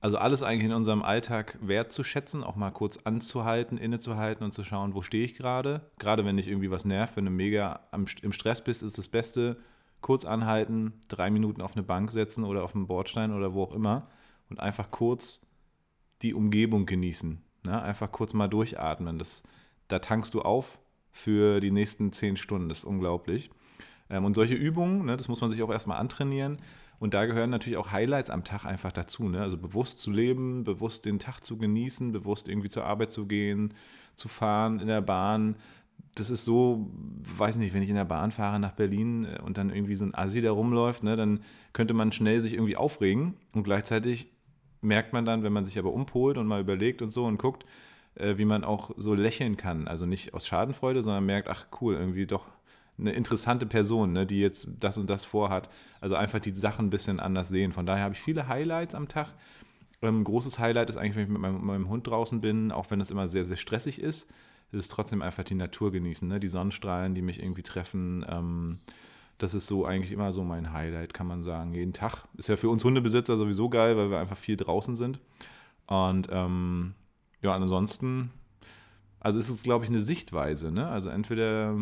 also 0.00 0.16
alles 0.16 0.44
eigentlich 0.44 0.66
in 0.66 0.76
unserem 0.76 1.02
Alltag 1.02 1.58
wertzuschätzen, 1.60 2.44
auch 2.44 2.54
mal 2.54 2.70
kurz 2.70 2.98
anzuhalten, 2.98 3.78
innezuhalten 3.78 4.44
und 4.44 4.52
zu 4.52 4.62
schauen, 4.62 4.94
wo 4.94 5.02
stehe 5.02 5.24
ich 5.24 5.34
gerade. 5.34 5.80
Gerade 5.98 6.24
wenn 6.24 6.36
dich 6.36 6.46
irgendwie 6.46 6.70
was 6.70 6.84
nervt, 6.84 7.16
wenn 7.16 7.24
du 7.24 7.32
mega 7.32 7.80
am, 7.90 8.04
im 8.22 8.30
Stress 8.30 8.62
bist, 8.62 8.84
ist 8.84 8.96
das 8.96 9.08
Beste, 9.08 9.56
kurz 10.06 10.24
anhalten, 10.24 10.92
drei 11.08 11.30
Minuten 11.30 11.60
auf 11.60 11.72
eine 11.74 11.82
Bank 11.82 12.12
setzen 12.12 12.44
oder 12.44 12.62
auf 12.62 12.76
einen 12.76 12.86
Bordstein 12.86 13.32
oder 13.32 13.54
wo 13.54 13.64
auch 13.64 13.72
immer 13.72 14.06
und 14.48 14.60
einfach 14.60 14.92
kurz 14.92 15.44
die 16.22 16.32
Umgebung 16.32 16.86
genießen. 16.86 17.42
Ne? 17.64 17.82
Einfach 17.82 18.12
kurz 18.12 18.32
mal 18.32 18.46
durchatmen. 18.46 19.18
Das, 19.18 19.42
da 19.88 19.98
tankst 19.98 20.32
du 20.34 20.42
auf 20.42 20.78
für 21.10 21.58
die 21.58 21.72
nächsten 21.72 22.12
zehn 22.12 22.36
Stunden. 22.36 22.68
Das 22.68 22.78
ist 22.78 22.84
unglaublich. 22.84 23.50
Ähm, 24.08 24.24
und 24.24 24.34
solche 24.34 24.54
Übungen, 24.54 25.06
ne, 25.06 25.16
das 25.16 25.26
muss 25.26 25.40
man 25.40 25.50
sich 25.50 25.60
auch 25.64 25.72
erstmal 25.72 25.98
antrainieren. 25.98 26.58
Und 27.00 27.12
da 27.12 27.26
gehören 27.26 27.50
natürlich 27.50 27.76
auch 27.76 27.90
Highlights 27.90 28.30
am 28.30 28.44
Tag 28.44 28.64
einfach 28.64 28.92
dazu. 28.92 29.28
Ne? 29.28 29.40
Also 29.40 29.58
bewusst 29.58 29.98
zu 29.98 30.12
leben, 30.12 30.62
bewusst 30.62 31.04
den 31.04 31.18
Tag 31.18 31.40
zu 31.40 31.58
genießen, 31.58 32.12
bewusst 32.12 32.46
irgendwie 32.46 32.68
zur 32.68 32.84
Arbeit 32.84 33.10
zu 33.10 33.26
gehen, 33.26 33.74
zu 34.14 34.28
fahren 34.28 34.78
in 34.78 34.86
der 34.86 35.00
Bahn. 35.00 35.56
Das 36.14 36.30
ist 36.30 36.44
so, 36.44 36.90
weiß 37.36 37.56
nicht, 37.56 37.74
wenn 37.74 37.82
ich 37.82 37.90
in 37.90 37.94
der 37.94 38.04
Bahn 38.04 38.32
fahre 38.32 38.58
nach 38.58 38.72
Berlin 38.72 39.24
äh, 39.24 39.40
und 39.42 39.58
dann 39.58 39.70
irgendwie 39.70 39.94
so 39.94 40.04
ein 40.04 40.14
Assi 40.14 40.40
da 40.40 40.50
rumläuft, 40.50 41.02
ne, 41.02 41.16
dann 41.16 41.40
könnte 41.72 41.94
man 41.94 42.12
schnell 42.12 42.40
sich 42.40 42.54
irgendwie 42.54 42.76
aufregen 42.76 43.34
und 43.52 43.64
gleichzeitig 43.64 44.28
merkt 44.80 45.12
man 45.12 45.24
dann, 45.24 45.42
wenn 45.42 45.52
man 45.52 45.64
sich 45.64 45.78
aber 45.78 45.92
umpolt 45.92 46.38
und 46.38 46.46
mal 46.46 46.60
überlegt 46.60 47.02
und 47.02 47.10
so 47.10 47.24
und 47.24 47.38
guckt, 47.38 47.64
äh, 48.14 48.38
wie 48.38 48.44
man 48.44 48.64
auch 48.64 48.90
so 48.96 49.14
lächeln 49.14 49.56
kann. 49.56 49.88
Also 49.88 50.06
nicht 50.06 50.34
aus 50.34 50.46
Schadenfreude, 50.46 51.02
sondern 51.02 51.26
merkt, 51.26 51.48
ach 51.48 51.66
cool, 51.80 51.94
irgendwie 51.94 52.26
doch 52.26 52.46
eine 52.98 53.12
interessante 53.12 53.66
Person, 53.66 54.12
ne, 54.12 54.26
die 54.26 54.40
jetzt 54.40 54.68
das 54.80 54.96
und 54.96 55.10
das 55.10 55.24
vorhat. 55.24 55.68
Also 56.00 56.14
einfach 56.14 56.40
die 56.40 56.52
Sachen 56.52 56.86
ein 56.86 56.90
bisschen 56.90 57.20
anders 57.20 57.48
sehen. 57.48 57.72
Von 57.72 57.86
daher 57.86 58.04
habe 58.04 58.14
ich 58.14 58.20
viele 58.20 58.48
Highlights 58.48 58.94
am 58.94 59.08
Tag. 59.08 59.34
Ähm, 60.02 60.24
großes 60.24 60.58
Highlight 60.58 60.88
ist 60.88 60.96
eigentlich, 60.96 61.16
wenn 61.16 61.24
ich 61.24 61.30
mit 61.30 61.40
meinem, 61.40 61.64
meinem 61.64 61.88
Hund 61.88 62.06
draußen 62.06 62.40
bin, 62.40 62.72
auch 62.72 62.90
wenn 62.90 63.00
es 63.00 63.10
immer 63.10 63.28
sehr, 63.28 63.44
sehr 63.44 63.56
stressig 63.56 64.00
ist, 64.00 64.30
ist 64.72 64.78
es 64.78 64.88
trotzdem 64.88 65.22
einfach 65.22 65.44
die 65.44 65.54
Natur 65.54 65.92
genießen, 65.92 66.26
ne? 66.26 66.40
die 66.40 66.48
Sonnenstrahlen, 66.48 67.14
die 67.14 67.22
mich 67.22 67.40
irgendwie 67.40 67.62
treffen. 67.62 68.24
Ähm, 68.28 68.78
das 69.38 69.54
ist 69.54 69.66
so 69.66 69.84
eigentlich 69.84 70.12
immer 70.12 70.32
so 70.32 70.42
mein 70.44 70.72
Highlight, 70.72 71.12
kann 71.14 71.26
man 71.26 71.42
sagen. 71.42 71.74
Jeden 71.74 71.92
Tag. 71.92 72.26
Ist 72.36 72.48
ja 72.48 72.56
für 72.56 72.70
uns 72.70 72.84
Hundebesitzer 72.84 73.36
sowieso 73.36 73.68
geil, 73.68 73.96
weil 73.96 74.10
wir 74.10 74.18
einfach 74.18 74.36
viel 74.36 74.56
draußen 74.56 74.96
sind. 74.96 75.20
Und 75.86 76.28
ähm, 76.30 76.94
ja, 77.42 77.54
ansonsten, 77.54 78.30
also 79.20 79.38
ist 79.38 79.50
es, 79.50 79.62
glaube 79.62 79.84
ich, 79.84 79.90
eine 79.90 80.00
Sichtweise. 80.00 80.72
Ne? 80.72 80.88
Also 80.88 81.10
entweder 81.10 81.76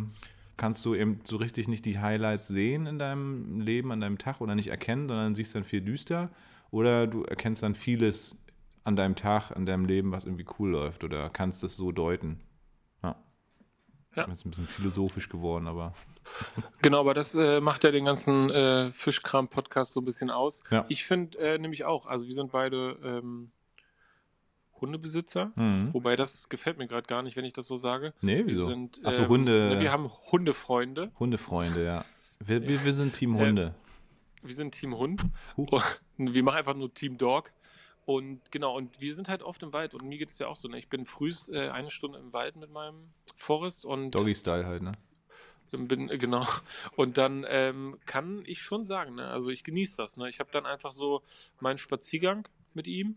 kannst 0.56 0.84
du 0.84 0.94
eben 0.94 1.20
so 1.24 1.36
richtig 1.36 1.68
nicht 1.68 1.84
die 1.84 1.98
Highlights 1.98 2.48
sehen 2.48 2.86
in 2.86 2.98
deinem 2.98 3.60
Leben, 3.60 3.92
an 3.92 4.00
deinem 4.00 4.18
Tag 4.18 4.40
oder 4.40 4.54
nicht 4.54 4.68
erkennen, 4.68 5.08
sondern 5.08 5.34
siehst 5.34 5.54
dann 5.54 5.64
viel 5.64 5.80
düster. 5.80 6.30
Oder 6.70 7.06
du 7.06 7.22
erkennst 7.22 7.62
dann 7.62 7.74
vieles 7.74 8.36
an 8.82 8.96
deinem 8.96 9.14
Tag, 9.14 9.52
an 9.52 9.64
deinem 9.64 9.84
Leben, 9.84 10.12
was 10.12 10.24
irgendwie 10.24 10.46
cool 10.58 10.70
läuft 10.70 11.04
oder 11.04 11.30
kannst 11.30 11.64
es 11.64 11.76
so 11.76 11.92
deuten. 11.92 12.40
Ja. 14.16 14.22
ja. 14.22 14.28
Jetzt 14.28 14.44
ein 14.46 14.50
bisschen 14.50 14.66
philosophisch 14.66 15.28
geworden, 15.28 15.66
aber. 15.66 15.94
Genau, 16.80 17.00
aber 17.00 17.12
das 17.12 17.34
äh, 17.34 17.60
macht 17.60 17.84
ja 17.84 17.90
den 17.90 18.06
ganzen 18.06 18.50
äh, 18.50 18.90
Fischkram-Podcast 18.90 19.92
so 19.92 20.00
ein 20.00 20.04
bisschen 20.04 20.30
aus. 20.30 20.62
Ja. 20.70 20.86
Ich 20.88 21.04
finde 21.04 21.38
äh, 21.38 21.58
nämlich 21.58 21.84
auch, 21.84 22.06
also 22.06 22.26
wir 22.26 22.34
sind 22.34 22.50
beide 22.50 22.98
ähm, 23.04 23.50
Hundebesitzer, 24.80 25.52
mhm. 25.54 25.92
wobei 25.92 26.16
das 26.16 26.48
gefällt 26.48 26.78
mir 26.78 26.86
gerade 26.86 27.06
gar 27.06 27.22
nicht, 27.22 27.36
wenn 27.36 27.44
ich 27.44 27.52
das 27.52 27.66
so 27.66 27.76
sage. 27.76 28.14
Nee, 28.22 28.42
wieso? 28.46 28.68
Wir 28.68 28.74
sind, 28.74 29.00
Achso, 29.04 29.22
ähm, 29.22 29.28
Hunde. 29.28 29.68
Ne, 29.74 29.80
wir 29.80 29.92
haben 29.92 30.10
Hundefreunde. 30.32 31.12
Hundefreunde, 31.18 31.84
ja. 31.84 32.04
Wir, 32.40 32.66
wir, 32.66 32.84
wir 32.84 32.92
sind 32.92 33.12
Team 33.12 33.34
ähm, 33.34 33.40
Hunde. 33.40 33.74
wir 34.42 34.54
sind 34.54 34.72
Team 34.72 34.96
Hund. 34.96 35.24
Huch. 35.56 35.82
Wir 36.16 36.42
machen 36.42 36.56
einfach 36.56 36.74
nur 36.74 36.92
Team 36.92 37.18
Dog. 37.18 37.52
Und 38.06 38.50
genau, 38.50 38.76
und 38.76 39.00
wir 39.00 39.14
sind 39.14 39.28
halt 39.28 39.42
oft 39.42 39.62
im 39.62 39.72
Wald 39.72 39.94
und 39.94 40.04
mir 40.04 40.18
geht 40.18 40.30
es 40.30 40.38
ja 40.38 40.48
auch 40.48 40.56
so. 40.56 40.68
Ne? 40.68 40.78
Ich 40.78 40.88
bin 40.88 41.06
frühst 41.06 41.50
äh, 41.50 41.70
eine 41.70 41.90
Stunde 41.90 42.18
im 42.18 42.32
Wald 42.32 42.56
mit 42.56 42.70
meinem 42.70 43.12
Forest 43.34 43.86
und. 43.86 44.10
Doggy-Style 44.10 44.66
halt, 44.66 44.82
ne? 44.82 44.92
Bin, 45.70 46.10
äh, 46.10 46.18
genau. 46.18 46.46
Und 46.96 47.18
dann 47.18 47.44
ähm, 47.48 47.98
kann 48.06 48.44
ich 48.46 48.62
schon 48.62 48.84
sagen, 48.84 49.16
ne? 49.16 49.26
also 49.26 49.48
ich 49.48 49.64
genieße 49.64 49.96
das. 49.96 50.16
Ne? 50.16 50.28
Ich 50.28 50.38
habe 50.38 50.50
dann 50.52 50.66
einfach 50.66 50.92
so 50.92 51.22
meinen 51.58 51.78
Spaziergang 51.78 52.46
mit 52.74 52.86
ihm 52.86 53.16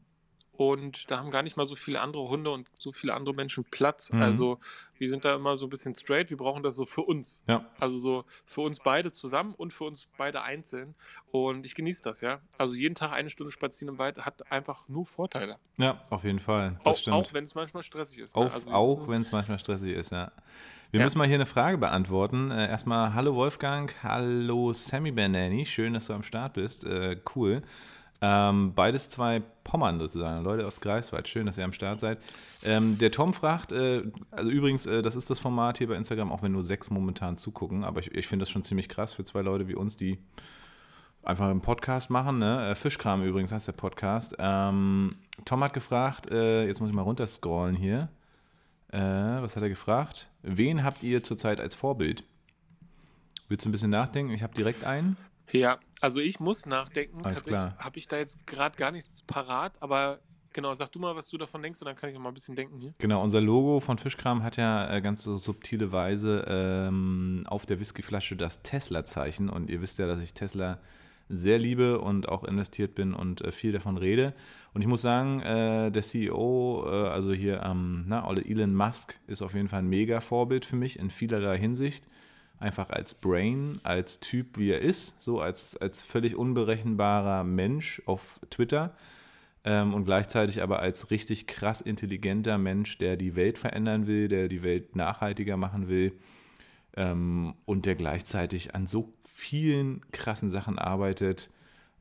und 0.58 1.10
da 1.12 1.20
haben 1.20 1.30
gar 1.30 1.44
nicht 1.44 1.56
mal 1.56 1.68
so 1.68 1.76
viele 1.76 2.02
andere 2.02 2.28
Hunde 2.30 2.50
und 2.50 2.68
so 2.80 2.92
viele 2.92 3.14
andere 3.14 3.36
Menschen 3.36 3.64
Platz. 3.64 4.12
Mhm. 4.12 4.24
Also 4.24 4.60
wir 4.98 5.08
sind 5.08 5.24
da 5.24 5.36
immer 5.36 5.56
so 5.56 5.68
ein 5.68 5.70
bisschen 5.70 5.94
straight. 5.94 6.32
Wir 6.32 6.38
brauchen 6.38 6.64
das 6.64 6.76
so 6.76 6.86
für 6.88 7.02
uns. 7.02 7.44
Ja. 7.48 7.66
Also 7.80 7.98
so 8.00 8.26
für 8.44 8.62
uns 8.62 8.80
beide 8.80 9.12
zusammen 9.12 9.54
und 9.56 9.72
für 9.72 9.84
uns 9.84 10.08
beide 10.18 10.42
einzeln. 10.42 10.96
Und 11.32 11.66
ich 11.68 11.76
genieße 11.76 12.04
das, 12.04 12.22
ja. 12.22 12.40
Also 12.58 12.76
jeden 12.76 12.96
Tag 12.96 13.12
eine 13.14 13.30
Stunde 13.30 13.52
spazieren 13.52 13.94
im 13.94 14.00
Wald 14.00 14.26
hat 14.26 14.52
einfach 14.52 14.90
nur 14.90 15.06
Vorteile. 15.06 15.58
Ja, 15.78 16.02
auf 16.10 16.24
jeden 16.24 16.40
Fall. 16.40 16.80
Das 16.84 16.86
auch, 16.86 17.00
stimmt. 17.02 17.16
auch 17.16 17.34
wenn 17.34 17.44
es 17.44 17.54
manchmal 17.54 17.84
stressig 17.84 18.20
ist. 18.20 18.36
Ne? 18.36 18.42
Auf, 18.42 18.56
also 18.56 18.72
auch 18.72 19.08
wenn 19.08 19.22
es 19.22 19.32
manchmal 19.32 19.60
stressig 19.60 19.96
ist, 19.96 20.12
ja. 20.12 20.32
Wir 20.90 21.02
ja. 21.02 21.06
müssen 21.06 21.18
mal 21.18 21.28
hier 21.28 21.36
eine 21.36 21.46
Frage 21.46 21.78
beantworten. 21.78 22.50
Äh, 22.50 22.70
erstmal, 22.70 23.14
hallo 23.14 23.36
Wolfgang, 23.36 23.94
hallo 24.02 24.74
Sammy 24.74 25.12
Banani, 25.12 25.66
schön, 25.66 25.94
dass 25.94 26.08
du 26.08 26.14
am 26.14 26.24
Start 26.24 26.54
bist. 26.54 26.86
Äh, 26.86 27.18
cool. 27.36 27.62
Ähm, 28.20 28.74
beides 28.74 29.10
zwei 29.10 29.42
Pommern 29.64 30.00
sozusagen, 30.00 30.44
Leute 30.44 30.66
aus 30.66 30.82
Greifswald. 30.82 31.28
Schön, 31.28 31.46
dass 31.46 31.58
ihr 31.58 31.66
am 31.66 31.74
Start 31.74 32.00
seid. 32.00 32.18
Ähm, 32.64 32.98
der 32.98 33.12
Tom 33.12 33.34
fragt, 33.34 33.72
äh, 33.72 34.04
also 34.32 34.50
übrigens, 34.50 34.86
äh, 34.86 35.02
das 35.02 35.16
ist 35.16 35.30
das 35.30 35.38
Format 35.38 35.78
hier 35.78 35.88
bei 35.88 35.96
Instagram, 35.96 36.32
auch 36.32 36.42
wenn 36.42 36.52
nur 36.52 36.64
sechs 36.64 36.90
momentan 36.90 37.38
zugucken, 37.38 37.84
aber 37.84 38.00
ich, 38.00 38.14
ich 38.16 38.28
finde 38.28 38.44
das 38.44 38.50
schon 38.50 38.64
ziemlich 38.64 38.90
krass 38.90 39.14
für 39.14 39.24
zwei 39.24 39.42
Leute 39.42 39.68
wie 39.68 39.76
uns, 39.76 39.98
die 39.98 40.18
einfach 41.22 41.48
einen 41.48 41.62
Podcast 41.62 42.10
machen. 42.10 42.40
Ne? 42.40 42.72
Äh, 42.72 42.76
Fischkram 42.76 43.24
übrigens 43.24 43.52
heißt 43.52 43.68
der 43.68 43.74
Podcast. 43.74 44.36
Ähm, 44.40 45.16
Tom 45.46 45.64
hat 45.64 45.74
gefragt, 45.74 46.32
äh, 46.32 46.66
jetzt 46.66 46.80
muss 46.80 46.90
ich 46.90 46.96
mal 46.96 47.02
runterscrollen 47.04 47.76
hier. 47.76 48.10
Äh, 48.90 49.00
was 49.00 49.56
hat 49.56 49.64
er 49.64 49.70
gefragt? 49.70 50.28
Wen 50.42 50.84
habt 50.84 51.04
ihr 51.04 51.22
zurzeit 51.22 51.60
als 51.60 51.76
Vorbild? 51.76 52.24
Willst 53.50 53.66
du 53.66 53.70
ein 53.70 53.74
bisschen 53.74 53.92
nachdenken? 53.92 54.34
Ich 54.34 54.44
habe 54.44 54.56
direkt 54.56 54.84
einen. 54.84 55.18
Ja, 55.52 55.80
also 56.02 56.20
ich 56.20 56.40
muss 56.40 56.66
nachdenken. 56.66 57.24
Alles 57.24 57.44
Tatsächlich 57.44 57.80
habe 57.80 58.00
ich 58.00 58.08
da 58.08 58.18
jetzt 58.18 58.46
gerade 58.46 58.78
gar 58.78 58.92
nichts 58.92 59.24
parat, 59.24 59.82
aber 59.82 60.20
genau, 60.54 60.74
sag 60.74 60.92
du 60.92 61.00
mal, 61.00 61.16
was 61.16 61.30
du 61.30 61.38
davon 61.38 61.62
denkst 61.62 61.82
und 61.82 61.86
dann 61.86 61.96
kann 61.96 62.10
ich 62.10 62.16
noch 62.16 62.22
mal 62.22 62.30
ein 62.30 62.34
bisschen 62.34 62.56
denken 62.56 62.80
hier. 62.80 62.94
Genau, 62.98 63.24
unser 63.24 63.42
Logo 63.42 63.80
von 63.80 63.98
Fischkram 63.98 64.44
hat 64.44 64.58
ja 64.58 64.92
äh, 64.94 65.02
ganz 65.02 65.24
so 65.24 65.38
subtile 65.38 65.92
Weise 65.92 66.46
ähm, 66.48 67.44
auf 67.48 67.66
der 67.66 67.80
Whiskyflasche 67.80 68.36
das 68.36 68.62
Tesla-Zeichen 68.64 69.50
und 69.50 69.70
ihr 69.70 69.82
wisst 69.82 70.00
ja, 70.00 70.08
dass 70.08 70.22
ich 70.22 70.34
Tesla 70.34 70.80
sehr 71.30 71.60
liebe 71.60 72.00
und 72.00 72.30
auch 72.30 72.44
investiert 72.44 72.96
bin 72.96 73.14
und 73.14 73.42
äh, 73.42 73.52
viel 73.52 73.72
davon 73.72 73.98
rede. 73.98 74.34
Und 74.74 74.82
ich 74.82 74.88
muss 74.88 75.02
sagen, 75.02 75.42
äh, 75.42 75.92
der 75.92 76.02
CEO, 76.02 76.86
äh, 76.88 77.08
also 77.10 77.34
hier 77.34 77.62
ähm, 77.64 78.06
na, 78.08 78.30
Elon 78.32 78.74
Musk, 78.74 79.20
ist 79.28 79.42
auf 79.42 79.54
jeden 79.54 79.68
Fall 79.68 79.80
ein 79.80 79.90
mega 79.90 80.22
Vorbild 80.22 80.66
für 80.66 80.78
mich 80.78 81.00
in 81.00 81.10
vielerlei 81.10 81.58
Hinsicht 81.58 82.08
einfach 82.60 82.90
als 82.90 83.14
Brain, 83.14 83.80
als 83.84 84.20
Typ, 84.20 84.58
wie 84.58 84.72
er 84.72 84.82
ist, 84.82 85.16
so 85.20 85.40
als, 85.40 85.78
als 85.78 86.02
völlig 86.04 86.36
unberechenbarer 86.36 87.44
Mensch 87.44 88.02
auf 88.06 88.40
Twitter 88.50 88.96
ähm, 89.64 89.94
und 89.94 90.06
gleichzeitig 90.06 90.62
aber 90.62 90.80
als 90.80 91.12
richtig 91.12 91.48
krass 91.48 91.82
intelligenter 91.82 92.58
Mensch, 92.58 92.98
der 92.98 93.18
die 93.18 93.36
Welt 93.36 93.58
verändern 93.58 94.08
will, 94.08 94.28
der 94.28 94.48
die 94.48 94.64
Welt 94.64 94.96
nachhaltiger 94.96 95.58
machen 95.58 95.88
will 95.88 96.14
ähm, 96.96 97.54
und 97.66 97.86
der 97.86 97.96
gleichzeitig 97.96 98.74
an 98.74 98.88
so 98.88 99.14
vielen 99.26 100.02
krassen 100.12 100.50
Sachen 100.50 100.80
arbeitet 100.80 101.52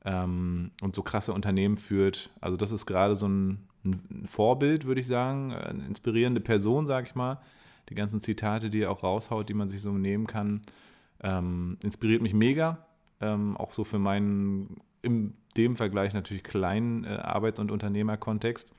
ähm, 0.04 0.70
und 0.80 0.94
so 0.94 1.02
krasse 1.02 1.34
Unternehmen 1.34 1.76
führt. 1.76 2.30
Also 2.40 2.56
das 2.56 2.72
ist 2.72 2.86
gerade 2.86 3.14
so 3.14 3.28
ein, 3.28 3.68
ein 3.84 4.24
Vorbild, 4.26 4.86
würde 4.86 5.02
ich 5.02 5.06
sagen, 5.06 5.52
eine 5.52 5.84
inspirierende 5.84 6.40
Person, 6.40 6.86
sage 6.86 7.08
ich 7.08 7.14
mal 7.14 7.40
die 7.88 7.94
ganzen 7.94 8.20
Zitate, 8.20 8.70
die 8.70 8.82
er 8.82 8.90
auch 8.90 9.02
raushaut, 9.02 9.48
die 9.48 9.54
man 9.54 9.68
sich 9.68 9.80
so 9.80 9.92
nehmen 9.92 10.26
kann, 10.26 10.62
ähm, 11.22 11.78
inspiriert 11.82 12.22
mich 12.22 12.34
mega. 12.34 12.86
Ähm, 13.20 13.56
auch 13.56 13.72
so 13.72 13.84
für 13.84 13.98
meinen, 13.98 14.80
in 15.02 15.34
dem 15.56 15.76
Vergleich 15.76 16.12
natürlich 16.12 16.44
kleinen 16.44 17.04
äh, 17.04 17.08
Arbeits- 17.08 17.60
und 17.60 17.70
Unternehmerkontext. 17.70 18.70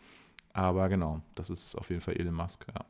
Aber 0.54 0.89
genau, 0.89 1.22
das 1.36 1.50
ist 1.50 1.76
auf 1.76 1.89
jeden 1.89 2.02
Fall 2.02 2.15
Elon 2.17 2.34
Musk, 2.34 2.65
ja. 2.74 2.86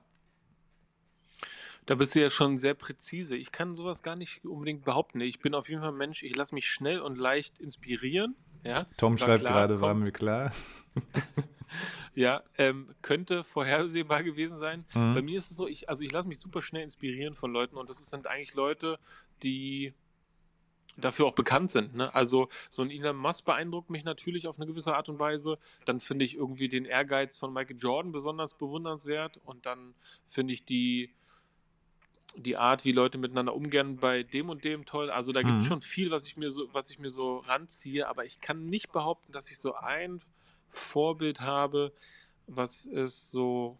Da 1.85 1.95
bist 1.95 2.15
du 2.15 2.21
ja 2.21 2.29
schon 2.29 2.57
sehr 2.57 2.73
präzise. 2.73 3.37
Ich 3.37 3.53
kann 3.53 3.75
sowas 3.75 4.03
gar 4.03 4.17
nicht 4.17 4.43
unbedingt 4.43 4.83
behaupten. 4.83 5.21
Ich 5.21 5.39
bin 5.39 5.55
auf 5.55 5.69
jeden 5.69 5.79
Fall 5.79 5.91
ein 5.91 5.97
Mensch, 5.97 6.21
ich 6.21 6.35
lasse 6.35 6.53
mich 6.53 6.67
schnell 6.67 6.99
und 6.99 7.17
leicht 7.17 7.59
inspirieren. 7.59 8.35
Ja, 8.63 8.85
Tom 8.97 9.17
schreibt 9.17 9.41
klar, 9.41 9.53
gerade, 9.53 9.81
war 9.81 9.93
mir 9.93 10.11
klar. 10.11 10.51
ja, 12.15 12.43
ähm, 12.57 12.89
könnte 13.01 13.43
vorhersehbar 13.43 14.23
gewesen 14.23 14.59
sein. 14.59 14.85
Mhm. 14.93 15.13
Bei 15.13 15.21
mir 15.21 15.37
ist 15.37 15.51
es 15.51 15.57
so, 15.57 15.67
ich, 15.67 15.89
also 15.89 16.03
ich 16.03 16.11
lasse 16.11 16.27
mich 16.27 16.39
super 16.39 16.61
schnell 16.61 16.83
inspirieren 16.83 17.33
von 17.33 17.51
Leuten 17.51 17.77
und 17.77 17.89
das 17.89 18.05
sind 18.09 18.27
eigentlich 18.27 18.55
Leute, 18.55 18.99
die 19.43 19.93
dafür 20.97 21.27
auch 21.27 21.33
bekannt 21.33 21.71
sind. 21.71 21.95
Ne? 21.95 22.13
Also 22.13 22.49
so 22.69 22.81
ein 22.81 22.89
Elon 22.89 23.15
Musk 23.15 23.45
beeindruckt 23.45 23.89
mich 23.89 24.03
natürlich 24.03 24.47
auf 24.47 24.57
eine 24.57 24.65
gewisse 24.65 24.95
Art 24.95 25.09
und 25.09 25.19
Weise. 25.19 25.59
Dann 25.85 25.99
finde 25.99 26.25
ich 26.25 26.35
irgendwie 26.35 26.69
den 26.69 26.85
Ehrgeiz 26.85 27.37
von 27.37 27.53
Michael 27.53 27.77
Jordan 27.77 28.11
besonders 28.11 28.55
bewundernswert 28.55 29.39
und 29.45 29.65
dann 29.65 29.93
finde 30.27 30.53
ich 30.53 30.65
die 30.65 31.11
die 32.37 32.57
Art, 32.57 32.85
wie 32.85 32.91
Leute 32.91 33.17
miteinander 33.17 33.55
umgehen, 33.55 33.97
bei 33.97 34.23
dem 34.23 34.49
und 34.49 34.63
dem 34.63 34.85
toll. 34.85 35.09
Also 35.09 35.33
da 35.33 35.41
gibt 35.41 35.57
es 35.59 35.65
mhm. 35.65 35.67
schon 35.67 35.81
viel, 35.81 36.11
was 36.11 36.25
ich 36.25 36.37
mir 36.37 36.51
so, 36.51 36.69
was 36.73 36.89
ich 36.89 36.99
mir 36.99 37.09
so 37.09 37.37
ranziehe, 37.39 38.07
aber 38.07 38.25
ich 38.25 38.41
kann 38.41 38.65
nicht 38.65 38.91
behaupten, 38.91 39.31
dass 39.31 39.51
ich 39.51 39.59
so 39.59 39.75
ein 39.75 40.19
Vorbild 40.69 41.41
habe, 41.41 41.91
was 42.45 42.85
es 42.85 43.31
so 43.31 43.77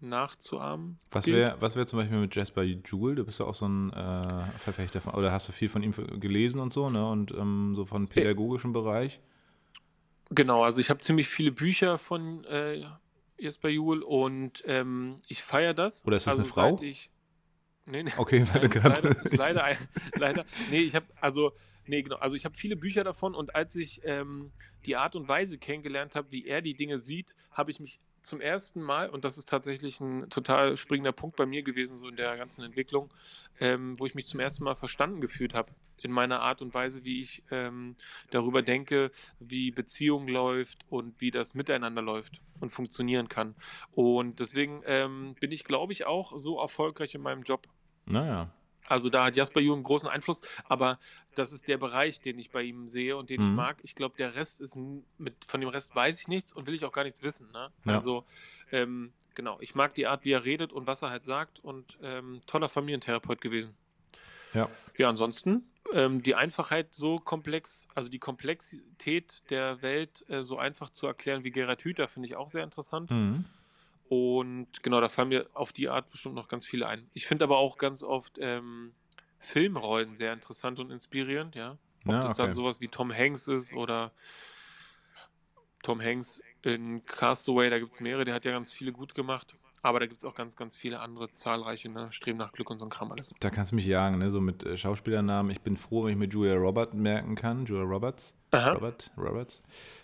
nachzuahmen. 0.00 0.98
Was 1.10 1.26
wäre 1.26 1.56
was 1.60 1.76
wär 1.76 1.86
zum 1.86 1.98
Beispiel 1.98 2.18
mit 2.18 2.34
Jasper 2.34 2.62
Jewell? 2.62 3.14
Du 3.14 3.24
bist 3.24 3.40
ja 3.40 3.46
auch 3.46 3.54
so 3.54 3.66
ein 3.66 3.92
äh, 3.92 4.58
Verfechter 4.58 5.00
von, 5.00 5.14
oder 5.14 5.32
hast 5.32 5.48
du 5.48 5.52
viel 5.52 5.68
von 5.68 5.82
ihm 5.82 5.92
gelesen 6.20 6.60
und 6.60 6.72
so, 6.72 6.90
ne? 6.90 7.08
Und 7.08 7.32
ähm, 7.32 7.74
so 7.74 7.84
von 7.84 8.08
pädagogischem 8.08 8.70
äh, 8.70 8.74
Bereich? 8.74 9.20
Genau, 10.30 10.64
also 10.64 10.80
ich 10.80 10.90
habe 10.90 11.00
ziemlich 11.00 11.28
viele 11.28 11.52
Bücher 11.52 11.98
von 11.98 12.44
äh, 12.44 12.84
Jasper 13.38 13.68
Jewell 13.68 14.02
und 14.02 14.62
ähm, 14.66 15.18
ich 15.28 15.42
feiere 15.42 15.74
das. 15.74 16.04
Oder 16.04 16.16
ist 16.16 16.26
das 16.26 16.38
also 16.38 16.42
eine 16.42 16.76
Frau? 16.76 16.82
Ich, 16.82 17.10
nee, 17.86 18.02
nee. 18.02 18.12
Okay, 18.16 18.44
nein, 18.52 18.70
ist 18.70 18.84
leider, 18.84 19.24
ist 19.24 19.36
leider, 19.36 19.64
ein, 19.64 19.76
leider. 20.16 20.44
Nee, 20.70 20.80
ich 20.80 20.94
habe 20.94 21.06
also 21.20 21.52
Nee, 21.88 22.02
genau. 22.02 22.16
Also 22.16 22.36
ich 22.36 22.44
habe 22.44 22.56
viele 22.56 22.76
Bücher 22.76 23.04
davon 23.04 23.34
und 23.34 23.54
als 23.54 23.76
ich 23.76 24.00
ähm, 24.04 24.52
die 24.86 24.96
Art 24.96 25.14
und 25.14 25.28
Weise 25.28 25.58
kennengelernt 25.58 26.14
habe, 26.14 26.32
wie 26.32 26.46
er 26.46 26.60
die 26.60 26.74
Dinge 26.74 26.98
sieht, 26.98 27.36
habe 27.52 27.70
ich 27.70 27.80
mich 27.80 27.98
zum 28.22 28.40
ersten 28.40 28.82
Mal, 28.82 29.08
und 29.08 29.24
das 29.24 29.38
ist 29.38 29.48
tatsächlich 29.48 30.00
ein 30.00 30.28
total 30.30 30.76
springender 30.76 31.12
Punkt 31.12 31.36
bei 31.36 31.46
mir 31.46 31.62
gewesen, 31.62 31.96
so 31.96 32.08
in 32.08 32.16
der 32.16 32.36
ganzen 32.36 32.64
Entwicklung, 32.64 33.12
ähm, 33.60 33.94
wo 33.98 34.06
ich 34.06 34.16
mich 34.16 34.26
zum 34.26 34.40
ersten 34.40 34.64
Mal 34.64 34.74
verstanden 34.74 35.20
gefühlt 35.20 35.54
habe 35.54 35.72
in 36.02 36.10
meiner 36.10 36.40
Art 36.40 36.60
und 36.60 36.74
Weise, 36.74 37.04
wie 37.04 37.20
ich 37.20 37.42
ähm, 37.50 37.96
darüber 38.30 38.62
denke, 38.62 39.12
wie 39.38 39.70
Beziehung 39.70 40.28
läuft 40.28 40.84
und 40.88 41.20
wie 41.20 41.30
das 41.30 41.54
miteinander 41.54 42.02
läuft 42.02 42.42
und 42.60 42.70
funktionieren 42.70 43.28
kann. 43.28 43.54
Und 43.92 44.40
deswegen 44.40 44.82
ähm, 44.86 45.36
bin 45.40 45.52
ich, 45.52 45.64
glaube 45.64 45.92
ich, 45.92 46.04
auch 46.04 46.36
so 46.36 46.60
erfolgreich 46.60 47.14
in 47.14 47.22
meinem 47.22 47.42
Job. 47.42 47.66
Naja, 48.06 48.50
Also 48.88 49.10
da 49.10 49.24
hat 49.24 49.36
Jasper 49.36 49.60
Juhl 49.60 49.74
einen 49.74 49.82
großen 49.82 50.08
Einfluss, 50.08 50.42
aber 50.68 50.98
das 51.34 51.52
ist 51.52 51.68
der 51.68 51.76
Bereich, 51.76 52.20
den 52.20 52.38
ich 52.38 52.50
bei 52.50 52.62
ihm 52.62 52.88
sehe 52.88 53.16
und 53.16 53.30
den 53.30 53.40
mhm. 53.40 53.46
ich 53.46 53.52
mag. 53.52 53.76
Ich 53.82 53.94
glaube, 53.94 54.16
der 54.16 54.34
Rest 54.34 54.60
ist 54.60 54.78
mit, 55.18 55.44
von 55.44 55.60
dem 55.60 55.68
Rest 55.68 55.94
weiß 55.94 56.20
ich 56.20 56.28
nichts 56.28 56.52
und 56.52 56.66
will 56.66 56.74
ich 56.74 56.84
auch 56.84 56.92
gar 56.92 57.04
nichts 57.04 57.22
wissen. 57.22 57.48
Ne? 57.52 57.70
Ja. 57.84 57.92
Also 57.92 58.24
ähm, 58.70 59.12
genau, 59.34 59.58
ich 59.60 59.74
mag 59.74 59.94
die 59.94 60.06
Art, 60.06 60.24
wie 60.24 60.32
er 60.32 60.44
redet 60.44 60.72
und 60.72 60.86
was 60.86 61.02
er 61.02 61.10
halt 61.10 61.24
sagt 61.24 61.60
und 61.60 61.98
ähm, 62.02 62.40
toller 62.46 62.68
Familientherapeut 62.68 63.40
gewesen. 63.40 63.74
Ja. 64.54 64.70
Ja, 64.96 65.08
ansonsten 65.08 65.64
ähm, 65.92 66.22
die 66.22 66.34
Einfachheit 66.34 66.94
so 66.94 67.18
komplex, 67.18 67.88
also 67.94 68.08
die 68.08 68.18
Komplexität 68.18 69.42
der 69.50 69.82
Welt 69.82 70.24
äh, 70.28 70.42
so 70.42 70.58
einfach 70.58 70.90
zu 70.90 71.06
erklären 71.06 71.44
wie 71.44 71.50
Gerhard 71.50 71.82
Hüther, 71.82 72.08
finde 72.08 72.28
ich 72.28 72.36
auch 72.36 72.48
sehr 72.48 72.64
interessant. 72.64 73.10
Mhm. 73.10 73.44
Und 74.08 74.82
genau, 74.82 75.00
da 75.00 75.08
fallen 75.08 75.28
mir 75.28 75.48
auf 75.54 75.72
die 75.72 75.88
Art 75.88 76.10
bestimmt 76.10 76.36
noch 76.36 76.48
ganz 76.48 76.64
viele 76.64 76.86
ein. 76.86 77.10
Ich 77.12 77.26
finde 77.26 77.44
aber 77.44 77.58
auch 77.58 77.76
ganz 77.76 78.02
oft 78.02 78.38
ähm, 78.40 78.94
Filmrollen 79.38 80.14
sehr 80.14 80.32
interessant 80.32 80.78
und 80.78 80.90
inspirierend, 80.90 81.54
ja. 81.56 81.78
Ob 82.04 82.12
ja, 82.12 82.20
das 82.20 82.32
okay. 82.32 82.42
dann 82.42 82.54
sowas 82.54 82.80
wie 82.80 82.88
Tom 82.88 83.12
Hanks 83.12 83.48
ist 83.48 83.74
oder 83.74 84.12
Tom 85.82 86.00
Hanks 86.00 86.40
in 86.62 87.04
Castaway, 87.04 87.68
da 87.68 87.78
gibt 87.78 87.94
es 87.94 88.00
mehrere, 88.00 88.24
der 88.24 88.34
hat 88.34 88.44
ja 88.44 88.52
ganz 88.52 88.72
viele 88.72 88.92
gut 88.92 89.14
gemacht. 89.14 89.56
Aber 89.86 90.00
da 90.00 90.06
gibt 90.06 90.18
es 90.18 90.24
auch 90.24 90.34
ganz, 90.34 90.56
ganz 90.56 90.76
viele 90.76 90.98
andere 90.98 91.32
zahlreiche, 91.32 91.88
ne? 91.88 92.10
Streben 92.10 92.38
nach 92.38 92.50
Glück 92.50 92.70
und 92.70 92.80
so 92.80 92.86
ein 92.86 92.90
Kram 92.90 93.12
alles. 93.12 93.32
Da 93.38 93.50
kannst 93.50 93.70
du 93.70 93.76
mich 93.76 93.86
jagen, 93.86 94.18
ne? 94.18 94.32
So 94.32 94.40
mit 94.40 94.64
äh, 94.64 94.76
Schauspielernamen. 94.76 95.52
Ich 95.52 95.60
bin 95.60 95.76
froh, 95.76 96.04
wenn 96.04 96.10
ich 96.10 96.18
mir 96.18 96.26
Julia 96.26 96.54
Roberts 96.54 96.92
merken 96.92 97.36
kann. 97.36 97.66
Julia 97.66 97.84
Roberts. 97.84 98.36
Aha. 98.50 98.72
Robert, 98.72 99.12
Roberts. 99.16 99.62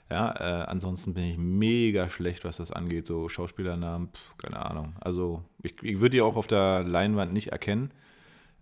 Ja, 0.08 0.36
äh, 0.36 0.66
ansonsten 0.66 1.14
bin 1.14 1.24
ich 1.24 1.36
mega 1.36 2.08
schlecht, 2.08 2.44
was 2.44 2.58
das 2.58 2.70
angeht. 2.70 3.06
So 3.06 3.28
Schauspielernamen, 3.28 4.10
pf, 4.10 4.36
keine 4.38 4.64
Ahnung. 4.64 4.94
Also 5.00 5.42
ich, 5.64 5.74
ich 5.82 5.98
würde 5.98 6.10
die 6.10 6.22
auch 6.22 6.36
auf 6.36 6.46
der 6.46 6.84
Leinwand 6.84 7.32
nicht 7.32 7.48
erkennen. 7.48 7.90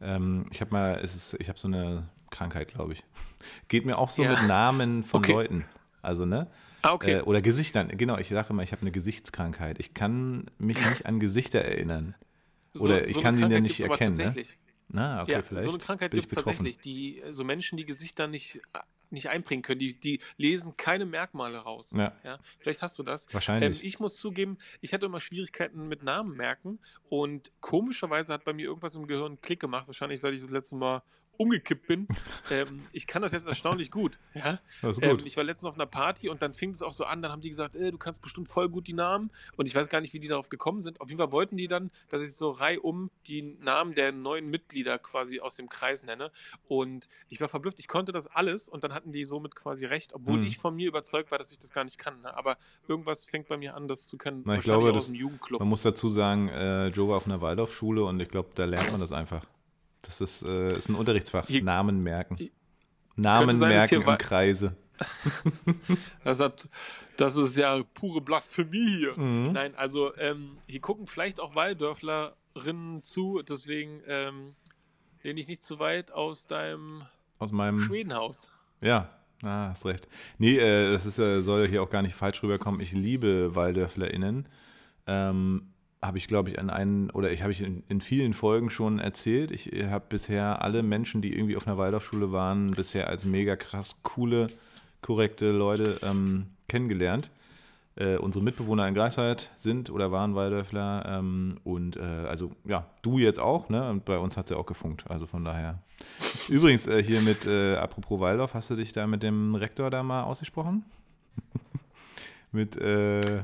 Ähm, 0.00 0.44
ich 0.50 0.62
habe 0.62 0.72
mal, 0.72 1.00
es 1.02 1.14
ist, 1.14 1.34
ich 1.38 1.50
habe 1.50 1.58
so 1.58 1.68
eine 1.68 2.08
Krankheit, 2.30 2.68
glaube 2.68 2.94
ich. 2.94 3.04
Geht 3.68 3.84
mir 3.84 3.98
auch 3.98 4.08
so 4.08 4.22
ja. 4.22 4.30
mit 4.30 4.48
Namen 4.48 5.02
von 5.02 5.18
okay. 5.18 5.32
Leuten. 5.32 5.64
Also, 6.00 6.24
ne? 6.24 6.46
Ah, 6.83 6.93
okay. 6.93 7.18
Äh, 7.18 7.22
oder 7.22 7.43
Gesichtern. 7.43 7.89
Genau, 7.89 8.18
ich 8.18 8.28
sage 8.28 8.49
immer, 8.51 8.62
ich 8.62 8.72
habe 8.72 8.83
eine 8.83 8.91
Gesichtskrankheit. 8.91 9.78
Ich 9.78 9.95
kann 9.95 10.51
mich 10.59 10.78
nicht 10.85 11.07
an 11.07 11.20
Gesichter 11.20 11.61
erinnern. 11.61 12.14
Oder 12.78 13.01
so, 13.01 13.05
ich 13.05 13.12
so 13.14 13.20
kann 13.20 13.35
sie 13.35 13.47
ja 13.47 13.61
nicht 13.61 13.81
erkennen. 13.81 14.16
Ne? 14.16 14.45
Na, 14.89 15.22
okay, 15.22 15.33
ja, 15.33 15.43
vielleicht. 15.43 15.64
So 15.64 15.70
eine 15.70 15.78
Krankheit 15.78 16.11
gibt 16.12 16.26
es 16.26 16.33
tatsächlich. 16.33 16.78
Die, 16.78 17.22
so 17.31 17.45
Menschen, 17.45 17.76
die 17.76 17.85
Gesichter 17.85 18.26
nicht 18.26 18.61
nicht 19.11 19.28
einbringen 19.28 19.62
können. 19.62 19.81
Die, 19.81 19.99
die 19.99 20.20
lesen 20.37 20.76
keine 20.76 21.05
Merkmale 21.07 21.59
raus. 21.59 21.93
Ja. 21.97 22.12
ja. 22.24 22.39
Vielleicht 22.59 22.83
hast 22.83 22.99
du 22.99 23.03
das. 23.03 23.33
Wahrscheinlich. 23.33 23.81
Ähm, 23.81 23.87
ich 23.87 24.01
muss 24.01 24.16
zugeben, 24.16 24.59
ich 24.81 24.95
hatte 24.95 25.07
immer 25.07 25.20
Schwierigkeiten 25.20 25.89
mit 25.89 26.03
Namen 26.03 26.37
merken 26.37 26.78
und 27.09 27.53
komischerweise 27.61 28.33
hat 28.33 28.45
bei 28.45 28.53
mir 28.53 28.66
irgendwas 28.66 28.95
im 28.95 29.07
Gehirn 29.07 29.41
Klick 29.41 29.61
gemacht. 29.61 29.87
Wahrscheinlich, 29.87 30.20
seit 30.20 30.35
ich 30.35 30.43
das 30.43 30.51
letzte 30.51 30.76
Mal 30.76 31.03
umgekippt 31.41 31.86
bin. 31.86 32.07
ähm, 32.51 32.86
ich 32.93 33.07
kann 33.07 33.22
das 33.22 33.32
jetzt 33.32 33.47
erstaunlich 33.47 33.91
gut. 33.91 34.20
Ja? 34.34 34.61
Ist 34.82 35.01
gut. 35.01 35.03
Ähm, 35.03 35.18
ich 35.24 35.38
war 35.38 35.45
letztens 35.45 35.68
auf 35.68 35.74
einer 35.74 35.86
Party 35.86 36.28
und 36.28 36.43
dann 36.43 36.53
fing 36.53 36.70
es 36.70 36.82
auch 36.82 36.93
so 36.93 37.05
an, 37.05 37.22
dann 37.22 37.32
haben 37.32 37.41
die 37.41 37.49
gesagt, 37.49 37.74
äh, 37.74 37.91
du 37.91 37.97
kannst 37.97 38.20
bestimmt 38.20 38.49
voll 38.49 38.68
gut 38.68 38.86
die 38.86 38.93
Namen 38.93 39.30
und 39.57 39.66
ich 39.66 39.74
weiß 39.74 39.88
gar 39.88 40.03
nicht, 40.03 40.12
wie 40.12 40.20
die 40.20 40.28
darauf 40.28 40.51
gekommen 40.51 40.82
sind. 40.82 41.01
Auf 41.01 41.09
jeden 41.09 41.18
Fall 41.18 41.32
wollten 41.32 41.57
die 41.57 41.66
dann, 41.66 41.91
dass 42.11 42.22
ich 42.22 42.34
so 42.36 42.51
reihum 42.51 43.11
die 43.26 43.57
Namen 43.61 43.95
der 43.95 44.12
neuen 44.12 44.51
Mitglieder 44.51 44.99
quasi 44.99 45.41
aus 45.41 45.55
dem 45.55 45.70
Kreis 45.70 46.05
nenne 46.05 46.30
und 46.68 47.09
ich 47.30 47.41
war 47.41 47.49
verblüfft, 47.49 47.80
ich 47.80 47.88
konnte 47.88 48.12
das 48.12 48.26
alles 48.26 48.68
und 48.68 48.84
dann 48.84 48.93
hatten 48.93 49.11
die 49.11 49.24
somit 49.24 49.57
quasi 49.57 49.86
recht, 49.86 50.12
obwohl 50.12 50.41
hm. 50.41 50.45
ich 50.45 50.59
von 50.59 50.74
mir 50.76 50.88
überzeugt 50.88 51.30
war, 51.30 51.38
dass 51.38 51.53
ich 51.53 51.59
das 51.59 51.72
gar 51.72 51.84
nicht 51.84 51.97
kann. 51.97 52.20
Ne? 52.20 52.36
Aber 52.36 52.59
irgendwas 52.86 53.24
fängt 53.24 53.49
bei 53.49 53.57
mir 53.57 53.74
an, 53.74 53.88
das 53.88 54.09
zu 54.09 54.18
können. 54.18 54.43
Na, 54.45 54.57
ich 54.57 54.61
glaube, 54.61 54.93
das, 54.93 55.09
man 55.09 55.68
muss 55.68 55.82
dazu 55.82 56.11
sagen, 56.11 56.49
äh, 56.49 56.88
Joe 56.88 57.09
war 57.09 57.16
auf 57.16 57.24
einer 57.24 57.41
Waldorfschule 57.41 58.05
und 58.05 58.20
ich 58.20 58.28
glaube, 58.28 58.51
da 58.55 58.66
lernt 58.66 58.91
man 58.91 59.01
das 59.01 59.12
einfach. 59.12 59.47
Das 60.03 60.20
ist, 60.20 60.42
äh, 60.42 60.68
ist 60.76 60.88
ein 60.88 60.94
Unterrichtsfach. 60.94 61.46
Hier, 61.46 61.62
Namen 61.62 62.03
merken. 62.03 62.38
Namen 63.16 63.55
sein, 63.55 63.70
merken 63.70 64.03
im 64.03 64.18
Kreise. 64.18 64.76
das, 66.24 66.40
hat, 66.40 66.68
das 67.16 67.36
ist 67.36 67.57
ja 67.57 67.82
pure 67.94 68.20
Blasphemie 68.20 68.98
hier. 68.98 69.18
Mhm. 69.18 69.53
Nein, 69.53 69.74
also 69.74 70.16
ähm, 70.16 70.59
hier 70.66 70.80
gucken 70.80 71.07
vielleicht 71.07 71.40
auch 71.40 71.55
Waldörflerinnen 71.55 73.03
zu, 73.03 73.42
deswegen 73.42 74.03
ähm, 74.07 74.55
lehne 75.22 75.40
ich 75.40 75.48
nicht 75.48 75.62
zu 75.62 75.78
weit 75.78 76.12
aus 76.12 76.46
deinem 76.46 77.03
aus 77.38 77.53
meinem 77.53 77.80
Schwedenhaus. 77.80 78.48
Ja, 78.82 79.09
ah, 79.42 79.68
hast 79.70 79.86
recht. 79.86 80.07
Nee, 80.36 80.59
äh, 80.59 80.92
das 80.92 81.07
ist, 81.07 81.18
äh, 81.18 81.40
soll 81.40 81.68
hier 81.68 81.82
auch 81.82 81.88
gar 81.88 82.03
nicht 82.03 82.14
falsch 82.14 82.42
rüberkommen. 82.42 82.80
Ich 82.80 82.92
liebe 82.92 83.55
WaldörflerInnen. 83.55 84.46
Ähm, 85.07 85.69
habe 86.03 86.18
ich, 86.18 86.26
glaube 86.26 86.51
ich, 86.51 86.59
an 86.59 86.70
einen, 86.70 87.11
oder 87.11 87.30
ich 87.30 87.42
habe 87.42 87.53
ich 87.53 87.61
in, 87.61 87.82
in, 87.88 88.01
vielen 88.01 88.32
Folgen 88.32 88.70
schon 88.70 88.98
erzählt. 88.98 89.51
Ich 89.51 89.70
habe 89.90 90.05
bisher 90.09 90.62
alle 90.62 90.82
Menschen, 90.82 91.20
die 91.20 91.34
irgendwie 91.34 91.57
auf 91.57 91.66
einer 91.66 91.76
Waldorfschule 91.76 92.32
waren, 92.32 92.70
bisher 92.70 93.09
als 93.09 93.24
mega 93.24 93.57
krass 93.57 93.96
coole, 94.03 94.46
korrekte 95.03 95.51
Leute 95.51 96.01
ähm, 96.03 96.46
kennengelernt. 96.68 97.30
Äh, 97.96 98.16
unsere 98.16 98.42
Mitbewohner 98.42 98.88
in 98.88 98.94
Greifswald 98.94 99.51
sind 99.57 99.90
oder 99.90 100.11
waren 100.11 100.34
Waldorfler 100.34 101.05
ähm, 101.07 101.59
und 101.64 101.96
äh, 101.96 102.01
also 102.01 102.53
ja, 102.64 102.86
du 103.03 103.18
jetzt 103.18 103.38
auch, 103.38 103.68
ne? 103.68 103.90
Und 103.90 104.07
bei 104.07 104.16
uns 104.16 104.36
hat 104.38 104.46
es 104.46 104.51
ja 104.51 104.57
auch 104.57 104.66
gefunkt, 104.66 105.05
also 105.11 105.26
von 105.26 105.44
daher. 105.44 105.82
Übrigens, 106.48 106.86
äh, 106.86 107.03
hier 107.03 107.20
mit, 107.20 107.46
äh, 107.46 107.76
apropos 107.76 108.20
Waldorf, 108.20 108.55
hast 108.55 108.70
du 108.70 108.76
dich 108.76 108.92
da 108.92 109.07
mit 109.07 109.22
dem 109.22 109.55
Rektor 109.55 109.90
da 109.90 110.03
mal 110.03 110.22
ausgesprochen? 110.22 110.84
mit, 112.53 112.76
äh, 112.76 113.42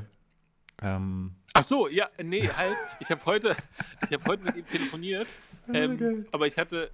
ähm, 0.81 1.31
Ach 1.53 1.63
so, 1.63 1.87
ja, 1.87 2.07
nee, 2.23 2.47
halt. 2.47 2.75
Ich 2.99 3.09
habe 3.09 3.25
heute, 3.25 3.55
ich 4.03 4.13
habe 4.13 4.23
heute 4.27 4.43
mit 4.43 4.57
ihm 4.57 4.65
telefoniert, 4.65 5.27
ähm, 5.73 6.27
aber 6.31 6.45
ich 6.45 6.57
hatte, 6.57 6.91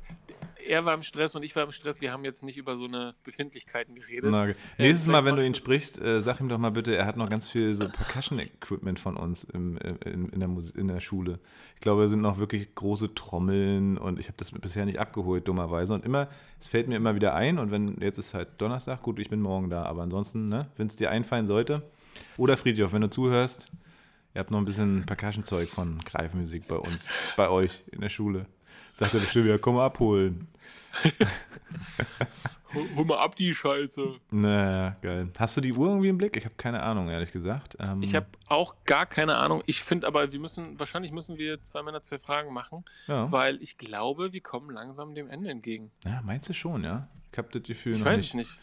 er 0.66 0.86
war 0.86 0.94
im 0.94 1.04
Stress 1.04 1.36
und 1.36 1.44
ich 1.44 1.56
war 1.56 1.64
im 1.64 1.72
Stress. 1.72 2.02
Wir 2.02 2.12
haben 2.12 2.24
jetzt 2.24 2.44
nicht 2.44 2.58
über 2.58 2.78
so 2.78 2.86
eine 2.86 3.14
Befindlichkeiten 3.24 3.96
geredet. 3.96 4.30
Na, 4.32 4.44
okay. 4.44 4.56
Nächstes 4.78 5.08
Mal, 5.08 5.26
wenn 5.26 5.36
du 5.36 5.46
ihn 5.46 5.56
sprichst, 5.56 6.00
äh, 6.02 6.22
sag 6.22 6.40
ihm 6.40 6.50
doch 6.50 6.58
mal 6.58 6.72
bitte, 6.72 6.96
er 6.96 7.06
hat 7.06 7.18
noch 7.18 7.30
ganz 7.30 7.48
viel 7.48 7.76
so 7.76 7.90
Percussion-Equipment 7.90 9.00
von 9.00 9.18
uns 9.18 9.44
im, 9.44 9.78
äh, 9.78 9.96
in, 10.06 10.30
in, 10.30 10.40
der 10.40 10.50
in 10.76 10.88
der 10.88 11.02
Schule. 11.02 11.40
Ich 11.76 11.82
glaube, 11.82 12.04
da 12.04 12.08
sind 12.08 12.22
noch 12.22 12.38
wirklich 12.38 12.74
große 12.76 13.14
Trommeln 13.14 13.98
und 13.98 14.20
ich 14.20 14.28
habe 14.28 14.38
das 14.38 14.52
bisher 14.52 14.86
nicht 14.86 15.00
abgeholt, 15.00 15.48
dummerweise. 15.48 15.94
Und 15.94 16.06
immer, 16.06 16.30
es 16.60 16.68
fällt 16.68 16.88
mir 16.88 16.96
immer 16.96 17.16
wieder 17.16 17.36
ein 17.36 17.60
und 17.60 17.72
wenn, 17.72 18.00
jetzt 18.00 18.18
ist 18.18 18.34
halt 18.34 18.50
Donnerstag, 18.60 19.02
gut, 19.02 19.20
ich 19.20 19.30
bin 19.30 19.42
morgen 19.42 19.70
da, 19.70 19.84
aber 19.84 20.04
ansonsten, 20.04 20.46
ne, 20.46 20.70
wenn 20.78 20.88
es 20.88 20.96
dir 20.96 21.12
einfallen 21.12 21.46
sollte, 21.46 21.84
oder 22.38 22.58
Friedhof, 22.58 22.94
wenn 22.94 23.02
du 23.02 23.10
zuhörst, 23.10 23.68
Ihr 24.36 24.40
habt 24.40 24.50
noch 24.50 24.58
ein 24.58 24.66
bisschen 24.66 25.06
Percussion-Zeug 25.06 25.70
von 25.70 26.00
Greifmusik 26.00 26.68
bei 26.68 26.78
uns, 26.78 27.14
bei 27.38 27.50
euch 27.50 27.84
in 27.92 28.02
der 28.02 28.10
Schule. 28.10 28.48
Sagt 28.96 29.14
er 29.14 29.20
bestimmt 29.20 29.46
wieder, 29.46 29.60
komm 29.60 29.76
mal 29.76 29.86
abholen. 29.86 30.48
Hol 32.74 33.06
mal 33.06 33.20
ab 33.20 33.36
die 33.36 33.54
Scheiße. 33.54 34.16
Naja, 34.32 34.98
geil. 35.04 35.30
Hast 35.38 35.56
du 35.56 35.62
die 35.62 35.74
Uhr 35.74 35.88
irgendwie 35.88 36.10
im 36.10 36.18
Blick? 36.18 36.36
Ich 36.36 36.46
habe 36.46 36.56
keine 36.56 36.82
Ahnung, 36.82 37.10
ehrlich 37.10 37.32
gesagt. 37.32 37.78
Ähm 37.80 38.02
ich 38.02 38.16
habe 38.16 38.26
auch 38.48 38.74
gar 38.86 39.06
keine 39.06 39.36
Ahnung. 39.36 39.62
Ich 39.68 39.84
finde 39.84 40.08
aber, 40.08 40.32
wir 40.32 40.40
müssen, 40.40 40.80
wahrscheinlich 40.80 41.12
müssen 41.12 41.38
wir 41.38 41.62
zwei 41.62 41.84
Männer, 41.84 42.02
zwei 42.02 42.18
Fragen 42.18 42.52
machen, 42.52 42.84
ja. 43.06 43.32
weil 43.32 43.62
ich 43.62 43.78
glaube, 43.78 44.34
wir 44.34 44.42
kommen 44.42 44.72
langsam 44.72 45.14
dem 45.14 45.30
Ende 45.30 45.52
entgegen. 45.52 45.92
Ja, 46.04 46.22
meinst 46.24 46.50
du 46.50 46.54
schon, 46.54 46.84
ja? 46.84 47.08
Ich 47.32 47.38
habe 47.38 47.50
das 47.52 47.62
Gefühl 47.62 47.94
ich 47.94 48.00
noch 48.00 48.08
weiß 48.08 48.34
nicht. 48.34 48.50
nicht. 48.50 48.60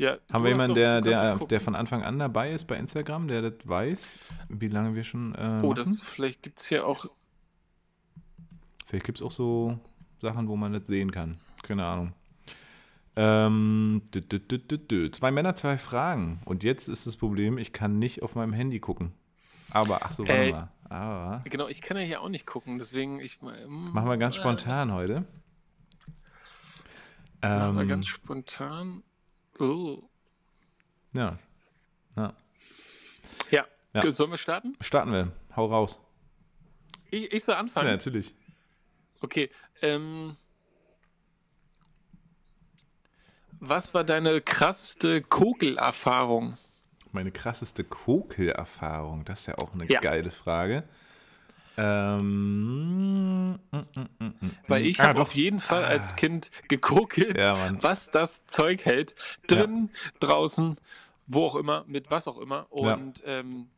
Ja, 0.00 0.16
Haben 0.32 0.44
wir 0.44 0.52
jemanden, 0.52 0.76
der, 0.76 1.02
der, 1.02 1.36
der 1.36 1.60
von 1.60 1.74
Anfang 1.74 2.02
an 2.02 2.18
dabei 2.18 2.52
ist 2.52 2.64
bei 2.64 2.76
Instagram, 2.76 3.28
der 3.28 3.50
das 3.50 3.68
weiß, 3.68 4.18
wie 4.48 4.68
lange 4.68 4.94
wir 4.94 5.04
schon. 5.04 5.34
Äh, 5.34 5.60
oh, 5.62 5.74
das 5.74 6.00
vielleicht 6.00 6.42
gibt 6.42 6.58
es 6.58 6.66
hier 6.66 6.86
auch. 6.86 7.04
Vielleicht 8.86 9.04
gibt 9.04 9.18
es 9.18 9.22
auch 9.22 9.30
so 9.30 9.78
Sachen, 10.18 10.48
wo 10.48 10.56
man 10.56 10.72
das 10.72 10.86
sehen 10.86 11.10
kann. 11.10 11.38
Keine 11.62 11.84
Ahnung. 11.84 12.14
Ähm, 13.14 14.00
dü, 14.14 14.22
dü, 14.22 14.78
dü, 14.78 15.10
zwei 15.10 15.30
Männer, 15.30 15.54
zwei 15.54 15.76
Fragen. 15.76 16.40
Und 16.46 16.64
jetzt 16.64 16.88
ist 16.88 17.06
das 17.06 17.18
Problem, 17.18 17.58
ich 17.58 17.74
kann 17.74 17.98
nicht 17.98 18.22
auf 18.22 18.34
meinem 18.34 18.54
Handy 18.54 18.80
gucken. 18.80 19.12
Aber, 19.70 20.02
ach 20.02 20.12
so, 20.12 20.26
warte 20.26 20.42
äh, 20.42 20.52
mal. 20.52 20.72
Aber. 20.88 21.44
Genau, 21.44 21.68
ich 21.68 21.82
kann 21.82 21.98
ja 21.98 22.02
hier 22.04 22.22
auch 22.22 22.30
nicht 22.30 22.46
gucken, 22.46 22.78
deswegen 22.78 23.20
ich. 23.20 23.42
Mm, 23.42 23.92
Machen 23.92 24.08
wir 24.08 24.16
ganz 24.16 24.38
äh, 24.38 24.40
spontan 24.40 24.88
äh, 24.88 24.92
heute. 24.92 25.26
Machen 27.42 27.76
wir 27.76 27.84
ganz 27.84 28.06
ähm, 28.06 28.10
spontan. 28.10 29.02
Oh. 29.60 30.02
Ja. 31.12 31.38
Ja. 32.16 32.34
ja. 33.50 33.66
ja. 33.92 34.10
Sollen 34.10 34.30
wir 34.30 34.38
starten? 34.38 34.76
Starten 34.80 35.12
wir. 35.12 35.32
Hau 35.54 35.66
raus. 35.66 36.00
Ich, 37.10 37.32
ich 37.32 37.44
soll 37.44 37.56
anfangen? 37.56 37.86
Ja, 37.88 37.92
natürlich. 37.92 38.34
Okay. 39.20 39.50
Ähm, 39.82 40.36
was 43.58 43.92
war 43.92 44.04
deine 44.04 44.40
krasseste 44.40 45.20
Kokelerfahrung? 45.20 46.56
Meine 47.12 47.32
krasseste 47.32 47.84
Kokelerfahrung, 47.84 49.24
das 49.24 49.40
ist 49.40 49.46
ja 49.48 49.58
auch 49.58 49.74
eine 49.74 49.86
ja. 49.90 50.00
geile 50.00 50.30
Frage. 50.30 50.84
Ähm, 51.82 53.52
mm, 53.52 53.76
mm, 53.76 54.18
mm, 54.18 54.50
Weil 54.68 54.84
ich 54.84 55.00
ah, 55.00 55.08
habe 55.08 55.20
auf 55.20 55.34
jeden 55.34 55.60
Fall 55.60 55.84
ah. 55.84 55.88
als 55.88 56.14
Kind 56.14 56.50
gekokelt, 56.68 57.40
ja, 57.40 57.70
was 57.80 58.10
das 58.10 58.44
Zeug 58.46 58.84
hält. 58.84 59.14
Drin, 59.46 59.88
ja. 59.92 60.10
draußen, 60.20 60.76
wo 61.26 61.46
auch 61.46 61.56
immer, 61.56 61.84
mit 61.86 62.10
was 62.10 62.28
auch 62.28 62.38
immer. 62.38 62.66
Und 62.70 63.20
ja. 63.20 63.38
ähm, 63.38 63.68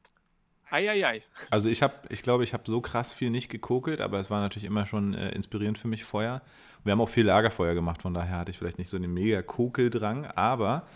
Eieiei. 0.69 1.23
Also 1.51 1.69
ich 1.69 1.83
habe, 1.83 1.95
ich 2.09 2.23
glaube, 2.23 2.45
ich 2.45 2.55
habe 2.55 2.65
so 2.67 2.81
krass 2.81 3.13
viel 3.13 3.31
nicht 3.31 3.51
gekokelt, 3.51 4.01
aber 4.01 4.19
es 4.19 4.31
war 4.31 4.41
natürlich 4.41 4.65
immer 4.65 4.87
schon 4.87 5.15
äh, 5.15 5.29
inspirierend 5.31 5.79
für 5.79 5.89
mich 5.89 6.03
Feuer. 6.03 6.43
Wir 6.83 6.93
haben 6.93 7.01
auch 7.01 7.09
viel 7.09 7.27
Lagerfeuer 7.27 7.75
gemacht, 7.75 8.03
von 8.03 8.15
daher 8.15 8.39
hatte 8.39 8.51
ich 8.51 8.59
vielleicht 8.59 8.79
nicht 8.79 8.89
so 8.89 8.99
den 8.99 9.13
mega 9.13 9.43
Kokeldrang, 9.43 10.27
aber 10.27 10.87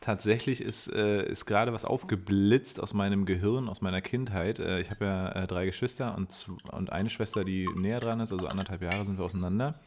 tatsächlich 0.00 0.60
ist, 0.60 0.92
äh, 0.92 1.28
ist 1.28 1.46
gerade 1.46 1.72
was 1.72 1.84
aufgeblitzt 1.84 2.80
aus 2.80 2.94
meinem 2.94 3.26
Gehirn, 3.26 3.68
aus 3.68 3.80
meiner 3.80 4.00
Kindheit. 4.00 4.58
Äh, 4.58 4.80
ich 4.80 4.90
habe 4.90 5.04
ja 5.04 5.32
äh, 5.32 5.46
drei 5.46 5.66
Geschwister 5.66 6.16
und, 6.16 6.48
und 6.72 6.92
eine 6.92 7.10
Schwester, 7.10 7.44
die 7.44 7.68
näher 7.76 8.00
dran 8.00 8.20
ist, 8.20 8.32
also 8.32 8.46
anderthalb 8.46 8.82
Jahre 8.82 9.04
sind 9.04 9.18
wir 9.18 9.24
auseinander. 9.24 9.80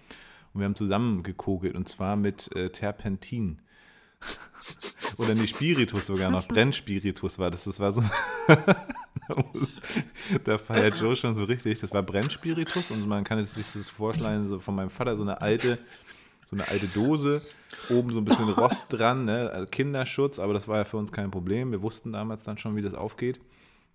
Und 0.53 0.61
wir 0.61 0.65
haben 0.65 0.75
zusammen 0.75 1.23
gekokelt 1.23 1.75
und 1.75 1.87
zwar 1.87 2.15
mit 2.15 2.55
äh, 2.55 2.69
Terpentin. 2.69 3.59
Oder 5.17 5.35
nee, 5.35 5.47
Spiritus 5.47 6.07
sogar 6.07 6.29
noch. 6.29 6.47
Brennspiritus 6.47 7.39
war 7.39 7.51
das. 7.51 7.65
Das 7.65 7.79
war 7.79 7.91
so. 7.91 8.01
da 10.43 10.57
feiert 10.57 10.99
Joe 10.99 11.15
schon 11.15 11.35
so 11.35 11.43
richtig. 11.43 11.79
Das 11.79 11.93
war 11.93 12.03
Brennspiritus 12.03 12.91
und 12.91 13.07
man 13.07 13.23
kann 13.23 13.45
sich 13.45 13.65
das 13.73 13.89
vorstellen, 13.89 14.47
so 14.47 14.59
von 14.59 14.75
meinem 14.75 14.89
Vater 14.89 15.15
so 15.15 15.23
eine 15.23 15.41
alte, 15.41 15.77
so 16.49 16.55
eine 16.55 16.67
alte 16.67 16.87
Dose, 16.87 17.43
oben 17.91 18.09
so 18.09 18.17
ein 18.17 18.25
bisschen 18.25 18.49
Rost 18.49 18.87
dran, 18.89 19.25
ne? 19.25 19.51
also 19.51 19.67
Kinderschutz, 19.67 20.39
aber 20.39 20.53
das 20.53 20.67
war 20.67 20.77
ja 20.77 20.83
für 20.83 20.97
uns 20.97 21.11
kein 21.11 21.29
Problem. 21.29 21.71
Wir 21.71 21.83
wussten 21.83 22.11
damals 22.11 22.43
dann 22.43 22.57
schon, 22.57 22.75
wie 22.75 22.81
das 22.81 22.95
aufgeht. 22.95 23.39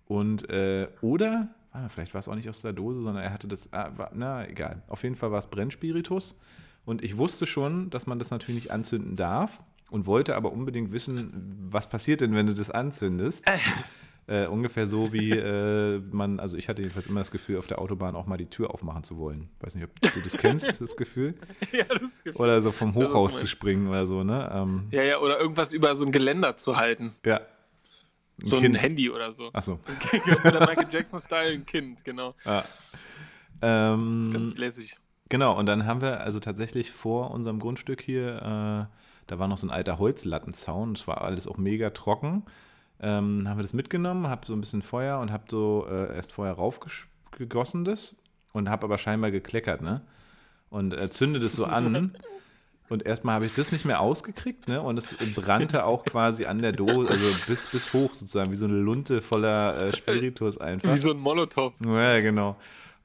Und, 0.07 0.49
äh, 0.49 0.87
oder, 1.01 1.49
ah, 1.73 1.89
vielleicht 1.89 2.13
war 2.13 2.19
es 2.19 2.29
auch 2.29 2.35
nicht 2.35 2.47
aus 2.47 2.61
der 2.61 2.71
Dose, 2.71 3.01
sondern 3.01 3.23
er 3.23 3.33
hatte 3.33 3.49
das, 3.49 3.73
ah, 3.73 3.91
war, 3.97 4.11
na, 4.13 4.47
egal. 4.47 4.83
Auf 4.87 5.03
jeden 5.03 5.15
Fall 5.15 5.31
war 5.31 5.39
es 5.39 5.47
Brennspiritus. 5.47 6.37
Und 6.85 7.03
ich 7.03 7.17
wusste 7.17 7.45
schon, 7.45 7.89
dass 7.89 8.07
man 8.07 8.19
das 8.19 8.31
natürlich 8.31 8.63
nicht 8.63 8.71
anzünden 8.71 9.17
darf 9.17 9.61
und 9.89 10.05
wollte 10.05 10.37
aber 10.37 10.53
unbedingt 10.53 10.93
wissen, 10.93 11.57
was 11.61 11.89
passiert 11.89 12.21
denn, 12.21 12.35
wenn 12.35 12.47
du 12.47 12.53
das 12.53 12.71
anzündest. 12.71 13.43
Äh, 14.27 14.47
ungefähr 14.47 14.87
so 14.87 15.13
wie 15.13 15.29
äh, 15.29 16.01
man, 16.11 16.39
also 16.39 16.57
ich 16.57 16.67
hatte 16.67 16.81
jedenfalls 16.81 17.05
immer 17.05 17.19
das 17.19 17.29
Gefühl, 17.29 17.59
auf 17.59 17.67
der 17.67 17.77
Autobahn 17.77 18.15
auch 18.15 18.25
mal 18.25 18.37
die 18.37 18.49
Tür 18.49 18.73
aufmachen 18.73 19.03
zu 19.03 19.17
wollen. 19.17 19.49
Weiß 19.59 19.75
nicht, 19.75 19.83
ob 19.83 19.99
du 19.99 20.09
das 20.09 20.37
kennst, 20.37 20.81
das 20.81 20.95
Gefühl. 20.95 21.35
ja, 21.71 21.83
das 21.83 22.23
Gefühl. 22.23 22.41
Oder 22.41 22.63
so 22.63 22.71
vom 22.71 22.95
Hochhaus 22.95 23.39
zu 23.39 23.47
springen 23.47 23.87
oder 23.87 24.07
so, 24.07 24.23
ne? 24.23 24.49
Ähm, 24.51 24.87
ja, 24.89 25.03
ja, 25.03 25.19
oder 25.19 25.39
irgendwas 25.39 25.73
über 25.73 25.95
so 25.95 26.05
ein 26.05 26.11
Geländer 26.11 26.57
zu 26.57 26.75
halten. 26.75 27.11
Ja. 27.23 27.37
Ein 27.37 28.45
so 28.45 28.59
kind. 28.59 28.75
ein 28.75 28.81
Handy 28.81 29.11
oder 29.11 29.31
so. 29.31 29.51
Ach 29.53 29.61
so. 29.61 29.79
oder 30.43 30.59
Michael 30.61 30.87
Jackson-Style, 30.89 31.53
ein 31.53 31.65
Kind, 31.67 32.03
genau. 32.03 32.33
Ja. 32.45 32.65
Ähm, 33.61 34.31
Ganz 34.33 34.57
lässig. 34.57 34.97
Genau, 35.29 35.57
und 35.57 35.67
dann 35.67 35.85
haben 35.85 36.01
wir 36.01 36.21
also 36.21 36.39
tatsächlich 36.39 36.91
vor 36.91 37.29
unserem 37.29 37.59
Grundstück 37.59 38.01
hier, 38.01 38.37
äh, 38.37 38.95
da 39.27 39.39
war 39.39 39.47
noch 39.47 39.57
so 39.57 39.67
ein 39.67 39.71
alter 39.71 39.99
Holzlattenzaun, 39.99 40.93
es 40.93 41.07
war 41.07 41.21
alles 41.21 41.47
auch 41.47 41.57
mega 41.57 41.91
trocken. 41.91 42.43
Ähm, 42.99 43.47
haben 43.47 43.57
wir 43.57 43.63
das 43.63 43.73
mitgenommen, 43.73 44.27
habe 44.27 44.47
so 44.47 44.53
ein 44.53 44.61
bisschen 44.61 44.81
Feuer 44.81 45.19
und 45.19 45.31
habe 45.31 45.43
so 45.49 45.85
äh, 45.89 46.15
erst 46.15 46.31
Feuer 46.31 46.53
raufgegossen 46.53 47.83
das 47.83 48.15
und 48.53 48.69
habe 48.69 48.85
aber 48.85 48.97
scheinbar 48.97 49.31
gekleckert, 49.31 49.81
ne? 49.81 50.01
Und 50.69 50.93
äh, 50.93 51.09
zünde 51.09 51.39
das 51.39 51.53
so 51.53 51.65
an. 51.65 52.15
Und 52.87 53.03
erstmal 53.03 53.35
habe 53.35 53.47
ich 53.47 53.55
das 53.55 53.71
nicht 53.71 53.83
mehr 53.83 53.99
ausgekriegt, 53.99 54.67
ne? 54.67 54.79
Und 54.79 54.97
es 54.97 55.15
brannte 55.33 55.85
auch 55.85 56.05
quasi 56.05 56.45
an 56.45 56.59
der 56.59 56.71
Dose, 56.71 57.09
also 57.09 57.35
bis, 57.47 57.65
bis 57.65 57.93
hoch 57.93 58.13
sozusagen, 58.13 58.51
wie 58.51 58.55
so 58.55 58.65
eine 58.65 58.77
Lunte 58.77 59.21
voller 59.21 59.87
äh, 59.87 59.91
Spiritus 59.91 60.59
einfach. 60.59 60.91
Wie 60.91 60.97
so 60.97 61.09
ein 61.09 61.17
Molotow. 61.17 61.73
Ja, 61.83 62.19
genau. 62.21 62.57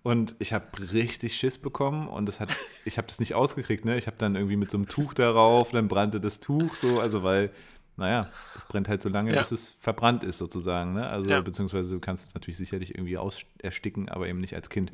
Und 0.02 0.34
ich 0.38 0.52
habe 0.52 0.66
richtig 0.92 1.34
Schiss 1.34 1.58
bekommen 1.58 2.08
und 2.08 2.26
das 2.26 2.40
hat, 2.40 2.54
ich 2.84 2.98
habe 2.98 3.06
das 3.06 3.20
nicht 3.20 3.34
ausgekriegt, 3.34 3.84
ne? 3.86 3.96
Ich 3.96 4.06
habe 4.06 4.16
dann 4.18 4.34
irgendwie 4.34 4.56
mit 4.56 4.70
so 4.70 4.76
einem 4.76 4.86
Tuch 4.86 5.14
darauf, 5.14 5.70
dann 5.70 5.88
brannte 5.88 6.20
das 6.20 6.40
Tuch 6.40 6.76
so, 6.76 7.00
also 7.00 7.22
weil, 7.22 7.50
naja, 7.96 8.28
das 8.54 8.66
brennt 8.66 8.88
halt 8.88 9.02
so 9.02 9.08
lange, 9.08 9.32
ja. 9.32 9.38
bis 9.38 9.52
es 9.52 9.70
verbrannt 9.80 10.24
ist 10.24 10.38
sozusagen, 10.38 10.94
ne? 10.94 11.08
Also 11.08 11.30
ja. 11.30 11.40
beziehungsweise 11.40 11.90
du 11.90 12.00
kannst 12.00 12.28
es 12.28 12.34
natürlich 12.34 12.58
sicherlich 12.58 12.94
irgendwie 12.94 13.18
ausersticken, 13.18 14.08
aber 14.08 14.28
eben 14.28 14.40
nicht 14.40 14.54
als 14.54 14.70
Kind. 14.70 14.92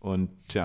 Und 0.00 0.30
tja, 0.48 0.64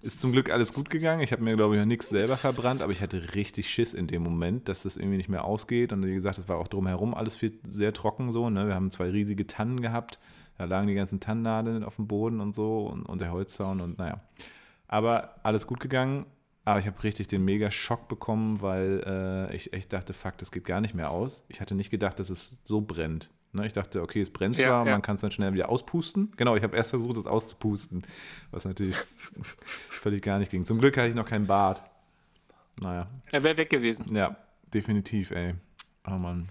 ist 0.00 0.20
zum 0.20 0.32
Glück 0.32 0.52
alles 0.52 0.72
gut 0.74 0.90
gegangen. 0.90 1.22
Ich 1.22 1.32
habe 1.32 1.42
mir, 1.42 1.56
glaube 1.56 1.74
ich, 1.74 1.80
noch 1.80 1.86
nichts 1.86 2.08
selber 2.08 2.36
verbrannt, 2.36 2.82
aber 2.82 2.92
ich 2.92 3.02
hatte 3.02 3.34
richtig 3.34 3.70
Schiss 3.70 3.94
in 3.94 4.06
dem 4.06 4.22
Moment, 4.22 4.68
dass 4.68 4.82
das 4.82 4.96
irgendwie 4.96 5.16
nicht 5.16 5.28
mehr 5.28 5.44
ausgeht. 5.44 5.92
Und 5.92 6.04
wie 6.04 6.14
gesagt, 6.14 6.38
es 6.38 6.48
war 6.48 6.58
auch 6.58 6.68
drumherum 6.68 7.14
alles 7.14 7.36
viel, 7.36 7.58
sehr 7.66 7.92
trocken 7.92 8.32
so. 8.32 8.50
Ne? 8.50 8.66
Wir 8.66 8.74
haben 8.74 8.90
zwei 8.90 9.10
riesige 9.10 9.46
Tannen 9.46 9.80
gehabt 9.80 10.18
da 10.58 10.64
lagen 10.64 10.86
die 10.86 10.94
ganzen 10.94 11.20
Tannennadeln 11.20 11.84
auf 11.84 11.96
dem 11.96 12.06
Boden 12.06 12.40
und 12.40 12.54
so 12.54 12.86
und, 12.86 13.04
und 13.04 13.20
der 13.20 13.32
Holzzaun 13.32 13.80
und 13.80 13.98
naja. 13.98 14.20
Aber 14.86 15.36
alles 15.42 15.66
gut 15.66 15.80
gegangen. 15.80 16.26
Aber 16.64 16.78
ich 16.78 16.86
habe 16.86 17.02
richtig 17.02 17.26
den 17.26 17.44
mega 17.44 17.70
Schock 17.70 18.08
bekommen, 18.08 18.62
weil 18.62 19.02
äh, 19.06 19.56
ich 19.56 19.72
echt 19.72 19.92
dachte, 19.92 20.12
fuck, 20.12 20.38
das 20.38 20.52
geht 20.52 20.64
gar 20.64 20.80
nicht 20.80 20.94
mehr 20.94 21.10
aus. 21.10 21.44
Ich 21.48 21.60
hatte 21.60 21.74
nicht 21.74 21.90
gedacht, 21.90 22.20
dass 22.20 22.30
es 22.30 22.56
so 22.64 22.80
brennt. 22.80 23.30
Ne, 23.54 23.66
ich 23.66 23.72
dachte, 23.72 24.00
okay, 24.00 24.22
es 24.22 24.30
brennt 24.30 24.56
zwar, 24.56 24.66
ja, 24.66 24.84
ja. 24.84 24.92
man 24.92 25.02
kann 25.02 25.16
es 25.16 25.20
dann 25.20 25.30
schnell 25.30 25.52
wieder 25.52 25.68
auspusten. 25.68 26.32
Genau, 26.36 26.56
ich 26.56 26.62
habe 26.62 26.74
erst 26.74 26.90
versucht, 26.90 27.18
es 27.18 27.26
auszupusten, 27.26 28.02
was 28.50 28.64
natürlich 28.64 28.96
völlig 29.88 30.22
gar 30.22 30.38
nicht 30.38 30.50
ging. 30.50 30.64
Zum 30.64 30.78
Glück 30.78 30.96
hatte 30.96 31.08
ich 31.08 31.14
noch 31.14 31.26
keinen 31.26 31.46
Bart. 31.46 31.82
Naja. 32.80 33.10
Er 33.30 33.42
wäre 33.42 33.58
weg 33.58 33.68
gewesen. 33.68 34.14
Ja, 34.14 34.36
definitiv, 34.72 35.32
ey. 35.32 35.54
Oh 36.06 36.12
Mann. 36.12 36.48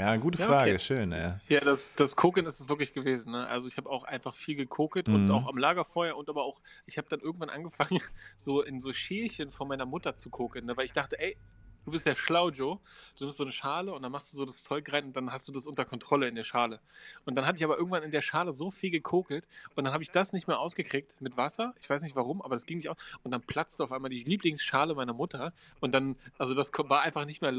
Ja, 0.00 0.16
gute 0.16 0.38
Frage, 0.38 0.70
ja, 0.70 0.74
okay. 0.76 0.78
schön, 0.78 1.12
ey. 1.12 1.34
Ja, 1.48 1.60
das, 1.60 1.92
das 1.94 2.16
Koken 2.16 2.46
ist 2.46 2.58
es 2.58 2.70
wirklich 2.70 2.94
gewesen. 2.94 3.32
Ne? 3.32 3.46
Also 3.46 3.68
ich 3.68 3.76
habe 3.76 3.90
auch 3.90 4.04
einfach 4.04 4.34
viel 4.34 4.54
gekokelt 4.54 5.08
mhm. 5.08 5.14
und 5.14 5.30
auch 5.30 5.46
am 5.46 5.58
Lagerfeuer 5.58 6.16
und 6.16 6.30
aber 6.30 6.42
auch, 6.44 6.62
ich 6.86 6.96
habe 6.96 7.06
dann 7.10 7.20
irgendwann 7.20 7.50
angefangen, 7.50 8.00
so 8.38 8.62
in 8.62 8.80
so 8.80 8.94
Schälchen 8.94 9.50
von 9.50 9.68
meiner 9.68 9.84
Mutter 9.84 10.16
zu 10.16 10.30
koken, 10.30 10.64
ne? 10.64 10.74
weil 10.78 10.86
ich 10.86 10.94
dachte, 10.94 11.20
ey, 11.20 11.36
du 11.84 11.90
bist 11.90 12.06
ja 12.06 12.14
schlau, 12.14 12.50
Joe. 12.50 12.78
Du 13.18 13.24
nimmst 13.24 13.36
so 13.36 13.44
eine 13.44 13.52
Schale 13.52 13.92
und 13.92 14.02
dann 14.02 14.12
machst 14.12 14.32
du 14.32 14.38
so 14.38 14.44
das 14.46 14.62
Zeug 14.62 14.90
rein 14.92 15.06
und 15.06 15.16
dann 15.16 15.30
hast 15.30 15.46
du 15.46 15.52
das 15.52 15.66
unter 15.66 15.84
Kontrolle 15.84 16.28
in 16.28 16.34
der 16.34 16.42
Schale. 16.42 16.80
Und 17.26 17.34
dann 17.34 17.46
hatte 17.46 17.58
ich 17.58 17.64
aber 17.64 17.76
irgendwann 17.76 18.02
in 18.02 18.10
der 18.10 18.22
Schale 18.22 18.52
so 18.52 18.70
viel 18.70 18.90
gekokelt 18.90 19.46
und 19.74 19.84
dann 19.84 19.92
habe 19.92 20.02
ich 20.02 20.10
das 20.10 20.32
nicht 20.32 20.48
mehr 20.48 20.58
ausgekriegt 20.58 21.16
mit 21.20 21.36
Wasser. 21.36 21.74
Ich 21.80 21.90
weiß 21.90 22.02
nicht 22.02 22.16
warum, 22.16 22.40
aber 22.40 22.54
das 22.54 22.66
ging 22.66 22.78
nicht 22.78 22.88
aus. 22.88 22.96
Und 23.22 23.32
dann 23.32 23.42
platzte 23.42 23.84
auf 23.84 23.92
einmal 23.92 24.10
die 24.10 24.24
Lieblingsschale 24.24 24.94
meiner 24.94 25.12
Mutter 25.12 25.52
und 25.80 25.94
dann, 25.94 26.16
also 26.38 26.54
das 26.54 26.70
war 26.74 27.02
einfach 27.02 27.26
nicht 27.26 27.42
mehr 27.42 27.52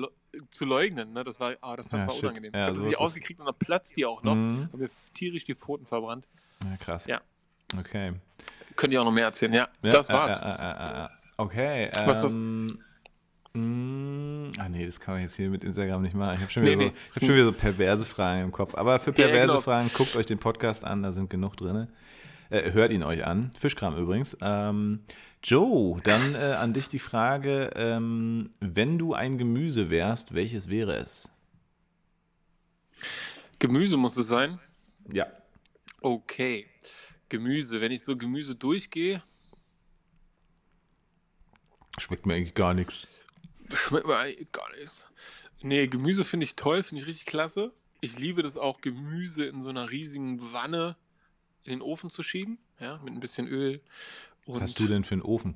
zu 0.49 0.65
leugnen. 0.65 1.13
Ne? 1.13 1.23
Das 1.23 1.39
war, 1.39 1.53
oh, 1.61 1.75
das 1.75 1.91
war, 1.91 2.07
ja, 2.07 2.11
unangenehm. 2.11 2.53
Ja, 2.53 2.59
ich 2.59 2.65
habe 2.65 2.79
so 2.79 2.87
sie 2.87 2.95
ausgekriegt 2.95 3.39
und 3.39 3.45
dann 3.45 3.55
platzt 3.55 3.95
die 3.97 4.05
auch 4.05 4.23
noch. 4.23 4.35
Mhm. 4.35 4.69
Und 4.71 4.79
mir 4.79 4.89
tierisch 5.13 5.45
die 5.45 5.55
Pfoten 5.55 5.85
verbrannt. 5.85 6.27
Ja, 6.63 6.75
krass. 6.77 7.05
Ja. 7.05 7.21
Okay. 7.77 8.13
Könnt 8.75 8.93
ihr 8.93 9.01
auch 9.01 9.05
noch 9.05 9.11
mehr 9.11 9.25
erzählen? 9.25 9.53
Ja, 9.53 9.67
ja 9.81 9.91
das 9.91 10.09
war's. 10.09 10.39
Äh, 10.39 10.45
äh, 10.45 11.05
äh, 11.05 11.09
okay. 11.37 11.91
Was 12.05 12.23
ähm, 12.23 12.79
Mm, 13.53 14.00
ah 14.61 14.69
nee, 14.69 14.85
das 14.85 14.99
kann 14.99 15.15
man 15.15 15.23
jetzt 15.23 15.35
hier 15.35 15.49
mit 15.49 15.63
Instagram 15.63 16.03
nicht 16.03 16.13
machen. 16.13 16.35
Ich 16.35 16.41
habe 16.41 16.51
schon, 16.51 16.63
nee, 16.63 16.75
nee. 16.75 16.91
so, 17.09 17.15
hab 17.15 17.23
schon 17.23 17.33
wieder 17.33 17.45
so 17.45 17.51
perverse 17.51 18.05
Fragen 18.05 18.43
im 18.43 18.51
Kopf. 18.51 18.75
Aber 18.75 18.99
für 18.99 19.11
perverse 19.11 19.37
ja, 19.37 19.45
genau. 19.47 19.61
Fragen, 19.61 19.89
guckt 19.91 20.15
euch 20.15 20.27
den 20.27 20.37
Podcast 20.37 20.83
an, 20.83 21.01
da 21.01 21.11
sind 21.11 21.31
genug 21.31 21.57
drin. 21.57 21.87
Äh, 22.51 22.71
hört 22.71 22.91
ihn 22.91 23.01
euch 23.01 23.25
an. 23.25 23.51
Fischkram 23.57 23.97
übrigens. 23.97 24.37
Ähm, 24.41 25.01
Joe, 25.43 25.99
dann 26.03 26.35
äh, 26.35 26.53
an 26.59 26.73
dich 26.73 26.87
die 26.89 26.99
Frage, 26.99 27.71
ähm, 27.75 28.51
wenn 28.59 28.99
du 28.99 29.15
ein 29.15 29.39
Gemüse 29.39 29.89
wärst, 29.89 30.35
welches 30.35 30.69
wäre 30.69 30.95
es? 30.97 31.31
Gemüse 33.57 33.97
muss 33.97 34.15
es 34.15 34.27
sein? 34.27 34.59
Ja. 35.11 35.25
Okay. 36.01 36.67
Gemüse. 37.29 37.81
Wenn 37.81 37.91
ich 37.91 38.03
so 38.03 38.15
Gemüse 38.15 38.53
durchgehe. 38.53 39.23
Schmeckt 41.97 42.27
mir 42.27 42.35
eigentlich 42.35 42.53
gar 42.53 42.75
nichts. 42.75 43.07
Schmeckt 43.73 44.07
mir 44.07 44.17
eigentlich 44.17 44.51
gar 44.51 44.69
nichts. 44.71 45.05
Nee, 45.61 45.87
Gemüse 45.87 46.23
finde 46.23 46.45
ich 46.45 46.55
toll, 46.55 46.83
finde 46.83 47.03
ich 47.03 47.07
richtig 47.07 47.25
klasse. 47.25 47.71
Ich 47.99 48.17
liebe 48.17 48.41
das 48.41 48.57
auch, 48.57 48.81
Gemüse 48.81 49.45
in 49.45 49.61
so 49.61 49.69
einer 49.69 49.91
riesigen 49.91 50.53
Wanne 50.53 50.95
in 51.63 51.71
den 51.71 51.81
Ofen 51.81 52.09
zu 52.09 52.23
schieben, 52.23 52.57
ja, 52.79 52.99
mit 53.03 53.13
ein 53.13 53.19
bisschen 53.19 53.47
Öl. 53.47 53.81
Was 54.47 54.59
hast 54.59 54.79
du 54.79 54.87
denn 54.87 55.03
für 55.03 55.13
einen 55.13 55.21
Ofen? 55.21 55.55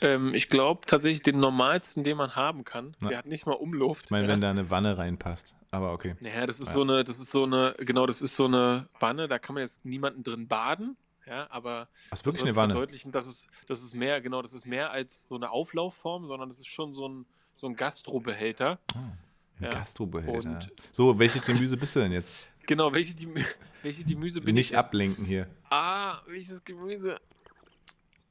Ähm, 0.00 0.32
ich 0.32 0.48
glaube 0.48 0.86
tatsächlich 0.86 1.22
den 1.22 1.40
normalsten, 1.40 2.04
den 2.04 2.16
man 2.16 2.36
haben 2.36 2.64
kann. 2.64 2.96
Na. 3.00 3.08
Der 3.08 3.18
hat 3.18 3.26
nicht 3.26 3.46
mal 3.46 3.52
Umluft. 3.52 4.06
Ich 4.06 4.10
meine, 4.10 4.24
ja. 4.24 4.32
wenn 4.32 4.40
da 4.40 4.50
eine 4.50 4.70
Wanne 4.70 4.96
reinpasst. 4.96 5.54
Aber 5.70 5.92
okay. 5.92 6.14
Naja, 6.20 6.46
das 6.46 6.60
ist 6.60 6.68
ja. 6.68 6.74
so 6.74 6.82
eine, 6.82 7.04
das 7.04 7.18
ist 7.18 7.30
so 7.30 7.44
eine, 7.44 7.74
genau, 7.78 8.06
das 8.06 8.22
ist 8.22 8.36
so 8.36 8.46
eine 8.46 8.88
Wanne, 9.00 9.28
da 9.28 9.38
kann 9.38 9.54
man 9.54 9.62
jetzt 9.62 9.84
niemanden 9.84 10.22
drin 10.22 10.48
baden. 10.48 10.96
Ja, 11.28 11.46
aber 11.50 11.88
das 12.10 12.20
ist 12.20 12.26
wirklich 12.26 12.42
eine 12.42 12.56
Wanne. 12.56 12.72
verdeutlichen, 12.72 13.12
dass 13.12 13.26
es, 13.26 13.48
das 13.66 13.82
ist 13.82 13.94
mehr, 13.94 14.20
genau, 14.20 14.40
das 14.40 14.52
ist 14.52 14.66
mehr 14.66 14.90
als 14.90 15.28
so 15.28 15.34
eine 15.34 15.50
Auflaufform, 15.50 16.26
sondern 16.26 16.48
das 16.48 16.60
ist 16.60 16.68
schon 16.68 16.94
so 16.94 17.08
ein, 17.08 17.26
so 17.52 17.66
ein 17.66 17.76
Gastrobehälter. 17.76 18.78
Oh, 18.94 18.98
ein 18.98 19.64
ja. 19.64 19.70
Gastrobehälter. 19.70 20.48
Und 20.48 20.72
so, 20.90 21.18
welche 21.18 21.40
Gemüse 21.40 21.76
bist 21.76 21.96
du 21.96 22.00
denn 22.00 22.12
jetzt? 22.12 22.46
Genau, 22.68 22.92
welche, 22.92 23.14
die, 23.14 23.26
welche 23.82 24.04
Gemüse 24.04 24.42
bin 24.42 24.54
Nicht 24.54 24.66
ich? 24.66 24.70
Nicht 24.72 24.78
ablenken 24.78 25.24
hier. 25.24 25.48
Ah, 25.70 26.20
welches 26.26 26.62
Gemüse? 26.62 27.18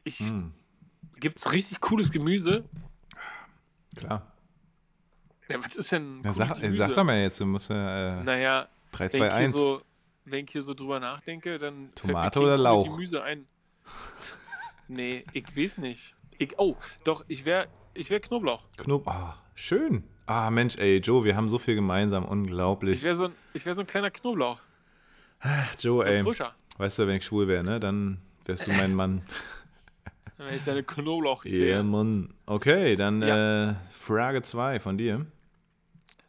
Ich. 0.04 0.20
Hm. 0.20 0.54
Gibt's 1.20 1.52
richtig 1.52 1.82
cooles 1.82 2.12
Gemüse? 2.12 2.64
Klar. 3.96 4.32
Ja, 5.50 5.58
was 5.64 5.76
ist 5.76 5.92
denn. 5.92 6.22
Ja, 6.24 6.34
sag, 6.34 6.56
sag 6.56 6.94
doch 6.94 7.04
mal 7.04 7.18
jetzt, 7.20 7.40
du 7.40 7.48
musst 7.48 7.72
ja. 7.72 8.20
Äh, 8.20 8.24
naja, 8.24 8.68
3, 8.92 9.10
2, 9.10 9.32
1. 9.32 9.52
So, 9.52 9.82
wenn 10.30 10.46
ich 10.46 10.52
hier 10.52 10.62
so 10.62 10.74
drüber 10.74 11.00
nachdenke, 11.00 11.58
dann 11.58 11.92
Tomate 11.96 12.40
oder 12.40 12.58
Lauch? 12.58 12.86
Gemüse 12.86 13.24
ein. 13.24 13.48
nee, 14.88 15.24
ich 15.34 15.56
weiß 15.56 15.80
nicht. 15.80 16.16
Ich, 16.38 16.60
oh, 16.60 16.76
doch, 17.04 17.26
ich 17.28 17.46
wäre 17.46 17.68
ich 17.98 18.10
wäre 18.12 18.22
Knoblauch. 18.22 18.68
Knoblauch. 18.78 19.14
Ah, 19.14 19.38
schön. 19.56 20.04
Ah, 20.28 20.52
Mensch, 20.52 20.78
ey, 20.78 20.98
Joe, 20.98 21.24
wir 21.24 21.36
haben 21.36 21.50
so 21.50 21.58
viel 21.58 21.74
gemeinsam. 21.74 22.26
Unglaublich. 22.26 23.00
Ich 23.00 23.04
wäre 23.04 23.16
so, 23.16 23.26
ein, 23.26 23.34
wär 23.54 23.74
so 23.74 23.82
ein 23.82 23.88
kleiner 23.88 24.12
Knoblauch. 24.12 24.60
Joe, 25.80 26.04
so 26.04 26.04
ey. 26.04 26.24
Frischer. 26.24 26.54
Weißt 26.78 27.00
du, 27.00 27.08
wenn 27.08 27.18
ich 27.18 27.26
schwul 27.26 27.48
wäre, 27.48 27.64
ne, 27.64 27.80
dann 27.80 28.20
wärst 28.46 28.68
du 28.68 28.72
mein 28.72 28.94
Mann. 28.94 29.24
Wenn 30.40 30.54
ich 30.54 30.64
deine 30.64 30.84
Knoblauch 30.84 31.42
zähle. 31.42 31.70
Ja, 31.72 31.82
Mann. 31.82 32.32
Okay, 32.46 32.96
dann 32.96 33.24
ja. 33.24 33.72
äh, 33.72 33.76
Frage 33.92 34.44
2 34.44 34.80
von 34.80 34.96
dir. 34.96 35.26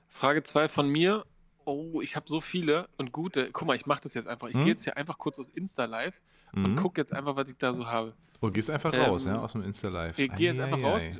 Frage 0.08 0.42
2 0.42 0.70
von 0.70 0.88
mir. 0.88 1.26
Oh, 1.68 2.00
ich 2.00 2.16
habe 2.16 2.26
so 2.28 2.40
viele 2.40 2.88
und 2.96 3.12
gute. 3.12 3.50
Guck 3.52 3.68
mal, 3.68 3.76
ich 3.76 3.86
mache 3.86 4.00
das 4.02 4.14
jetzt 4.14 4.26
einfach. 4.26 4.48
Ich 4.48 4.54
hm? 4.54 4.62
gehe 4.62 4.70
jetzt 4.70 4.84
hier 4.84 4.96
einfach 4.96 5.18
kurz 5.18 5.38
aus 5.38 5.48
Insta 5.48 5.84
Live 5.84 6.20
mhm. 6.52 6.64
und 6.64 6.74
gucke 6.76 7.00
jetzt 7.00 7.12
einfach, 7.12 7.36
was 7.36 7.48
ich 7.48 7.58
da 7.58 7.74
so 7.74 7.86
habe. 7.86 8.14
Oh, 8.40 8.50
gehst 8.50 8.70
einfach 8.70 8.92
ähm, 8.94 9.00
raus, 9.00 9.26
ja, 9.26 9.38
aus 9.38 9.52
dem 9.52 9.62
Insta 9.62 9.88
Live. 9.88 10.18
Ich 10.18 10.34
gehe 10.34 10.46
jetzt 10.46 10.60
einfach 10.60 10.82
raus. 10.82 11.10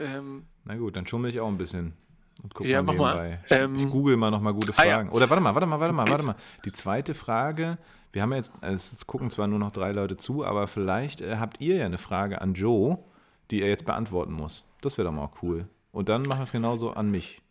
Ähm, 0.00 0.46
Na 0.64 0.76
gut, 0.76 0.96
dann 0.96 1.06
schummel 1.06 1.30
ich 1.30 1.40
auch 1.40 1.48
ein 1.48 1.58
bisschen. 1.58 1.92
Und 2.42 2.54
guck 2.54 2.66
ja, 2.66 2.82
mal 2.82 2.94
mach 2.94 3.14
mal. 3.14 3.44
Ähm, 3.50 3.74
ich 3.74 3.86
google 3.86 4.16
mal 4.16 4.30
nochmal 4.30 4.54
gute 4.54 4.72
Fragen. 4.72 5.08
Ah, 5.08 5.10
ja. 5.10 5.16
Oder 5.16 5.28
warte 5.28 5.42
mal, 5.42 5.54
warte 5.54 5.66
mal, 5.66 5.78
warte 5.78 5.92
mal, 5.92 6.08
warte 6.08 6.24
mal. 6.24 6.36
Die 6.64 6.72
zweite 6.72 7.14
Frage 7.14 7.78
wir 8.12 8.20
haben 8.20 8.32
jetzt, 8.34 8.52
es 8.60 9.06
gucken 9.06 9.30
zwar 9.30 9.46
nur 9.48 9.58
noch 9.58 9.72
drei 9.72 9.92
Leute 9.92 10.16
zu, 10.16 10.44
aber 10.44 10.66
vielleicht 10.66 11.22
äh, 11.22 11.36
habt 11.38 11.60
ihr 11.60 11.76
ja 11.76 11.86
eine 11.86 11.98
Frage 11.98 12.40
an 12.40 12.52
Joe, 12.54 12.98
die 13.50 13.62
er 13.62 13.68
jetzt 13.68 13.86
beantworten 13.86 14.32
muss. 14.32 14.68
Das 14.82 14.98
wäre 14.98 15.08
doch 15.08 15.14
mal 15.14 15.30
cool. 15.42 15.66
Und 15.92 16.08
dann 16.08 16.22
machen 16.22 16.40
wir 16.40 16.44
es 16.44 16.52
genauso 16.52 16.92
an 16.92 17.10
mich. 17.10 17.41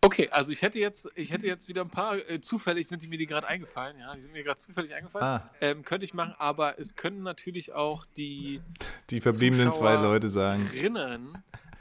Okay, 0.00 0.28
also 0.30 0.52
ich 0.52 0.62
hätte 0.62 0.78
jetzt, 0.78 1.10
ich 1.16 1.32
hätte 1.32 1.48
jetzt 1.48 1.66
wieder 1.66 1.80
ein 1.80 1.90
paar, 1.90 2.16
äh, 2.16 2.40
zufällig 2.40 2.86
sind 2.86 3.02
die 3.02 3.08
mir 3.08 3.18
die 3.18 3.26
gerade 3.26 3.48
eingefallen, 3.48 3.98
ja, 3.98 4.14
die 4.14 4.22
sind 4.22 4.32
mir 4.32 4.44
gerade 4.44 4.58
zufällig 4.58 4.94
eingefallen. 4.94 5.26
Ah. 5.26 5.50
Ähm, 5.60 5.82
könnte 5.82 6.04
ich 6.04 6.14
machen, 6.14 6.34
aber 6.38 6.78
es 6.78 6.94
können 6.94 7.22
natürlich 7.24 7.72
auch 7.72 8.06
die 8.16 8.60
Die 9.10 9.20
verbliebenen 9.20 9.72
zwei 9.72 9.94
Leute 9.94 10.28
sagen. 10.28 10.68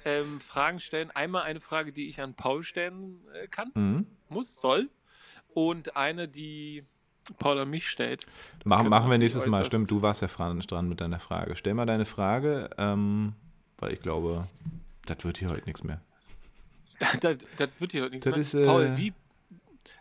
Ähm, 0.03 0.39
Fragen 0.39 0.79
stellen. 0.79 1.11
Einmal 1.11 1.43
eine 1.43 1.59
Frage, 1.59 1.91
die 1.91 2.07
ich 2.07 2.21
an 2.21 2.33
Paul 2.33 2.63
stellen 2.63 3.19
äh, 3.33 3.47
kann, 3.47 3.71
mhm. 3.75 4.07
muss, 4.29 4.59
soll 4.61 4.89
und 5.53 5.95
eine, 5.97 6.27
die 6.27 6.85
Paul 7.39 7.59
an 7.59 7.69
mich 7.69 7.87
stellt. 7.87 8.25
Machen, 8.63 8.89
machen 8.89 9.11
wir 9.11 9.17
nächstes 9.17 9.45
Mal. 9.47 9.65
Stimmt, 9.65 9.91
du 9.91 10.01
warst 10.01 10.21
ja 10.21 10.27
dran 10.27 10.87
mit 10.87 11.01
deiner 11.01 11.19
Frage. 11.19 11.55
Stell 11.55 11.73
mal 11.73 11.85
deine 11.85 12.05
Frage, 12.05 12.69
ähm, 12.77 13.33
weil 13.77 13.93
ich 13.93 13.99
glaube, 13.99 14.47
das 15.05 15.23
wird 15.23 15.37
hier 15.37 15.49
heute 15.49 15.65
nichts 15.65 15.83
mehr. 15.83 15.99
das, 17.21 17.37
das, 17.57 17.69
wird 17.77 17.91
hier 17.91 18.09
nichts 18.09 18.25
mehr. 18.25 18.37
Ist, 18.37 18.53
äh, 18.53 18.65
Paul, 18.65 18.97
wie? 18.97 19.13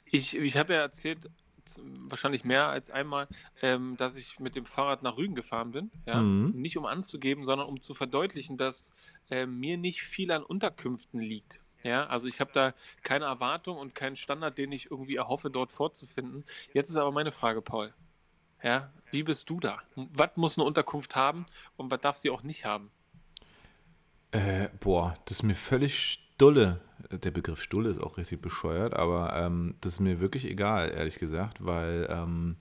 Ich, 0.07 0.37
ich 0.37 0.57
habe 0.57 0.75
ja 0.75 0.81
erzählt, 0.81 1.29
wahrscheinlich 2.09 2.45
mehr 2.45 2.69
als 2.69 2.91
einmal, 2.91 3.29
ähm, 3.63 3.97
dass 3.97 4.17
ich 4.17 4.39
mit 4.39 4.55
dem 4.55 4.67
Fahrrad 4.67 5.03
nach 5.03 5.17
Rügen 5.17 5.35
gefahren 5.35 5.73
bin. 5.73 5.91
Ja? 6.07 6.21
Mhm. 6.21 6.51
Nicht 6.55 6.77
um 6.77 6.87
anzugeben, 6.87 7.45
sondern 7.45 7.67
um 7.67 7.81
zu 7.81 7.95
verdeutlichen, 7.95 8.57
dass 8.57 8.93
äh, 9.31 9.47
mir 9.47 9.77
nicht 9.77 10.03
viel 10.03 10.31
an 10.31 10.43
Unterkünften 10.43 11.21
liegt. 11.21 11.61
Ja, 11.83 12.07
also 12.07 12.27
ich 12.27 12.41
habe 12.41 12.51
da 12.53 12.75
keine 13.03 13.27
Erwartung 13.27 13.77
und 13.77 13.95
keinen 13.95 14.17
Standard, 14.17 14.59
den 14.59 14.73
ich 14.73 14.91
irgendwie 14.91 15.17
erhoffe, 15.17 15.51
dort 15.51 15.71
vorzufinden. 15.71 16.45
Jetzt 16.73 16.89
ist 16.89 16.97
aber 16.97 17.13
meine 17.13 17.31
Frage, 17.31 17.63
Paul. 17.63 17.95
Ja, 18.63 18.93
wie 19.13 19.23
bist 19.23 19.49
du 19.51 19.61
da? 19.61 19.81
Was 19.95 20.31
muss 20.37 20.59
eine 20.59 20.65
Unterkunft 20.65 21.15
haben 21.15 21.47
und 21.77 21.91
was 21.91 22.01
darf 22.01 22.17
sie 22.17 22.31
auch 22.31 22.43
nicht 22.43 22.65
haben? 22.65 22.91
Äh, 24.33 24.69
boah, 24.81 25.17
das 25.27 25.39
ist 25.39 25.43
mir 25.45 25.55
völlig 25.55 26.26
stulle. 26.37 26.81
Der 27.11 27.31
Begriff 27.31 27.63
stulle 27.63 27.89
ist 27.89 28.03
auch 28.03 28.19
richtig 28.19 28.43
bescheuert, 28.43 28.95
aber 28.95 29.35
ähm, 29.35 29.75
das 29.81 29.95
ist 29.95 30.01
mir 30.01 30.21
wirklich 30.21 30.45
egal, 30.45 30.91
ehrlich 30.91 31.19
gesagt, 31.19 31.65
weil 31.65 32.07
ähm, 32.11 32.57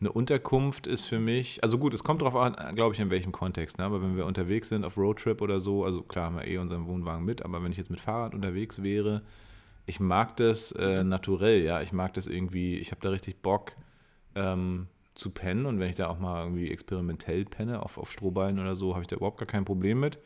eine 0.00 0.12
Unterkunft 0.12 0.86
ist 0.86 1.06
für 1.06 1.18
mich, 1.18 1.62
also 1.62 1.78
gut, 1.78 1.94
es 1.94 2.04
kommt 2.04 2.20
darauf 2.20 2.36
an, 2.36 2.74
glaube 2.74 2.94
ich, 2.94 3.00
in 3.00 3.08
welchem 3.08 3.32
Kontext, 3.32 3.78
ne? 3.78 3.84
aber 3.84 4.02
wenn 4.02 4.16
wir 4.16 4.26
unterwegs 4.26 4.68
sind 4.68 4.84
auf 4.84 4.98
Roadtrip 4.98 5.40
oder 5.40 5.60
so, 5.60 5.84
also 5.84 6.02
klar 6.02 6.26
haben 6.26 6.36
wir 6.36 6.46
eh 6.46 6.58
unseren 6.58 6.86
Wohnwagen 6.86 7.24
mit, 7.24 7.42
aber 7.42 7.62
wenn 7.62 7.72
ich 7.72 7.78
jetzt 7.78 7.90
mit 7.90 8.00
Fahrrad 8.00 8.34
unterwegs 8.34 8.82
wäre, 8.82 9.22
ich 9.86 9.98
mag 9.98 10.36
das 10.36 10.72
äh, 10.72 11.02
naturell, 11.02 11.62
ja, 11.62 11.80
ich 11.80 11.92
mag 11.92 12.12
das 12.12 12.26
irgendwie, 12.26 12.76
ich 12.76 12.90
habe 12.90 13.00
da 13.00 13.08
richtig 13.08 13.40
Bock 13.40 13.72
ähm, 14.34 14.88
zu 15.14 15.30
pennen 15.30 15.64
und 15.64 15.80
wenn 15.80 15.88
ich 15.88 15.96
da 15.96 16.08
auch 16.08 16.18
mal 16.18 16.42
irgendwie 16.42 16.70
experimentell 16.70 17.46
penne 17.46 17.82
auf, 17.82 17.96
auf 17.96 18.12
Strohballen 18.12 18.58
oder 18.58 18.76
so, 18.76 18.92
habe 18.92 19.02
ich 19.02 19.08
da 19.08 19.16
überhaupt 19.16 19.38
gar 19.38 19.46
kein 19.46 19.64
Problem 19.64 20.00
mit. 20.00 20.18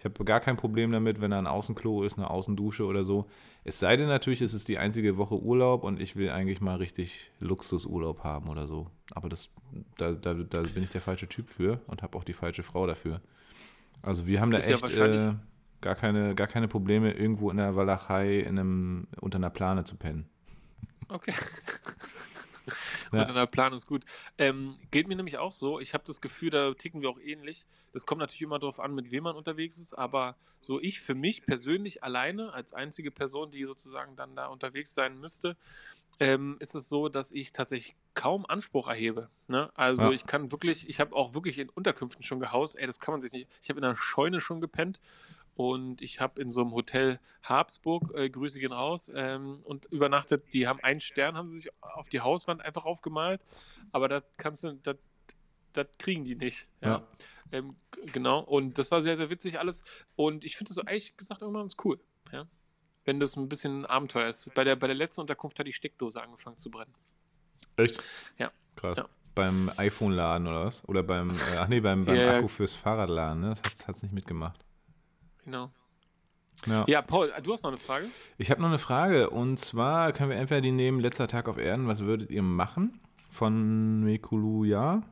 Ich 0.00 0.04
habe 0.06 0.24
gar 0.24 0.40
kein 0.40 0.56
Problem 0.56 0.92
damit, 0.92 1.20
wenn 1.20 1.30
da 1.30 1.38
ein 1.38 1.46
Außenklo 1.46 2.04
ist, 2.04 2.16
eine 2.16 2.30
Außendusche 2.30 2.86
oder 2.86 3.04
so. 3.04 3.26
Es 3.64 3.78
sei 3.78 3.98
denn 3.98 4.08
natürlich, 4.08 4.40
es 4.40 4.54
ist 4.54 4.66
die 4.68 4.78
einzige 4.78 5.18
Woche 5.18 5.38
Urlaub 5.38 5.84
und 5.84 6.00
ich 6.00 6.16
will 6.16 6.30
eigentlich 6.30 6.62
mal 6.62 6.76
richtig 6.76 7.30
Luxusurlaub 7.38 8.24
haben 8.24 8.48
oder 8.48 8.66
so. 8.66 8.86
Aber 9.10 9.28
das, 9.28 9.50
da, 9.98 10.12
da, 10.12 10.32
da 10.32 10.62
bin 10.62 10.84
ich 10.84 10.88
der 10.88 11.02
falsche 11.02 11.28
Typ 11.28 11.50
für 11.50 11.82
und 11.86 12.02
habe 12.02 12.16
auch 12.16 12.24
die 12.24 12.32
falsche 12.32 12.62
Frau 12.62 12.86
dafür. 12.86 13.20
Also 14.00 14.26
wir 14.26 14.40
haben 14.40 14.50
da 14.50 14.56
ist 14.56 14.70
echt 14.70 14.96
ja 14.96 15.04
äh, 15.04 15.34
gar, 15.82 15.96
keine, 15.96 16.34
gar 16.34 16.46
keine 16.46 16.66
Probleme, 16.66 17.12
irgendwo 17.12 17.50
in 17.50 17.58
der 17.58 17.76
Walachei 17.76 18.38
in 18.38 18.58
einem, 18.58 19.06
unter 19.20 19.36
einer 19.36 19.50
Plane 19.50 19.84
zu 19.84 19.96
pennen. 19.96 20.30
Okay. 21.08 21.34
Ja. 23.12 23.26
Und 23.26 23.34
der 23.34 23.46
Plan 23.46 23.72
ist 23.72 23.86
gut. 23.86 24.04
Ähm, 24.38 24.76
geht 24.90 25.08
mir 25.08 25.16
nämlich 25.16 25.38
auch 25.38 25.52
so. 25.52 25.80
Ich 25.80 25.94
habe 25.94 26.04
das 26.06 26.20
Gefühl, 26.20 26.50
da 26.50 26.74
ticken 26.74 27.02
wir 27.02 27.10
auch 27.10 27.18
ähnlich. 27.18 27.66
Das 27.92 28.06
kommt 28.06 28.20
natürlich 28.20 28.42
immer 28.42 28.58
darauf 28.58 28.80
an, 28.80 28.94
mit 28.94 29.10
wem 29.10 29.24
man 29.24 29.36
unterwegs 29.36 29.78
ist, 29.78 29.94
aber 29.94 30.36
so 30.60 30.80
ich 30.80 31.00
für 31.00 31.14
mich 31.14 31.44
persönlich 31.44 32.04
alleine, 32.04 32.52
als 32.52 32.72
einzige 32.72 33.10
Person, 33.10 33.50
die 33.50 33.64
sozusagen 33.64 34.14
dann 34.16 34.36
da 34.36 34.46
unterwegs 34.46 34.94
sein 34.94 35.18
müsste, 35.18 35.56
ähm, 36.20 36.56
ist 36.60 36.74
es 36.74 36.88
so, 36.88 37.08
dass 37.08 37.32
ich 37.32 37.52
tatsächlich 37.52 37.96
kaum 38.14 38.44
Anspruch 38.46 38.88
erhebe. 38.88 39.30
Ne? 39.48 39.70
Also 39.74 40.06
ja. 40.06 40.12
ich 40.12 40.26
kann 40.26 40.52
wirklich, 40.52 40.88
ich 40.88 41.00
habe 41.00 41.16
auch 41.16 41.34
wirklich 41.34 41.58
in 41.58 41.70
Unterkünften 41.70 42.22
schon 42.22 42.40
gehaust. 42.40 42.76
Ey, 42.78 42.86
das 42.86 43.00
kann 43.00 43.12
man 43.12 43.22
sich 43.22 43.32
nicht. 43.32 43.48
Ich 43.62 43.70
habe 43.70 43.78
in 43.78 43.84
einer 43.84 43.96
Scheune 43.96 44.40
schon 44.40 44.60
gepennt 44.60 45.00
und 45.60 46.00
ich 46.00 46.20
habe 46.20 46.40
in 46.40 46.48
so 46.48 46.62
einem 46.62 46.72
Hotel 46.72 47.20
Habsburg, 47.42 48.14
äh, 48.14 48.30
Grüße 48.30 48.58
gehen 48.58 48.72
raus, 48.72 49.10
ähm, 49.14 49.60
und 49.64 49.84
übernachtet. 49.92 50.54
Die 50.54 50.66
haben 50.66 50.80
einen 50.80 51.00
Stern, 51.00 51.36
haben 51.36 51.48
sie 51.48 51.58
sich 51.58 51.70
auf 51.82 52.08
die 52.08 52.20
Hauswand 52.20 52.62
einfach 52.62 52.86
aufgemalt, 52.86 53.42
aber 53.92 54.08
das 54.08 54.22
kannst 54.38 54.64
du, 54.64 54.72
das, 54.82 54.96
das 55.74 55.86
kriegen 55.98 56.24
die 56.24 56.34
nicht. 56.34 56.66
Ja. 56.80 56.88
ja. 56.88 57.06
Ähm, 57.52 57.76
genau, 58.10 58.40
und 58.40 58.78
das 58.78 58.90
war 58.90 59.02
sehr, 59.02 59.18
sehr 59.18 59.28
witzig 59.28 59.58
alles. 59.58 59.84
Und 60.16 60.46
ich 60.46 60.56
finde 60.56 60.70
das 60.70 60.76
so 60.76 60.82
ehrlich 60.82 61.14
gesagt 61.18 61.42
irgendwann 61.42 61.64
ganz 61.64 61.76
cool. 61.84 62.00
Ja. 62.32 62.46
Wenn 63.04 63.20
das 63.20 63.36
ein 63.36 63.50
bisschen 63.50 63.82
ein 63.82 63.86
Abenteuer 63.86 64.28
ist. 64.28 64.48
Bei 64.54 64.64
der, 64.64 64.76
bei 64.76 64.86
der 64.86 64.96
letzten 64.96 65.20
Unterkunft 65.20 65.58
hat 65.58 65.66
die 65.66 65.74
Steckdose 65.74 66.22
angefangen 66.22 66.56
zu 66.56 66.70
brennen. 66.70 66.94
Echt? 67.76 68.02
Ja. 68.38 68.50
Krass. 68.76 68.96
Ja. 68.96 69.10
Beim 69.34 69.70
iPhone-Laden 69.76 70.46
oder 70.46 70.64
was? 70.64 70.88
Oder 70.88 71.02
beim, 71.02 71.28
äh, 71.28 71.58
ach 71.58 71.68
nee, 71.68 71.80
beim, 71.80 72.04
beim 72.06 72.18
Akku 72.18 72.48
fürs 72.48 72.74
Fahrradladen, 72.74 73.40
ne? 73.42 73.54
Das 73.62 73.86
hat 73.86 73.96
es 73.96 74.02
nicht 74.02 74.14
mitgemacht. 74.14 74.64
Genau. 75.44 75.70
Ja. 76.66 76.84
ja, 76.86 77.02
Paul, 77.02 77.32
du 77.42 77.52
hast 77.52 77.62
noch 77.62 77.70
eine 77.70 77.78
Frage? 77.78 78.06
Ich 78.36 78.50
habe 78.50 78.60
noch 78.60 78.68
eine 78.68 78.78
Frage 78.78 79.30
und 79.30 79.58
zwar 79.58 80.12
können 80.12 80.30
wir 80.30 80.36
entweder 80.36 80.60
die 80.60 80.72
nehmen, 80.72 81.00
letzter 81.00 81.26
Tag 81.26 81.48
auf 81.48 81.58
Erden, 81.58 81.88
was 81.88 82.00
würdet 82.00 82.30
ihr 82.30 82.42
machen? 82.42 83.00
Von 83.30 84.02
Mekuluja? 84.04 85.02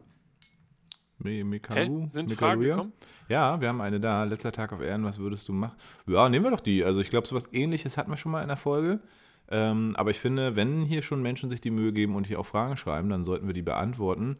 Me 1.19 1.45
Mekalu? 1.45 2.03
Hä? 2.03 2.09
Sind 2.09 2.33
Fragen 2.33 2.61
gekommen? 2.61 2.93
Ja, 3.29 3.61
wir 3.61 3.69
haben 3.69 3.81
eine 3.81 3.99
da, 3.99 4.25
letzter 4.25 4.53
Tag 4.53 4.73
auf 4.73 4.81
Erden, 4.81 5.05
was 5.05 5.19
würdest 5.19 5.49
du 5.49 5.53
machen? 5.53 5.77
Ja, 6.07 6.29
nehmen 6.29 6.45
wir 6.45 6.51
doch 6.51 6.61
die. 6.61 6.85
Also 6.85 7.01
ich 7.01 7.11
glaube, 7.11 7.27
sowas 7.27 7.49
ähnliches 7.53 7.97
hatten 7.97 8.11
wir 8.11 8.17
schon 8.17 8.33
mal 8.33 8.43
in 8.43 8.49
der 8.49 8.57
Folge. 8.57 9.01
Ähm, 9.51 9.95
aber 9.97 10.11
ich 10.11 10.19
finde, 10.19 10.57
wenn 10.57 10.85
hier 10.85 11.03
schon 11.03 11.23
Menschen 11.23 11.51
sich 11.51 11.61
die 11.61 11.71
Mühe 11.71 11.93
geben 11.93 12.17
und 12.17 12.27
hier 12.27 12.39
auch 12.39 12.47
Fragen 12.47 12.77
schreiben, 12.77 13.09
dann 13.09 13.25
sollten 13.25 13.47
wir 13.47 13.55
die 13.55 13.63
beantworten. 13.63 14.37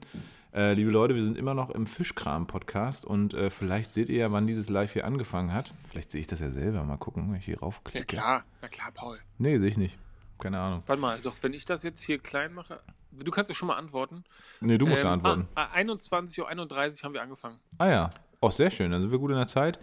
Äh, 0.55 0.75
liebe 0.75 0.91
Leute, 0.91 1.15
wir 1.15 1.23
sind 1.23 1.37
immer 1.37 1.55
noch 1.55 1.71
im 1.71 1.87
Fischkram-Podcast 1.87 3.05
und 3.05 3.35
äh, 3.35 3.51
vielleicht 3.51 3.93
seht 3.93 4.09
ihr 4.09 4.19
ja, 4.19 4.33
wann 4.33 4.47
dieses 4.47 4.69
Live 4.69 4.93
hier 4.93 5.07
angefangen 5.07 5.53
hat. 5.53 5.75
Vielleicht 5.89 6.11
sehe 6.11 6.21
ich 6.21 6.27
das 6.27 6.41
ja 6.41 6.49
selber. 6.49 6.85
Mal 6.85 6.97
gucken, 6.97 7.31
wenn 7.31 7.39
ich 7.39 7.45
hier 7.45 7.61
raufklicke. 7.61 7.99
Ja 8.17 8.23
klar, 8.23 8.45
na 8.63 8.69
klar, 8.69 8.91
Paul. 8.93 9.19
Nee, 9.39 9.59
sehe 9.59 9.69
ich 9.69 9.77
nicht. 9.77 9.99
Keine 10.39 10.59
Ahnung. 10.59 10.83
Warte 10.87 11.01
mal, 11.01 11.21
doch, 11.21 11.35
wenn 11.43 11.53
ich 11.53 11.65
das 11.65 11.83
jetzt 11.83 12.03
hier 12.03 12.19
klein 12.19 12.55
mache. 12.55 12.81
Du 13.13 13.31
kannst 13.31 13.49
ja 13.49 13.55
schon 13.55 13.69
mal 13.69 13.77
antworten. 13.77 14.25
Nee, 14.61 14.79
du 14.79 14.87
musst 14.87 15.03
ähm, 15.03 15.09
ja 15.09 15.13
antworten. 15.13 15.49
Ah, 15.55 15.67
21.31 15.75 16.41
Uhr 16.41 16.49
haben 16.49 17.15
wir 17.15 17.23
angefangen. 17.23 17.59
Ah 17.79 17.89
ja. 17.89 18.11
Oh, 18.41 18.51
sehr 18.51 18.71
schön. 18.71 18.91
Dann 18.93 19.03
sind 19.03 19.11
wir 19.11 19.19
gut 19.19 19.31
in 19.31 19.37
der 19.37 19.47
Zeit. 19.47 19.79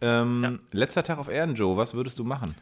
Ähm, 0.00 0.42
ja. 0.42 0.58
Letzter 0.72 1.02
Tag 1.02 1.18
auf 1.18 1.28
Erden, 1.28 1.54
Joe. 1.54 1.76
Was 1.76 1.94
würdest 1.94 2.18
du 2.18 2.24
machen? 2.24 2.56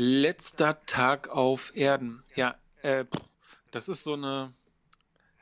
Letzter 0.00 0.80
Tag 0.86 1.28
auf 1.28 1.74
Erden. 1.74 2.22
Ja, 2.36 2.56
äh, 2.82 3.04
das 3.72 3.88
ist 3.88 4.04
so 4.04 4.14
eine 4.14 4.52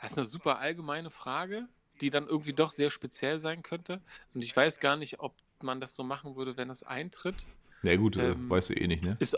das 0.01 0.13
ist 0.13 0.19
eine 0.19 0.25
super 0.25 0.59
allgemeine 0.61 1.11
Frage, 1.11 1.69
die 2.01 2.09
dann 2.09 2.27
irgendwie 2.27 2.55
doch 2.55 2.71
sehr 2.71 2.89
speziell 2.89 3.39
sein 3.39 3.63
könnte. 3.63 4.01
Und 4.33 4.43
ich 4.43 4.57
weiß 4.57 4.81
gar 4.81 4.97
nicht, 4.97 5.21
ob 5.21 5.35
man 5.61 5.79
das 5.79 5.95
so 5.95 6.05
machen 6.05 6.37
würde, 6.37 6.57
wenn 6.57 6.71
es 6.71 6.83
eintritt. 6.83 7.35
Na 7.83 7.91
ja, 7.91 7.97
gut, 7.99 8.17
äh, 8.17 8.31
ähm, 8.31 8.49
weißt 8.49 8.71
du 8.71 8.75
eh 8.75 8.87
nicht, 8.87 9.05
ne? 9.05 9.19
Ist, 9.21 9.37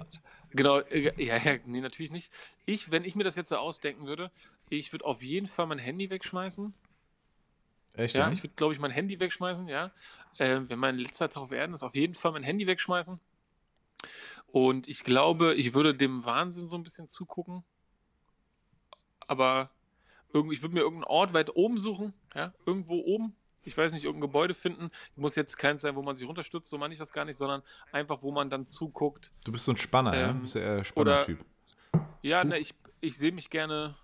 genau, 0.50 0.78
äh, 0.78 1.12
ja, 1.20 1.36
ja, 1.36 1.58
nee, 1.66 1.80
natürlich 1.80 2.12
nicht. 2.12 2.30
Ich, 2.64 2.92
wenn 2.92 3.04
ich 3.04 3.16
mir 3.16 3.24
das 3.24 3.34
jetzt 3.34 3.48
so 3.48 3.56
ausdenken 3.56 4.06
würde, 4.06 4.30
ich 4.68 4.92
würde 4.92 5.04
auf 5.04 5.22
jeden 5.24 5.48
Fall 5.48 5.66
mein 5.66 5.78
Handy 5.78 6.10
wegschmeißen. 6.10 6.72
Echt? 7.94 8.14
Ja, 8.14 8.26
ja? 8.26 8.32
ich 8.32 8.44
würde, 8.44 8.54
glaube 8.54 8.72
ich, 8.72 8.78
mein 8.78 8.92
Handy 8.92 9.18
wegschmeißen, 9.18 9.66
ja. 9.66 9.90
Äh, 10.38 10.60
wenn 10.68 10.78
mein 10.78 10.96
letzter 10.96 11.28
Tag 11.28 11.42
auf 11.42 11.50
Erden 11.50 11.74
ist, 11.74 11.82
auf 11.82 11.96
jeden 11.96 12.14
Fall 12.14 12.30
mein 12.30 12.44
Handy 12.44 12.68
wegschmeißen. 12.68 13.18
Und 14.50 14.88
ich 14.88 15.04
glaube, 15.04 15.54
ich 15.54 15.74
würde 15.74 15.94
dem 15.94 16.24
Wahnsinn 16.24 16.68
so 16.68 16.76
ein 16.76 16.82
bisschen 16.82 17.08
zugucken. 17.08 17.64
Aber 19.26 19.70
irgendwie, 20.32 20.54
ich 20.54 20.62
würde 20.62 20.74
mir 20.74 20.80
irgendeinen 20.80 21.04
Ort 21.04 21.34
weit 21.34 21.54
oben 21.54 21.78
suchen, 21.78 22.14
ja, 22.34 22.52
irgendwo 22.66 22.94
oben, 23.00 23.36
ich 23.64 23.76
weiß 23.76 23.92
nicht, 23.92 24.04
irgendein 24.04 24.28
Gebäude 24.28 24.54
finden. 24.54 24.90
Muss 25.16 25.36
jetzt 25.36 25.56
keins 25.56 25.82
sein, 25.82 25.94
wo 25.96 26.02
man 26.02 26.16
sich 26.16 26.26
runterstützt, 26.26 26.70
so 26.70 26.78
meine 26.78 26.92
ich 26.92 26.98
das 26.98 27.12
gar 27.12 27.24
nicht, 27.24 27.36
sondern 27.36 27.62
einfach, 27.92 28.22
wo 28.22 28.32
man 28.32 28.48
dann 28.48 28.66
zuguckt. 28.66 29.32
Du 29.44 29.52
bist 29.52 29.66
so 29.66 29.72
ein 29.72 29.76
Spanner, 29.76 30.14
ähm, 30.14 30.20
ja? 30.20 30.32
Du 30.32 30.40
bist 30.40 30.54
ja 30.54 30.60
eher 30.62 30.84
Spanner-Typ. 30.84 31.44
Ja, 32.22 32.44
ne, 32.44 32.58
ich, 32.58 32.74
ich 33.00 33.18
sehe 33.18 33.32
mich 33.32 33.50
gerne 33.50 33.96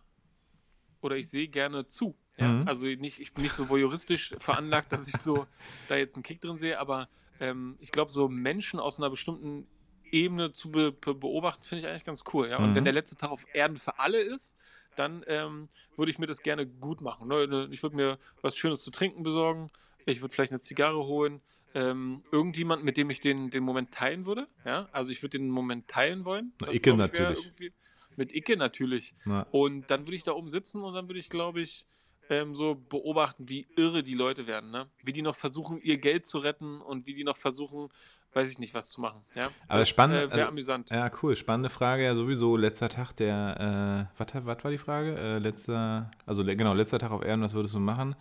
oder 1.01 1.17
ich 1.17 1.29
sehe 1.29 1.49
gerne 1.49 1.87
zu. 1.87 2.17
Ja? 2.37 2.49
Mhm. 2.49 2.69
Also 2.69 2.87
nicht, 2.87 3.21
ich 3.21 3.33
bin 3.33 3.45
nicht 3.45 3.55
so 3.55 3.69
voyeuristisch 3.69 4.35
veranlagt, 4.39 4.93
dass 4.93 5.09
ich 5.09 5.17
so 5.21 5.47
da 5.89 5.97
jetzt 5.97 6.17
einen 6.17 6.23
Kick 6.23 6.41
drin 6.41 6.59
sehe, 6.59 6.79
aber 6.79 7.09
ähm, 7.41 7.77
ich 7.81 7.91
glaube, 7.91 8.11
so 8.11 8.29
Menschen 8.29 8.81
aus 8.81 8.99
einer 8.99 9.11
bestimmten 9.11 9.67
Ebene 10.15 10.53
zu 10.53 10.71
be 10.71 10.93
be 10.93 11.15
beobachten, 11.15 11.65
finde 11.65 11.81
ich 11.81 11.91
eigentlich 11.91 12.05
ganz 12.05 12.23
cool. 12.33 12.49
Ja? 12.49 12.59
Und 12.59 12.71
mhm. 12.71 12.75
wenn 12.77 12.85
der 12.85 12.93
letzte 12.93 13.17
Tag 13.17 13.31
auf 13.31 13.45
Erden 13.53 13.77
für 13.77 13.99
alle 13.99 14.21
ist, 14.21 14.57
dann 14.97 15.25
ähm, 15.27 15.69
würde 15.97 16.11
ich 16.11 16.19
mir 16.19 16.27
das 16.27 16.43
gerne 16.43 16.67
gut 16.67 17.01
machen. 17.01 17.29
Ne? 17.29 17.49
ne 17.49 17.69
ich 17.73 17.83
würde 17.83 17.97
mir 17.97 18.19
was 18.41 18.57
Schönes 18.57 18.85
zu 18.85 18.93
trinken 18.93 19.25
besorgen. 19.25 19.71
Ich 20.07 20.21
würde 20.21 20.35
vielleicht 20.35 20.53
eine 20.53 20.61
Zigarre 20.61 21.05
holen. 21.07 21.41
Ähm, 21.75 22.23
irgendjemand, 22.31 22.85
mit 22.85 22.97
dem 22.97 23.11
ich 23.11 23.19
den, 23.19 23.51
den 23.51 23.65
Moment 23.65 23.91
teilen 23.91 24.27
würde. 24.27 24.47
Ja? 24.65 24.89
Also 24.93 25.11
ich 25.11 25.21
würde 25.23 25.39
den 25.39 25.51
Moment 25.51 25.89
teilen 25.89 26.25
wollen. 26.25 26.53
Na, 26.61 26.73
Icke 26.73 26.97
natürlich. 26.97 27.73
Mit 28.17 28.33
Icke 28.33 28.57
natürlich. 28.57 29.15
Na. 29.25 29.49
Und 29.51 29.91
dann 29.91 30.03
würde 30.03 30.15
ich 30.15 30.23
da 30.23 30.33
oben 30.33 30.49
sitzen 30.49 30.83
und 30.83 30.95
dann 30.95 31.09
würde 31.09 31.19
ich, 31.19 31.29
glaube 31.29 31.61
ich, 31.61 31.85
ähm, 32.31 32.55
so 32.55 32.75
beobachten, 32.75 33.49
wie 33.49 33.67
irre 33.77 34.03
die 34.03 34.15
Leute 34.15 34.47
werden, 34.47 34.71
ne? 34.71 34.87
Wie 35.03 35.13
die 35.13 35.23
noch 35.23 35.35
versuchen, 35.35 35.81
ihr 35.81 35.99
Geld 35.99 36.27
zu 36.27 36.39
retten 36.39 36.81
und 36.81 37.07
wie 37.07 37.15
die 37.15 37.25
noch 37.25 37.37
versuchen, 37.37 37.91
weiß 38.33 38.51
ich 38.51 38.59
nicht, 38.59 38.75
was 38.75 38.91
zu 38.91 39.01
machen. 39.01 39.23
Ja? 39.35 39.51
Aber 39.69 39.79
das 39.79 39.89
spannend. 39.89 40.17
Äh, 40.17 40.21
wäre 40.23 40.33
also, 40.33 40.49
amüsant. 40.49 40.91
Ja, 40.91 41.11
cool. 41.23 41.37
Spannende 41.37 41.71
Frage. 41.71 42.05
Ja, 42.05 42.15
sowieso 42.15 42.57
letzter 42.57 42.89
Tag 42.89 43.13
der, 43.13 44.09
äh, 44.19 44.25
was 44.45 44.65
war 44.65 44.71
die 44.71 44.79
Frage? 44.79 45.17
Äh, 45.17 45.39
letzter, 45.39 46.11
also 46.27 46.45
genau, 46.45 46.75
letzter 46.75 46.99
Tag 46.99 47.13
auf 47.13 47.25
Erden, 47.25 47.43
was 47.43 47.55
würdest 47.55 47.75
du 47.75 47.81
machen? 47.81 48.17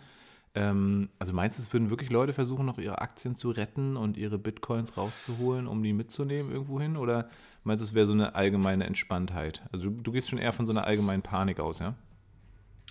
Ähm, 0.54 1.08
also 1.18 1.32
meinst 1.32 1.58
du, 1.58 1.62
es 1.62 1.72
würden 1.72 1.90
wirklich 1.90 2.10
Leute 2.10 2.32
versuchen, 2.32 2.64
noch 2.64 2.78
ihre 2.78 3.00
Aktien 3.00 3.34
zu 3.34 3.50
retten 3.50 3.96
und 3.96 4.16
ihre 4.16 4.38
Bitcoins 4.38 4.96
rauszuholen, 4.96 5.66
um 5.66 5.82
die 5.82 5.92
mitzunehmen 5.92 6.52
irgendwo 6.52 6.80
hin? 6.80 6.96
Oder 6.96 7.28
meinst 7.64 7.82
du, 7.82 7.86
es 7.86 7.94
wäre 7.94 8.06
so 8.06 8.12
eine 8.12 8.34
allgemeine 8.36 8.84
Entspanntheit? 8.84 9.62
Also 9.72 9.86
du, 9.86 9.90
du 9.90 10.12
gehst 10.12 10.30
schon 10.30 10.38
eher 10.38 10.52
von 10.52 10.66
so 10.66 10.72
einer 10.72 10.84
allgemeinen 10.84 11.22
Panik 11.22 11.58
aus, 11.58 11.80
ja? 11.80 11.94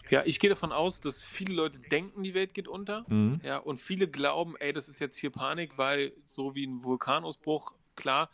Ja, 0.10 0.24
ich 0.26 0.40
gehe 0.40 0.50
davon 0.50 0.72
aus, 0.72 1.00
dass 1.00 1.24
viele 1.24 1.54
Leute 1.54 1.80
denken, 1.80 2.24
die 2.24 2.34
Welt 2.34 2.54
geht 2.54 2.68
unter. 2.68 3.06
Mhm. 3.08 3.40
Ja, 3.44 3.58
und 3.58 3.78
viele 3.78 4.08
glauben, 4.08 4.56
ey, 4.60 4.74
das 4.74 4.90
ist 4.90 5.00
jetzt 5.00 5.18
hier 5.18 5.30
Panik, 5.30 5.78
weil 5.78 6.14
so 6.26 6.56
wie 6.56 6.66
ein 6.66 6.84
Vulkanausbruch, 6.84 7.74
klar, 7.96 8.30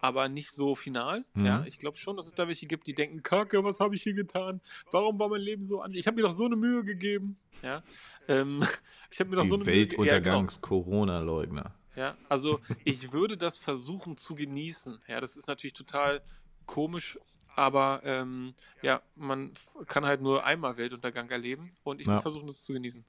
aber 0.00 0.28
nicht 0.28 0.50
so 0.50 0.74
final. 0.74 1.24
Mhm. 1.34 1.46
Ja, 1.46 1.64
ich 1.66 1.78
glaube 1.78 1.96
schon, 1.96 2.16
dass 2.16 2.26
es 2.26 2.34
da 2.34 2.46
welche 2.46 2.66
gibt, 2.66 2.86
die 2.86 2.94
denken, 2.94 3.22
Kacke, 3.22 3.64
was 3.64 3.80
habe 3.80 3.94
ich 3.94 4.02
hier 4.02 4.12
getan? 4.12 4.60
Warum 4.90 5.18
war 5.18 5.28
mein 5.28 5.40
Leben 5.40 5.64
so 5.64 5.80
an? 5.80 5.92
Ich 5.92 6.06
habe 6.06 6.16
mir 6.16 6.22
doch 6.22 6.32
so 6.32 6.44
eine 6.44 6.56
Mühe 6.56 6.84
gegeben. 6.84 7.38
Ja, 7.62 7.82
ähm, 8.28 8.62
ich 9.10 9.20
habe 9.20 9.30
mir 9.30 9.36
doch 9.36 9.46
so 9.46 9.54
eine 9.54 9.64
Weltuntergangs-Corona-Leugner. 9.64 11.74
Ja, 11.96 12.16
also 12.28 12.60
ich 12.84 13.12
würde 13.12 13.36
das 13.36 13.58
versuchen 13.58 14.16
zu 14.16 14.34
genießen. 14.34 14.98
Ja, 15.06 15.20
das 15.20 15.36
ist 15.36 15.46
natürlich 15.46 15.74
total 15.74 16.22
komisch, 16.66 17.20
aber 17.56 18.02
ähm, 18.04 18.54
ja, 18.82 19.00
man 19.16 19.52
kann 19.86 20.04
halt 20.04 20.20
nur 20.20 20.44
einmal 20.44 20.76
Weltuntergang 20.76 21.30
erleben 21.30 21.72
und 21.82 22.00
ich 22.00 22.06
ja. 22.06 22.14
will 22.14 22.20
versuchen, 22.20 22.46
das 22.46 22.64
zu 22.64 22.72
genießen. 22.72 23.04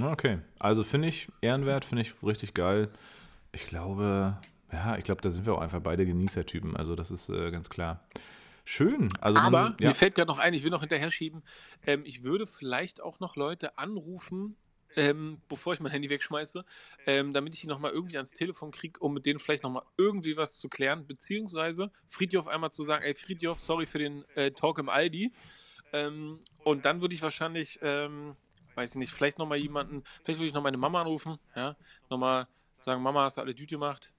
Okay, 0.00 0.38
also 0.58 0.82
finde 0.82 1.08
ich 1.08 1.28
ehrenwert, 1.40 1.84
finde 1.84 2.02
ich 2.02 2.14
richtig 2.22 2.54
geil. 2.54 2.88
Ich 3.52 3.66
glaube, 3.66 4.38
ja, 4.72 4.96
ich 4.96 5.04
glaube, 5.04 5.20
da 5.20 5.30
sind 5.30 5.44
wir 5.44 5.54
auch 5.54 5.60
einfach 5.60 5.80
beide 5.80 6.06
Genießertypen. 6.06 6.76
Also 6.76 6.96
das 6.96 7.10
ist 7.10 7.28
äh, 7.28 7.50
ganz 7.50 7.68
klar. 7.68 8.00
Schön. 8.64 9.08
Also 9.20 9.38
Aber 9.38 9.64
dann, 9.64 9.76
ja. 9.80 9.88
mir 9.88 9.94
fällt 9.94 10.14
gerade 10.14 10.28
noch 10.28 10.38
ein, 10.38 10.54
ich 10.54 10.62
will 10.62 10.70
noch 10.70 10.80
hinterher 10.80 11.10
schieben. 11.10 11.42
Ähm, 11.84 12.04
ich 12.06 12.22
würde 12.22 12.46
vielleicht 12.46 13.02
auch 13.02 13.20
noch 13.20 13.36
Leute 13.36 13.76
anrufen, 13.76 14.56
ähm, 14.96 15.40
bevor 15.48 15.74
ich 15.74 15.80
mein 15.80 15.92
Handy 15.92 16.10
wegschmeiße, 16.10 16.64
ähm, 17.06 17.32
damit 17.32 17.54
ich 17.54 17.60
die 17.62 17.66
nochmal 17.66 17.92
irgendwie 17.92 18.16
ans 18.16 18.32
Telefon 18.32 18.70
kriege, 18.70 18.98
um 19.00 19.14
mit 19.14 19.26
denen 19.26 19.38
vielleicht 19.38 19.62
nochmal 19.62 19.84
irgendwie 19.96 20.36
was 20.36 20.58
zu 20.58 20.68
klären, 20.68 21.06
beziehungsweise 21.06 21.90
Friedhof 22.08 22.46
einmal 22.46 22.70
zu 22.70 22.84
sagen, 22.84 23.04
ey 23.04 23.14
Friedhof, 23.14 23.60
sorry 23.60 23.86
für 23.86 23.98
den 23.98 24.24
äh, 24.34 24.50
Talk 24.50 24.78
im 24.78 24.88
Aldi. 24.88 25.32
Ähm, 25.92 26.40
und 26.64 26.84
dann 26.84 27.00
würde 27.00 27.14
ich 27.14 27.22
wahrscheinlich, 27.22 27.78
ähm, 27.82 28.36
weiß 28.74 28.92
ich 28.92 28.98
nicht, 28.98 29.12
vielleicht 29.12 29.38
nochmal 29.38 29.58
jemanden, 29.58 30.02
vielleicht 30.22 30.40
würde 30.40 30.46
ich 30.46 30.54
noch 30.54 30.62
meine 30.62 30.78
Mama 30.78 31.02
anrufen, 31.02 31.38
ja, 31.54 31.76
nochmal 32.08 32.46
sagen, 32.80 33.02
Mama, 33.02 33.24
hast 33.24 33.36
du 33.36 33.42
alle 33.42 33.54
Düte 33.54 33.74
gemacht? 33.74 34.12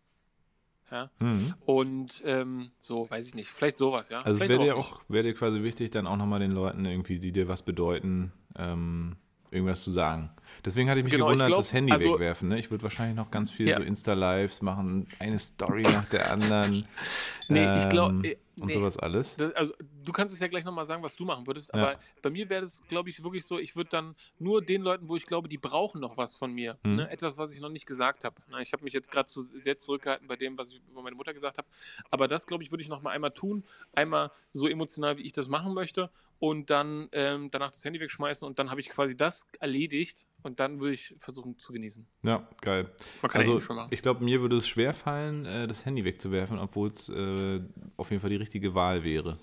Ja. 0.92 1.10
Mhm. 1.20 1.54
Und 1.66 2.22
ähm, 2.26 2.72
so, 2.78 3.10
weiß 3.10 3.30
ich 3.30 3.36
nicht, 3.36 3.50
vielleicht 3.50 3.78
sowas, 3.78 4.10
ja. 4.10 4.20
Also 4.20 4.44
es 4.44 4.50
wäre 4.50 4.64
dir 4.64 4.76
auch, 4.76 5.02
wäre 5.08 5.24
dir 5.24 5.34
quasi 5.34 5.64
wichtig, 5.64 5.90
dann 5.92 6.06
auch 6.06 6.18
nochmal 6.18 6.40
den 6.40 6.52
Leuten 6.52 6.86
irgendwie, 6.86 7.18
die 7.18 7.32
dir 7.32 7.48
was 7.48 7.64
bedeuten, 7.64 8.32
ähm, 8.56 9.16
irgendwas 9.54 9.84
zu 9.84 9.92
sagen. 9.92 10.30
Deswegen 10.66 10.90
hatte 10.90 11.00
ich 11.00 11.04
mich 11.06 11.14
genau, 11.14 11.26
gewundert, 11.26 11.48
glaub, 11.48 11.60
das 11.60 11.74
Handy 11.74 11.92
also, 11.92 12.14
wegwerfen. 12.14 12.50
Ne? 12.50 12.60
Ich 12.60 12.72
würde 12.72 12.84
wahrscheinlich 12.84 13.16
noch 13.16 13.32
ganz 13.32 13.52
viel 13.52 13.68
ja. 13.68 13.78
so 13.78 13.84
Insta-Lives 13.84 14.62
machen, 14.62 15.08
eine 15.20 15.40
Story 15.40 15.84
nach 15.84 16.06
der 16.06 16.32
anderen. 16.32 16.88
nee, 17.50 17.64
ähm, 17.64 17.76
ich 17.76 17.90
glaube, 17.90 18.38
und 18.58 18.68
nee, 18.68 18.74
sowas 18.74 18.98
alles. 18.98 19.36
Das, 19.36 19.52
also 19.54 19.74
du 20.06 20.12
kannst 20.12 20.34
es 20.34 20.40
ja 20.40 20.48
gleich 20.48 20.64
nochmal 20.64 20.86
sagen, 20.86 21.02
was 21.02 21.16
du 21.16 21.26
machen 21.26 21.48
würdest, 21.48 21.74
aber 21.74 21.94
ja. 21.94 22.00
bei 22.22 22.30
mir 22.30 22.50
wäre 22.50 22.62
das, 22.62 22.84
glaube 22.88 23.10
ich, 23.10 23.24
wirklich 23.24 23.46
so, 23.46 23.58
ich 23.58 23.76
würde 23.76 23.90
dann 23.90 24.16
nur 24.38 24.62
den 24.62 24.84
Leuten, 24.84 25.10
wo 25.10 25.16
ich 25.16 25.26
glaube, 25.26 25.48
die 25.48 25.58
brauchen 25.58 26.00
noch 26.00 26.18
was 26.18 26.36
von 26.36 26.54
mir. 26.54 26.78
Mhm. 26.84 26.96
Ne? 26.98 27.10
Etwas, 27.10 27.38
was 27.38 27.54
ich 27.54 27.62
noch 27.62 27.70
nicht 27.70 27.86
gesagt 27.86 28.24
habe. 28.24 28.36
Ich 28.62 28.74
habe 28.74 28.84
mich 28.84 28.94
jetzt 28.94 29.12
gerade 29.12 29.26
zu 29.26 29.42
sehr 29.42 29.80
zurückgehalten 29.80 30.28
bei 30.28 30.36
dem, 30.36 30.58
was 30.58 30.70
ich 30.70 30.82
über 30.90 31.02
meine 31.02 31.16
Mutter 31.16 31.34
gesagt 31.34 31.58
habe. 31.58 31.68
Aber 32.12 32.28
das, 32.28 32.46
glaube 32.46 32.64
ich, 32.64 32.72
würde 32.72 32.84
ich 32.84 32.90
nochmal 32.90 33.16
einmal 33.16 33.32
tun. 33.32 33.64
Einmal 33.94 34.32
so 34.52 34.68
emotional, 34.68 35.18
wie 35.18 35.24
ich 35.24 35.34
das 35.34 35.48
machen 35.48 35.74
möchte 35.74 36.10
und 36.44 36.70
dann 36.70 37.08
ähm, 37.14 37.50
danach 37.52 37.72
das 37.72 37.86
Handy 37.86 38.02
wegschmeißen 38.02 38.46
und 38.46 38.60
dann 38.60 38.70
habe 38.70 38.82
ich 38.82 38.90
quasi 38.90 39.16
das 39.16 39.48
erledigt 39.62 40.28
und 40.42 40.60
dann 40.60 40.82
würde 40.82 40.94
ich 40.94 41.16
versuchen 41.18 41.58
zu 41.58 41.72
genießen. 41.72 42.06
Ja, 42.24 42.46
geil. 42.60 42.92
also, 43.22 43.62
ich 43.92 44.02
glaube, 44.02 44.26
mir 44.26 44.42
würde 44.42 44.58
es 44.58 44.68
schwer 44.68 44.94
fallen, 44.94 45.46
äh, 45.46 45.68
das 45.68 45.86
Handy 45.86 46.04
wegzuwerfen, 46.04 46.60
obwohl 46.60 46.90
es 46.90 47.08
äh, 47.08 47.62
auf 47.96 48.12
jeden 48.12 48.20
Fall 48.20 48.30
die 48.30 48.36
richtige 48.36 48.76
Wahl 48.76 49.06
wäre, 49.06 49.40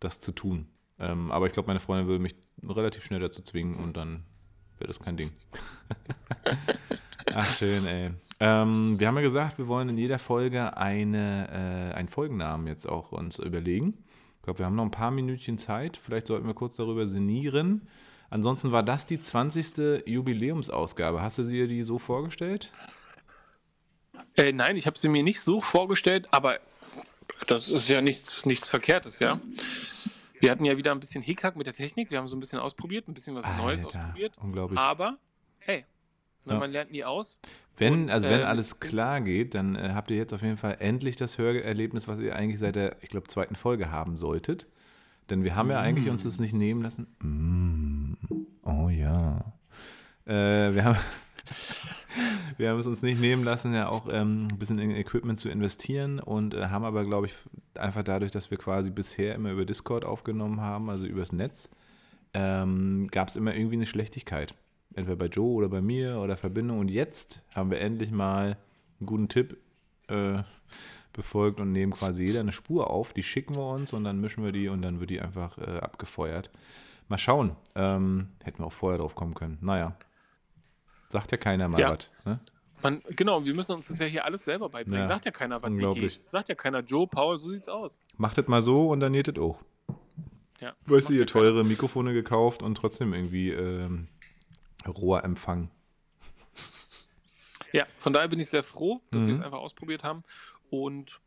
das 0.00 0.20
zu 0.20 0.32
tun. 0.32 0.66
Ähm, 0.98 1.30
aber 1.30 1.46
ich 1.46 1.52
glaube, 1.52 1.68
meine 1.68 1.78
Freundin 1.78 2.08
würde 2.08 2.20
mich 2.20 2.34
relativ 2.60 3.04
schnell 3.04 3.20
dazu 3.20 3.40
zwingen 3.42 3.76
und 3.76 3.96
dann 3.96 4.24
wäre 4.78 4.88
das 4.88 4.98
kein 4.98 5.16
Ding. 5.16 5.30
Ach, 7.34 7.54
schön, 7.56 7.86
ey. 7.86 8.10
Ähm, 8.40 8.98
wir 8.98 9.06
haben 9.06 9.14
ja 9.14 9.22
gesagt, 9.22 9.58
wir 9.58 9.68
wollen 9.68 9.90
in 9.90 9.96
jeder 9.96 10.18
Folge 10.18 10.76
eine, 10.76 11.92
äh, 11.92 11.94
einen 11.94 12.08
Folgennamen 12.08 12.66
jetzt 12.66 12.86
auch 12.86 13.12
uns 13.12 13.38
überlegen. 13.38 13.94
Ich 14.46 14.48
glaube, 14.48 14.60
wir 14.60 14.66
haben 14.66 14.76
noch 14.76 14.84
ein 14.84 14.92
paar 14.92 15.10
Minütchen 15.10 15.58
Zeit. 15.58 15.96
Vielleicht 15.96 16.28
sollten 16.28 16.46
wir 16.46 16.54
kurz 16.54 16.76
darüber 16.76 17.08
sinnieren. 17.08 17.88
Ansonsten 18.30 18.70
war 18.70 18.84
das 18.84 19.04
die 19.04 19.20
20. 19.20 20.06
Jubiläumsausgabe. 20.06 21.20
Hast 21.20 21.38
du 21.38 21.42
dir 21.42 21.66
die 21.66 21.82
so 21.82 21.98
vorgestellt? 21.98 22.70
Äh, 24.36 24.52
nein, 24.52 24.76
ich 24.76 24.86
habe 24.86 24.96
sie 24.96 25.08
mir 25.08 25.24
nicht 25.24 25.40
so 25.40 25.60
vorgestellt, 25.60 26.28
aber 26.30 26.60
das 27.48 27.70
ist 27.70 27.88
ja 27.88 28.00
nichts, 28.00 28.46
nichts 28.46 28.68
Verkehrtes, 28.68 29.18
ja. 29.18 29.40
Wir 30.38 30.52
hatten 30.52 30.64
ja 30.64 30.76
wieder 30.76 30.92
ein 30.92 31.00
bisschen 31.00 31.24
Hickhack 31.24 31.56
mit 31.56 31.66
der 31.66 31.74
Technik. 31.74 32.12
Wir 32.12 32.18
haben 32.18 32.28
so 32.28 32.36
ein 32.36 32.40
bisschen 32.40 32.60
ausprobiert, 32.60 33.08
ein 33.08 33.14
bisschen 33.14 33.34
was 33.34 33.46
Alter, 33.46 33.60
Neues 33.60 33.84
ausprobiert. 33.84 34.38
Unglaublich. 34.40 34.78
Aber, 34.78 35.18
hey, 35.58 35.84
ja. 36.54 36.60
man 36.60 36.70
lernt 36.70 36.92
nie 36.92 37.04
aus. 37.04 37.40
Wenn, 37.76 38.04
und, 38.04 38.10
also 38.10 38.28
wenn 38.28 38.40
ähm, 38.40 38.46
alles 38.46 38.80
klar 38.80 39.20
geht, 39.20 39.54
dann 39.54 39.76
äh, 39.76 39.90
habt 39.92 40.10
ihr 40.10 40.16
jetzt 40.16 40.32
auf 40.32 40.42
jeden 40.42 40.56
Fall 40.56 40.76
endlich 40.80 41.16
das 41.16 41.38
Hörerlebnis, 41.38 42.08
was 42.08 42.18
ihr 42.18 42.34
eigentlich 42.34 42.58
seit 42.58 42.76
der, 42.76 42.96
ich 43.02 43.10
glaube, 43.10 43.26
zweiten 43.26 43.54
Folge 43.54 43.90
haben 43.90 44.16
solltet. 44.16 44.66
Denn 45.28 45.44
wir 45.44 45.56
haben 45.56 45.70
ja 45.70 45.80
eigentlich 45.80 46.08
uns 46.08 46.22
das 46.22 46.38
nicht 46.38 46.54
nehmen 46.54 46.82
lassen. 46.82 47.06
Mm. 47.20 48.36
Oh 48.62 48.88
ja. 48.88 49.52
Äh, 50.24 50.74
wir 50.74 50.84
haben. 50.84 50.98
wir 52.56 52.70
haben 52.70 52.78
es 52.78 52.86
uns 52.86 53.02
nicht 53.02 53.20
nehmen 53.20 53.44
lassen, 53.44 53.74
ja 53.74 53.88
auch 53.88 54.08
ähm, 54.10 54.48
ein 54.50 54.58
bisschen 54.58 54.78
in 54.78 54.90
Equipment 54.90 55.38
zu 55.38 55.48
investieren 55.48 56.18
und 56.18 56.54
äh, 56.54 56.66
haben 56.66 56.84
aber, 56.84 57.04
glaube 57.04 57.26
ich, 57.26 57.34
einfach 57.74 58.02
dadurch, 58.02 58.32
dass 58.32 58.50
wir 58.50 58.58
quasi 58.58 58.90
bisher 58.90 59.34
immer 59.34 59.52
über 59.52 59.64
Discord 59.64 60.04
aufgenommen 60.04 60.60
haben, 60.60 60.90
also 60.90 61.06
übers 61.06 61.32
Netz, 61.32 61.70
ähm, 62.34 63.08
gab 63.10 63.28
es 63.28 63.36
immer 63.36 63.54
irgendwie 63.54 63.76
eine 63.76 63.86
Schlechtigkeit. 63.86 64.54
Entweder 64.96 65.16
bei 65.16 65.26
Joe 65.26 65.54
oder 65.54 65.68
bei 65.68 65.80
mir 65.80 66.18
oder 66.18 66.36
Verbindung. 66.36 66.80
Und 66.80 66.90
jetzt 66.90 67.42
haben 67.54 67.70
wir 67.70 67.80
endlich 67.80 68.10
mal 68.10 68.56
einen 68.98 69.06
guten 69.06 69.28
Tipp 69.28 69.58
äh, 70.08 70.42
befolgt 71.12 71.60
und 71.60 71.70
nehmen 71.70 71.92
quasi 71.92 72.24
jeder 72.24 72.40
eine 72.40 72.52
Spur 72.52 72.90
auf. 72.90 73.12
Die 73.12 73.22
schicken 73.22 73.54
wir 73.54 73.70
uns 73.70 73.92
und 73.92 74.04
dann 74.04 74.20
mischen 74.20 74.42
wir 74.42 74.52
die 74.52 74.68
und 74.68 74.82
dann 74.82 74.98
wird 74.98 75.10
die 75.10 75.20
einfach 75.20 75.58
äh, 75.58 75.78
abgefeuert. 75.78 76.50
Mal 77.08 77.18
schauen. 77.18 77.56
Ähm, 77.74 78.30
hätten 78.42 78.60
wir 78.60 78.66
auch 78.66 78.72
vorher 78.72 78.98
drauf 78.98 79.14
kommen 79.14 79.34
können. 79.34 79.58
Naja. 79.60 79.96
Sagt 81.08 81.30
ja 81.30 81.38
keiner 81.38 81.68
mal 81.68 81.80
ja. 81.80 81.90
was. 81.90 82.10
Ne? 82.24 82.40
Man, 82.82 83.02
genau, 83.16 83.44
wir 83.44 83.54
müssen 83.54 83.72
uns 83.72 83.88
das 83.88 83.98
ja 83.98 84.06
hier 84.06 84.24
alles 84.24 84.44
selber 84.44 84.68
beibringen. 84.68 85.00
Ja, 85.00 85.06
Sagt 85.06 85.24
ja 85.24 85.30
keiner, 85.30 85.62
was 85.62 85.70
unglaublich. 85.70 86.20
geht. 86.20 86.30
Sagt 86.30 86.48
ja 86.48 86.54
keiner, 86.54 86.80
Joe, 86.80 87.06
Paul, 87.06 87.36
so 87.36 87.50
sieht's 87.50 87.68
aus. 87.68 87.98
Macht 88.16 88.38
das 88.38 88.48
mal 88.48 88.62
so 88.62 88.88
und 88.88 89.00
dann 89.00 89.12
geht 89.12 89.28
das 89.28 89.36
auch. 89.38 89.58
Ja, 90.60 90.74
weißt 90.86 91.10
du, 91.10 91.14
ihr 91.14 91.26
teure 91.26 91.58
keiner. 91.58 91.64
Mikrofone 91.64 92.14
gekauft 92.14 92.62
und 92.62 92.76
trotzdem 92.76 93.12
irgendwie 93.12 93.50
ähm, 93.50 94.08
Rohrempfang. 94.88 95.70
Ja, 97.72 97.84
von 97.98 98.12
daher 98.12 98.28
bin 98.28 98.40
ich 98.40 98.48
sehr 98.48 98.62
froh, 98.62 99.00
dass 99.10 99.24
mhm. 99.24 99.28
wir 99.28 99.34
es 99.36 99.42
einfach 99.42 99.58
ausprobiert 99.58 100.04
haben. 100.04 100.22
Und 100.70 101.20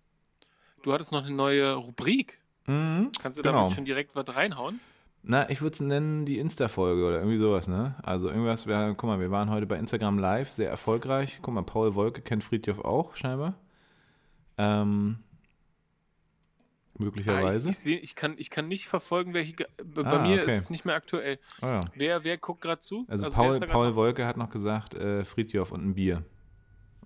du 0.83 0.93
hattest 0.93 1.11
noch 1.11 1.23
eine 1.23 1.35
neue 1.35 1.73
Rubrik. 1.73 2.39
Mhm, 2.65 3.11
Kannst 3.21 3.39
du 3.39 3.43
genau. 3.43 3.57
damit 3.57 3.73
schon 3.73 3.85
direkt 3.85 4.15
was 4.15 4.35
reinhauen? 4.35 4.79
Na, 5.21 5.49
ich 5.49 5.61
würde 5.61 5.73
es 5.73 5.81
nennen 5.81 6.25
die 6.25 6.39
Insta-Folge 6.39 7.05
oder 7.05 7.17
irgendwie 7.17 7.37
sowas, 7.37 7.67
ne? 7.67 7.95
Also 8.03 8.29
irgendwas, 8.29 8.67
wir, 8.67 8.95
guck 8.95 9.09
mal, 9.09 9.19
wir 9.19 9.31
waren 9.31 9.49
heute 9.49 9.65
bei 9.65 9.77
Instagram 9.77 10.17
live, 10.17 10.49
sehr 10.49 10.69
erfolgreich. 10.69 11.39
Guck 11.41 11.53
mal, 11.53 11.63
Paul 11.63 11.95
Wolke 11.95 12.21
kennt 12.21 12.43
Friedhof 12.43 12.79
auch, 12.79 13.15
scheinbar. 13.15 13.55
Ähm, 14.57 15.19
möglicherweise. 16.99 17.67
Ah, 17.67 17.69
ich, 17.69 17.75
ich, 17.75 17.79
seh, 17.79 17.95
ich, 17.95 18.15
kann, 18.15 18.35
ich 18.37 18.49
kann 18.49 18.67
nicht 18.67 18.87
verfolgen, 18.87 19.33
wer 19.33 19.41
hier, 19.41 19.55
bei 19.83 20.03
ah, 20.03 20.21
mir 20.21 20.41
okay. 20.41 20.45
ist 20.45 20.57
es 20.57 20.69
nicht 20.69 20.85
mehr 20.85 20.95
aktuell. 20.95 21.39
Oh, 21.61 21.65
ja. 21.65 21.81
wer, 21.95 22.23
wer 22.23 22.37
guckt 22.37 22.61
gerade 22.61 22.79
zu? 22.79 23.05
Also, 23.07 23.25
also 23.25 23.35
Paul, 23.35 23.59
Paul 23.67 23.95
Wolke 23.95 24.25
hat 24.25 24.37
noch 24.37 24.49
gesagt, 24.49 24.93
äh, 24.93 25.25
Friedhof 25.25 25.71
und 25.71 25.85
ein 25.85 25.95
Bier. 25.95 26.23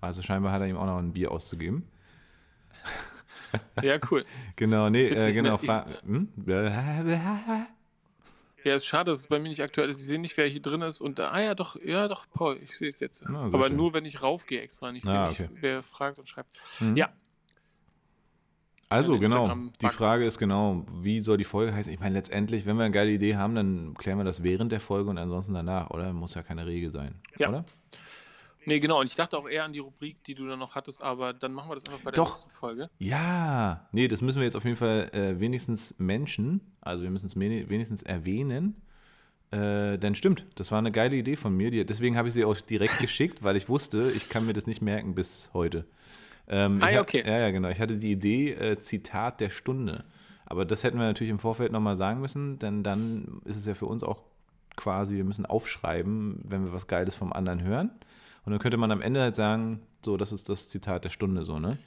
Also 0.00 0.22
scheinbar 0.22 0.52
hat 0.52 0.60
er 0.60 0.66
ihm 0.66 0.76
auch 0.76 0.86
noch 0.86 0.98
ein 0.98 1.12
Bier 1.12 1.30
auszugeben. 1.30 1.88
Ja, 3.82 3.98
cool. 4.10 4.24
genau, 4.56 4.90
nee, 4.90 5.08
äh, 5.08 5.32
genau. 5.32 5.58
Ne? 5.62 5.62
Ich, 5.62 6.06
hm? 6.06 6.28
Ja, 8.64 8.74
ist 8.74 8.86
schade, 8.86 9.10
dass 9.10 9.20
es 9.20 9.26
bei 9.26 9.38
mir 9.38 9.48
nicht 9.48 9.62
aktuell 9.62 9.90
ist. 9.90 10.00
Ich 10.00 10.06
sehe 10.06 10.18
nicht, 10.18 10.36
wer 10.36 10.46
hier 10.46 10.62
drin 10.62 10.80
ist. 10.82 11.00
Und 11.00 11.20
ah 11.20 11.40
ja, 11.40 11.54
doch, 11.54 11.76
ja, 11.84 12.08
doch, 12.08 12.24
Paul, 12.32 12.58
ich 12.62 12.76
sehe 12.76 12.88
es 12.88 12.98
jetzt. 13.00 13.26
Ah, 13.26 13.44
Aber 13.52 13.66
schön. 13.66 13.76
nur, 13.76 13.92
wenn 13.92 14.06
ich 14.06 14.22
raufgehe 14.22 14.60
extra. 14.60 14.90
Nicht 14.90 15.06
ah, 15.06 15.30
sehe, 15.30 15.46
okay. 15.46 15.58
wer 15.60 15.82
fragt 15.82 16.18
und 16.18 16.28
schreibt. 16.28 16.58
Mhm. 16.80 16.96
Ja. 16.96 17.12
Also, 18.88 19.18
genau. 19.18 19.54
Die 19.80 19.88
Frage 19.88 20.26
ist 20.26 20.38
genau, 20.38 20.84
wie 20.92 21.20
soll 21.20 21.36
die 21.36 21.44
Folge 21.44 21.74
heißen? 21.74 21.92
Ich 21.92 22.00
meine, 22.00 22.14
letztendlich, 22.14 22.66
wenn 22.66 22.76
wir 22.76 22.84
eine 22.84 22.92
geile 22.92 23.10
Idee 23.10 23.36
haben, 23.36 23.54
dann 23.54 23.94
klären 23.94 24.18
wir 24.18 24.24
das 24.24 24.42
während 24.42 24.72
der 24.72 24.80
Folge 24.80 25.10
und 25.10 25.18
ansonsten 25.18 25.54
danach, 25.54 25.90
oder? 25.90 26.12
Muss 26.12 26.34
ja 26.34 26.42
keine 26.42 26.66
Regel 26.66 26.92
sein, 26.92 27.14
ja. 27.38 27.48
oder? 27.48 27.64
Nee, 28.66 28.80
genau. 28.80 29.00
Und 29.00 29.06
ich 29.06 29.16
dachte 29.16 29.36
auch 29.36 29.48
eher 29.48 29.64
an 29.64 29.72
die 29.72 29.78
Rubrik, 29.78 30.22
die 30.24 30.34
du 30.34 30.46
dann 30.46 30.58
noch 30.58 30.74
hattest, 30.74 31.02
aber 31.02 31.32
dann 31.32 31.52
machen 31.52 31.70
wir 31.70 31.74
das 31.74 31.86
einfach 31.86 32.00
bei 32.00 32.10
der 32.10 32.22
Doch. 32.22 32.30
nächsten 32.30 32.50
Folge. 32.50 32.90
Ja, 32.98 33.86
nee, 33.92 34.08
das 34.08 34.20
müssen 34.20 34.38
wir 34.38 34.44
jetzt 34.44 34.56
auf 34.56 34.64
jeden 34.64 34.76
Fall 34.76 35.10
äh, 35.12 35.38
wenigstens 35.40 35.94
Menschen, 35.98 36.60
also 36.80 37.02
wir 37.02 37.10
müssen 37.10 37.26
es 37.26 37.36
wenigstens 37.36 38.02
erwähnen. 38.02 38.80
Äh, 39.50 39.98
denn 39.98 40.14
stimmt, 40.14 40.46
das 40.56 40.72
war 40.72 40.78
eine 40.78 40.90
geile 40.90 41.16
Idee 41.16 41.36
von 41.36 41.54
mir. 41.56 41.70
Die, 41.70 41.84
deswegen 41.84 42.16
habe 42.16 42.28
ich 42.28 42.34
sie 42.34 42.44
auch 42.44 42.56
direkt 42.60 42.98
geschickt, 43.00 43.42
weil 43.42 43.56
ich 43.56 43.68
wusste, 43.68 44.10
ich 44.14 44.28
kann 44.28 44.46
mir 44.46 44.52
das 44.52 44.66
nicht 44.66 44.82
merken 44.82 45.14
bis 45.14 45.50
heute. 45.52 45.86
Ähm, 46.48 46.80
ah, 46.82 46.90
ja, 46.90 47.00
okay. 47.00 47.22
Ja, 47.26 47.38
ja, 47.38 47.50
genau. 47.50 47.68
Ich 47.68 47.80
hatte 47.80 47.96
die 47.96 48.12
Idee, 48.12 48.52
äh, 48.52 48.78
Zitat 48.78 49.40
der 49.40 49.50
Stunde. 49.50 50.04
Aber 50.46 50.64
das 50.64 50.84
hätten 50.84 50.98
wir 50.98 51.06
natürlich 51.06 51.30
im 51.30 51.38
Vorfeld 51.38 51.72
nochmal 51.72 51.96
sagen 51.96 52.20
müssen, 52.20 52.58
denn 52.58 52.82
dann 52.82 53.40
ist 53.44 53.56
es 53.56 53.66
ja 53.66 53.74
für 53.74 53.86
uns 53.86 54.02
auch 54.02 54.22
quasi, 54.76 55.16
wir 55.16 55.24
müssen 55.24 55.46
aufschreiben, 55.46 56.40
wenn 56.44 56.64
wir 56.64 56.72
was 56.72 56.86
Geiles 56.86 57.14
vom 57.14 57.32
anderen 57.32 57.62
hören. 57.62 57.90
Und 58.44 58.52
dann 58.52 58.60
könnte 58.60 58.76
man 58.76 58.90
am 58.90 59.00
Ende 59.00 59.20
halt 59.20 59.36
sagen, 59.36 59.80
so, 60.04 60.16
das 60.16 60.32
ist 60.32 60.48
das 60.48 60.68
Zitat 60.68 61.04
der 61.04 61.10
Stunde, 61.10 61.44
so, 61.44 61.58
ne? 61.58 61.78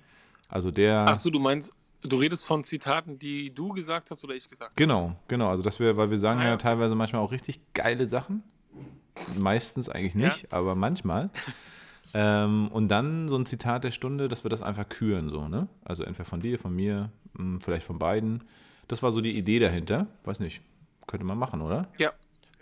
Also 0.50 0.72
der. 0.72 1.06
Ach 1.08 1.18
so, 1.18 1.30
du 1.30 1.40
meinst, 1.40 1.74
du 2.02 2.18
redest 2.18 2.46
von 2.46 2.64
Zitaten, 2.64 3.20
die 3.20 3.54
du 3.54 3.70
gesagt 3.70 4.10
hast 4.10 4.24
oder 4.24 4.34
ich 4.34 4.50
gesagt 4.50 4.72
habe? 4.72 4.78
Genau, 4.78 5.16
genau. 5.28 5.50
Also, 5.50 5.62
dass 5.62 5.80
wir, 5.80 5.98
weil 5.98 6.10
wir 6.10 6.18
sagen 6.18 6.40
ah, 6.40 6.46
ja, 6.46 6.50
ja 6.52 6.58
teilweise 6.58 6.96
manchmal 6.96 7.22
auch 7.22 7.32
richtig 7.32 7.60
geile 7.74 8.08
Sachen. 8.08 8.44
Meistens 9.38 9.90
eigentlich 9.90 10.16
nicht, 10.16 10.44
ja. 10.44 10.48
aber 10.52 10.76
manchmal. 10.76 11.30
Ähm, 12.20 12.70
und 12.70 12.88
dann 12.88 13.30
so 13.30 13.36
ein 13.36 13.46
Zitat 13.46 13.84
der 13.84 13.92
Stunde, 13.92 14.28
dass 14.28 14.44
wir 14.44 14.50
das 14.50 14.64
einfach 14.64 14.90
küren, 14.90 15.30
so, 15.30 15.48
ne? 15.48 15.68
Also 15.86 16.04
entweder 16.04 16.26
von 16.26 16.40
dir, 16.40 16.58
von 16.58 16.76
mir, 16.76 17.12
hm, 17.38 17.62
vielleicht 17.62 17.86
von 17.86 18.00
beiden. 18.00 18.44
Das 18.88 19.04
war 19.04 19.12
so 19.12 19.22
die 19.22 19.38
Idee 19.38 19.60
dahinter. 19.60 20.08
Weiß 20.24 20.40
nicht. 20.40 20.62
Könnte 21.06 21.28
man 21.28 21.38
machen, 21.38 21.62
oder? 21.62 21.90
Ja, 22.00 22.14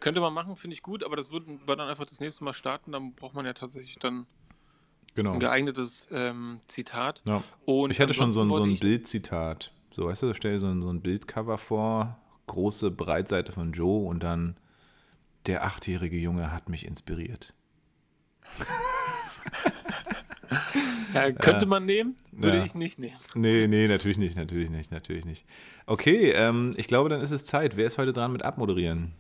könnte 0.02 0.20
man 0.20 0.34
machen, 0.34 0.58
finde 0.58 0.74
ich 0.74 0.84
gut, 0.84 1.06
aber 1.06 1.16
das 1.16 1.32
würden 1.32 1.62
wir 1.66 1.78
dann 1.78 1.88
einfach 1.88 2.04
das 2.04 2.20
nächste 2.20 2.44
Mal 2.44 2.52
starten. 2.52 2.92
Dann 2.92 3.14
braucht 3.14 3.34
man 3.34 3.46
ja 3.46 3.54
tatsächlich 3.54 3.98
dann 3.98 4.26
genau. 5.14 5.32
ein 5.32 5.40
geeignetes 5.40 6.10
ähm, 6.12 6.60
Zitat. 6.68 7.22
Ja. 7.26 7.42
Und 7.64 7.92
ich 7.92 8.00
hätte 8.00 8.14
schon 8.14 8.32
so 8.32 8.42
ein, 8.42 8.50
so 8.50 8.62
ein 8.62 8.78
Bildzitat. 8.78 9.72
So, 9.92 10.08
weißt 10.08 10.24
du, 10.24 10.34
stell 10.34 10.56
dir 10.56 10.60
so 10.60 10.68
ein, 10.68 10.82
so 10.82 10.90
ein 10.90 11.00
Bildcover 11.00 11.58
vor, 11.58 12.20
große 12.48 12.92
Breitseite 12.92 13.54
von 13.54 13.72
Joe 13.72 14.06
und 14.06 14.22
dann 14.22 14.58
der 15.46 15.64
achtjährige 15.64 16.18
Junge 16.18 16.52
hat 16.52 16.68
mich 16.68 16.86
inspiriert. 16.86 17.54
ja, 21.14 21.32
könnte 21.32 21.66
man 21.66 21.86
nehmen, 21.86 22.16
würde 22.32 22.58
ja. 22.58 22.64
ich 22.64 22.76
nicht 22.76 23.00
nehmen. 23.00 23.16
Nee, 23.36 23.68
nee, 23.68 23.88
natürlich 23.88 24.18
nicht, 24.18 24.36
natürlich 24.36 24.70
nicht, 24.70 24.92
natürlich 24.92 25.26
nicht. 25.26 25.46
Okay, 25.86 26.32
ähm, 26.32 26.74
ich 26.78 26.88
glaube, 26.88 27.10
dann 27.10 27.22
ist 27.22 27.32
es 27.32 27.46
Zeit. 27.46 27.78
Wer 27.78 27.86
ist 27.86 27.98
heute 27.98 28.14
dran 28.14 28.32
mit 28.32 28.44
Abmoderieren? 28.44 29.14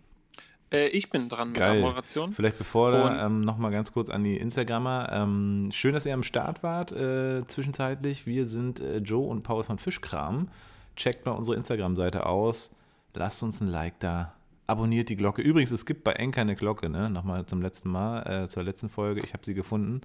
Äh, 0.71 0.87
ich 0.87 1.09
bin 1.09 1.29
dran 1.29 1.53
Geil. 1.53 1.69
mit 1.69 1.77
der 1.77 1.89
Moderation. 1.89 2.33
Vielleicht 2.33 2.57
bevor 2.57 2.91
da 2.91 3.25
ähm, 3.25 3.41
nochmal 3.41 3.71
ganz 3.71 3.91
kurz 3.93 4.09
an 4.09 4.23
die 4.23 4.37
Instagrammer. 4.37 5.09
Ähm, 5.11 5.69
schön, 5.71 5.93
dass 5.93 6.05
ihr 6.05 6.13
am 6.13 6.23
Start 6.23 6.63
wart 6.63 6.91
äh, 6.91 7.45
zwischenzeitlich. 7.47 8.25
Wir 8.25 8.45
sind 8.45 8.79
äh, 8.79 8.97
Joe 8.97 9.27
und 9.27 9.43
Paul 9.43 9.63
von 9.63 9.77
Fischkram. 9.77 10.49
Checkt 10.95 11.25
mal 11.25 11.33
unsere 11.33 11.57
Instagram-Seite 11.57 12.25
aus. 12.25 12.75
Lasst 13.13 13.43
uns 13.43 13.61
ein 13.61 13.67
Like 13.67 13.99
da. 13.99 14.33
Abonniert 14.67 15.09
die 15.09 15.15
Glocke. 15.15 15.41
Übrigens, 15.41 15.71
es 15.71 15.85
gibt 15.85 16.03
bei 16.03 16.13
Enker 16.13 16.41
eine 16.41 16.55
Glocke, 16.55 16.89
ne? 16.89 17.09
Nochmal 17.09 17.45
zum 17.45 17.61
letzten 17.61 17.89
Mal, 17.89 18.43
äh, 18.43 18.47
zur 18.47 18.63
letzten 18.63 18.89
Folge. 18.89 19.21
Ich 19.23 19.33
habe 19.33 19.45
sie 19.45 19.53
gefunden. 19.53 20.01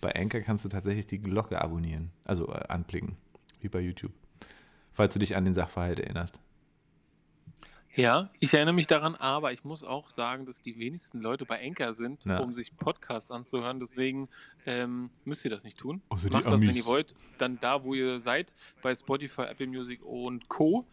Bei 0.00 0.10
Enker 0.10 0.40
kannst 0.40 0.64
du 0.64 0.68
tatsächlich 0.68 1.06
die 1.06 1.18
Glocke 1.18 1.60
abonnieren. 1.60 2.10
Also 2.24 2.48
äh, 2.48 2.66
anklicken. 2.68 3.16
Wie 3.60 3.68
bei 3.68 3.80
YouTube. 3.80 4.12
Falls 4.92 5.14
du 5.14 5.18
dich 5.18 5.34
an 5.34 5.44
den 5.44 5.54
Sachverhalt 5.54 5.98
erinnerst. 5.98 6.40
Ja, 7.96 8.30
ich 8.40 8.52
erinnere 8.52 8.74
mich 8.74 8.88
daran, 8.88 9.14
aber 9.14 9.52
ich 9.52 9.62
muss 9.62 9.84
auch 9.84 10.10
sagen, 10.10 10.46
dass 10.46 10.60
die 10.60 10.78
wenigsten 10.78 11.20
Leute 11.20 11.44
bei 11.44 11.58
Enker 11.58 11.92
sind, 11.92 12.24
ja. 12.24 12.38
um 12.38 12.52
sich 12.52 12.76
Podcasts 12.76 13.30
anzuhören. 13.30 13.78
Deswegen 13.78 14.28
ähm, 14.66 15.10
müsst 15.24 15.44
ihr 15.44 15.50
das 15.50 15.62
nicht 15.62 15.78
tun. 15.78 16.02
Also 16.08 16.28
Macht 16.28 16.46
das, 16.46 16.62
wenn 16.62 16.74
ihr 16.74 16.86
wollt, 16.86 17.14
dann 17.38 17.58
da, 17.60 17.84
wo 17.84 17.94
ihr 17.94 18.18
seid, 18.18 18.54
bei 18.82 18.94
Spotify, 18.94 19.42
Apple 19.42 19.68
Music 19.68 20.02
und 20.02 20.48
Co. 20.48 20.84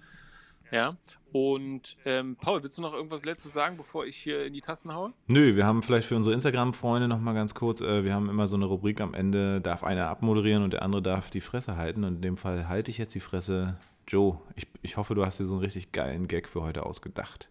Ja. 0.72 0.96
Und 1.34 1.98
ähm, 2.04 2.36
Paul, 2.36 2.62
willst 2.64 2.78
du 2.78 2.82
noch 2.82 2.94
irgendwas 2.94 3.24
Letztes 3.24 3.54
sagen, 3.54 3.78
bevor 3.78 4.06
ich 4.06 4.18
hier 4.18 4.46
in 4.46 4.54
die 4.54 4.62
Tassen 4.62 4.94
haue? 4.94 5.14
Nö, 5.28 5.56
wir 5.56 5.66
haben 5.66 5.82
vielleicht 5.82 6.08
für 6.08 6.16
unsere 6.16 6.34
Instagram-Freunde 6.34 7.08
nochmal 7.08 7.34
ganz 7.34 7.56
kurz, 7.56 7.80
äh, 7.80 8.04
wir 8.04 8.14
haben 8.14 8.30
immer 8.30 8.48
so 8.48 8.58
eine 8.58 8.66
Rubrik 8.66 9.00
am 9.00 9.14
Ende, 9.14 9.62
darf 9.62 9.84
einer 9.84 10.08
abmoderieren 10.08 10.64
und 10.64 10.74
der 10.74 10.82
andere 10.82 11.02
darf 11.02 11.30
die 11.30 11.40
Fresse 11.40 11.78
halten. 11.78 12.04
Und 12.04 12.16
in 12.16 12.22
dem 12.22 12.38
Fall 12.38 12.68
halte 12.68 12.92
ich 12.92 12.98
jetzt 12.98 13.16
die 13.16 13.22
Fresse 13.22 13.78
Joe, 14.08 14.40
ich, 14.56 14.68
ich 14.82 14.98
hoffe, 14.98 15.16
du 15.16 15.26
hast 15.26 15.40
dir 15.40 15.46
so 15.46 15.54
einen 15.54 15.64
richtig 15.64 15.94
geilen 15.94 16.28
Gag 16.28 16.50
für 16.50 16.62
heute 16.62 16.86
ausgedacht. 16.86 17.50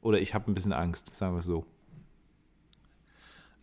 Oder 0.00 0.20
ich 0.20 0.34
habe 0.34 0.50
ein 0.50 0.54
bisschen 0.54 0.72
Angst, 0.72 1.14
sagen 1.14 1.34
wir 1.34 1.40
es 1.40 1.44
so. 1.44 1.66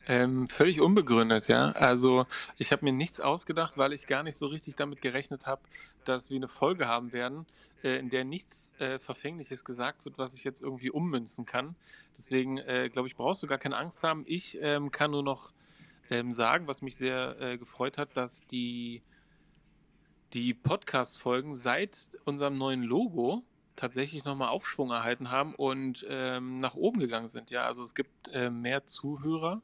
Ähm, 0.07 0.47
völlig 0.47 0.81
unbegründet, 0.81 1.47
ja. 1.49 1.71
Also 1.71 2.25
ich 2.57 2.71
habe 2.71 2.85
mir 2.85 2.91
nichts 2.93 3.19
ausgedacht, 3.19 3.77
weil 3.77 3.93
ich 3.93 4.07
gar 4.07 4.23
nicht 4.23 4.37
so 4.37 4.47
richtig 4.47 4.75
damit 4.75 5.01
gerechnet 5.01 5.45
habe, 5.45 5.61
dass 6.03 6.31
wir 6.31 6.37
eine 6.37 6.47
Folge 6.47 6.87
haben 6.87 7.13
werden, 7.13 7.45
äh, 7.83 7.99
in 7.99 8.09
der 8.09 8.23
nichts 8.23 8.73
äh, 8.79 8.97
Verfängliches 8.97 9.63
gesagt 9.65 10.05
wird, 10.05 10.17
was 10.17 10.33
ich 10.33 10.43
jetzt 10.43 10.61
irgendwie 10.61 10.89
ummünzen 10.89 11.45
kann. 11.45 11.75
Deswegen 12.17 12.57
äh, 12.57 12.89
glaube 12.91 13.07
ich, 13.07 13.15
brauchst 13.15 13.43
du 13.43 13.47
gar 13.47 13.59
keine 13.59 13.77
Angst 13.77 14.03
haben. 14.03 14.23
Ich 14.25 14.57
ähm, 14.61 14.89
kann 14.89 15.11
nur 15.11 15.23
noch 15.23 15.51
ähm, 16.09 16.33
sagen, 16.33 16.67
was 16.67 16.81
mich 16.81 16.97
sehr 16.97 17.39
äh, 17.39 17.57
gefreut 17.57 17.97
hat, 17.97 18.17
dass 18.17 18.47
die 18.47 19.03
die 20.33 20.53
Podcast-Folgen 20.53 21.55
seit 21.55 22.09
unserem 22.23 22.57
neuen 22.57 22.83
Logo 22.83 23.43
tatsächlich 23.75 24.25
nochmal 24.25 24.49
Aufschwung 24.49 24.91
erhalten 24.91 25.31
haben 25.31 25.55
und 25.55 26.05
ähm, 26.09 26.57
nach 26.57 26.75
oben 26.75 26.99
gegangen 26.99 27.29
sind. 27.29 27.49
Ja, 27.49 27.63
also 27.63 27.81
es 27.81 27.95
gibt 27.95 28.27
äh, 28.27 28.49
mehr 28.49 28.85
Zuhörer, 28.85 29.61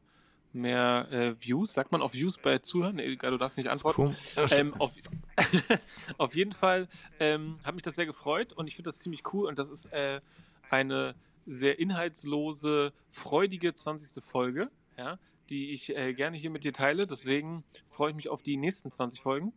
mehr 0.56 1.08
äh, 1.12 1.36
Views. 1.40 1.74
Sagt 1.74 1.92
man 1.92 2.02
auf 2.02 2.14
Views 2.14 2.38
bei 2.38 2.60
Zuhören? 2.60 2.96
Nee, 2.96 3.16
du 3.16 3.38
darfst 3.38 3.58
nicht 3.58 3.70
antworten. 3.70 4.16
Ähm, 4.52 4.74
auf, 4.80 4.96
auf, 6.18 6.36
jeden 6.36 6.54
Fall 6.54 6.88
ähm, 7.20 7.60
hat 7.64 7.76
mich 7.76 7.84
das 7.84 7.96
sehr 7.96 8.06
gefreut 8.06 8.54
und 8.54 8.68
ich 8.68 8.76
finde 8.76 8.88
das 8.88 9.00
ziemlich 9.00 9.22
cool 9.34 9.48
und 9.48 9.60
das 9.60 9.70
ist 9.70 9.88
äh, 9.88 10.22
eine 10.70 11.16
sehr 11.46 11.80
inhaltslose, 11.80 12.94
freudige 13.10 13.74
20. 13.74 14.24
Folge, 14.24 14.72
ja, 14.98 15.20
die 15.50 15.72
ich 15.72 15.96
äh, 15.96 16.14
gerne 16.14 16.38
hier 16.38 16.50
mit 16.50 16.64
dir 16.64 16.74
teile. 16.74 17.06
Deswegen 17.06 17.64
freue 17.90 18.10
ich 18.12 18.16
mich 18.16 18.30
auf 18.30 18.42
die 18.42 18.58
nächsten 18.58 18.92
20 18.92 19.22
Folgen. 19.22 19.54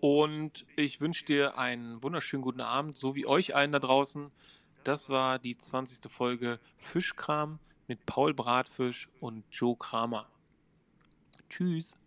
Und 0.00 0.66
ich 0.76 1.00
wünsche 1.00 1.24
dir 1.24 1.58
einen 1.58 2.02
wunderschönen 2.02 2.42
guten 2.42 2.60
Abend, 2.60 2.96
so 2.96 3.14
wie 3.14 3.26
euch 3.26 3.54
allen 3.54 3.72
da 3.72 3.78
draußen. 3.78 4.32
Das 4.84 5.10
war 5.10 5.38
die 5.38 5.56
20. 5.56 6.10
Folge 6.10 6.58
Fischkram 6.76 7.60
mit 7.86 8.04
Paul 8.06 8.34
Bratfisch 8.34 9.08
und 9.20 9.44
Joe 9.52 9.76
Kramer. 9.76 10.26
Tschüss. 11.52 11.98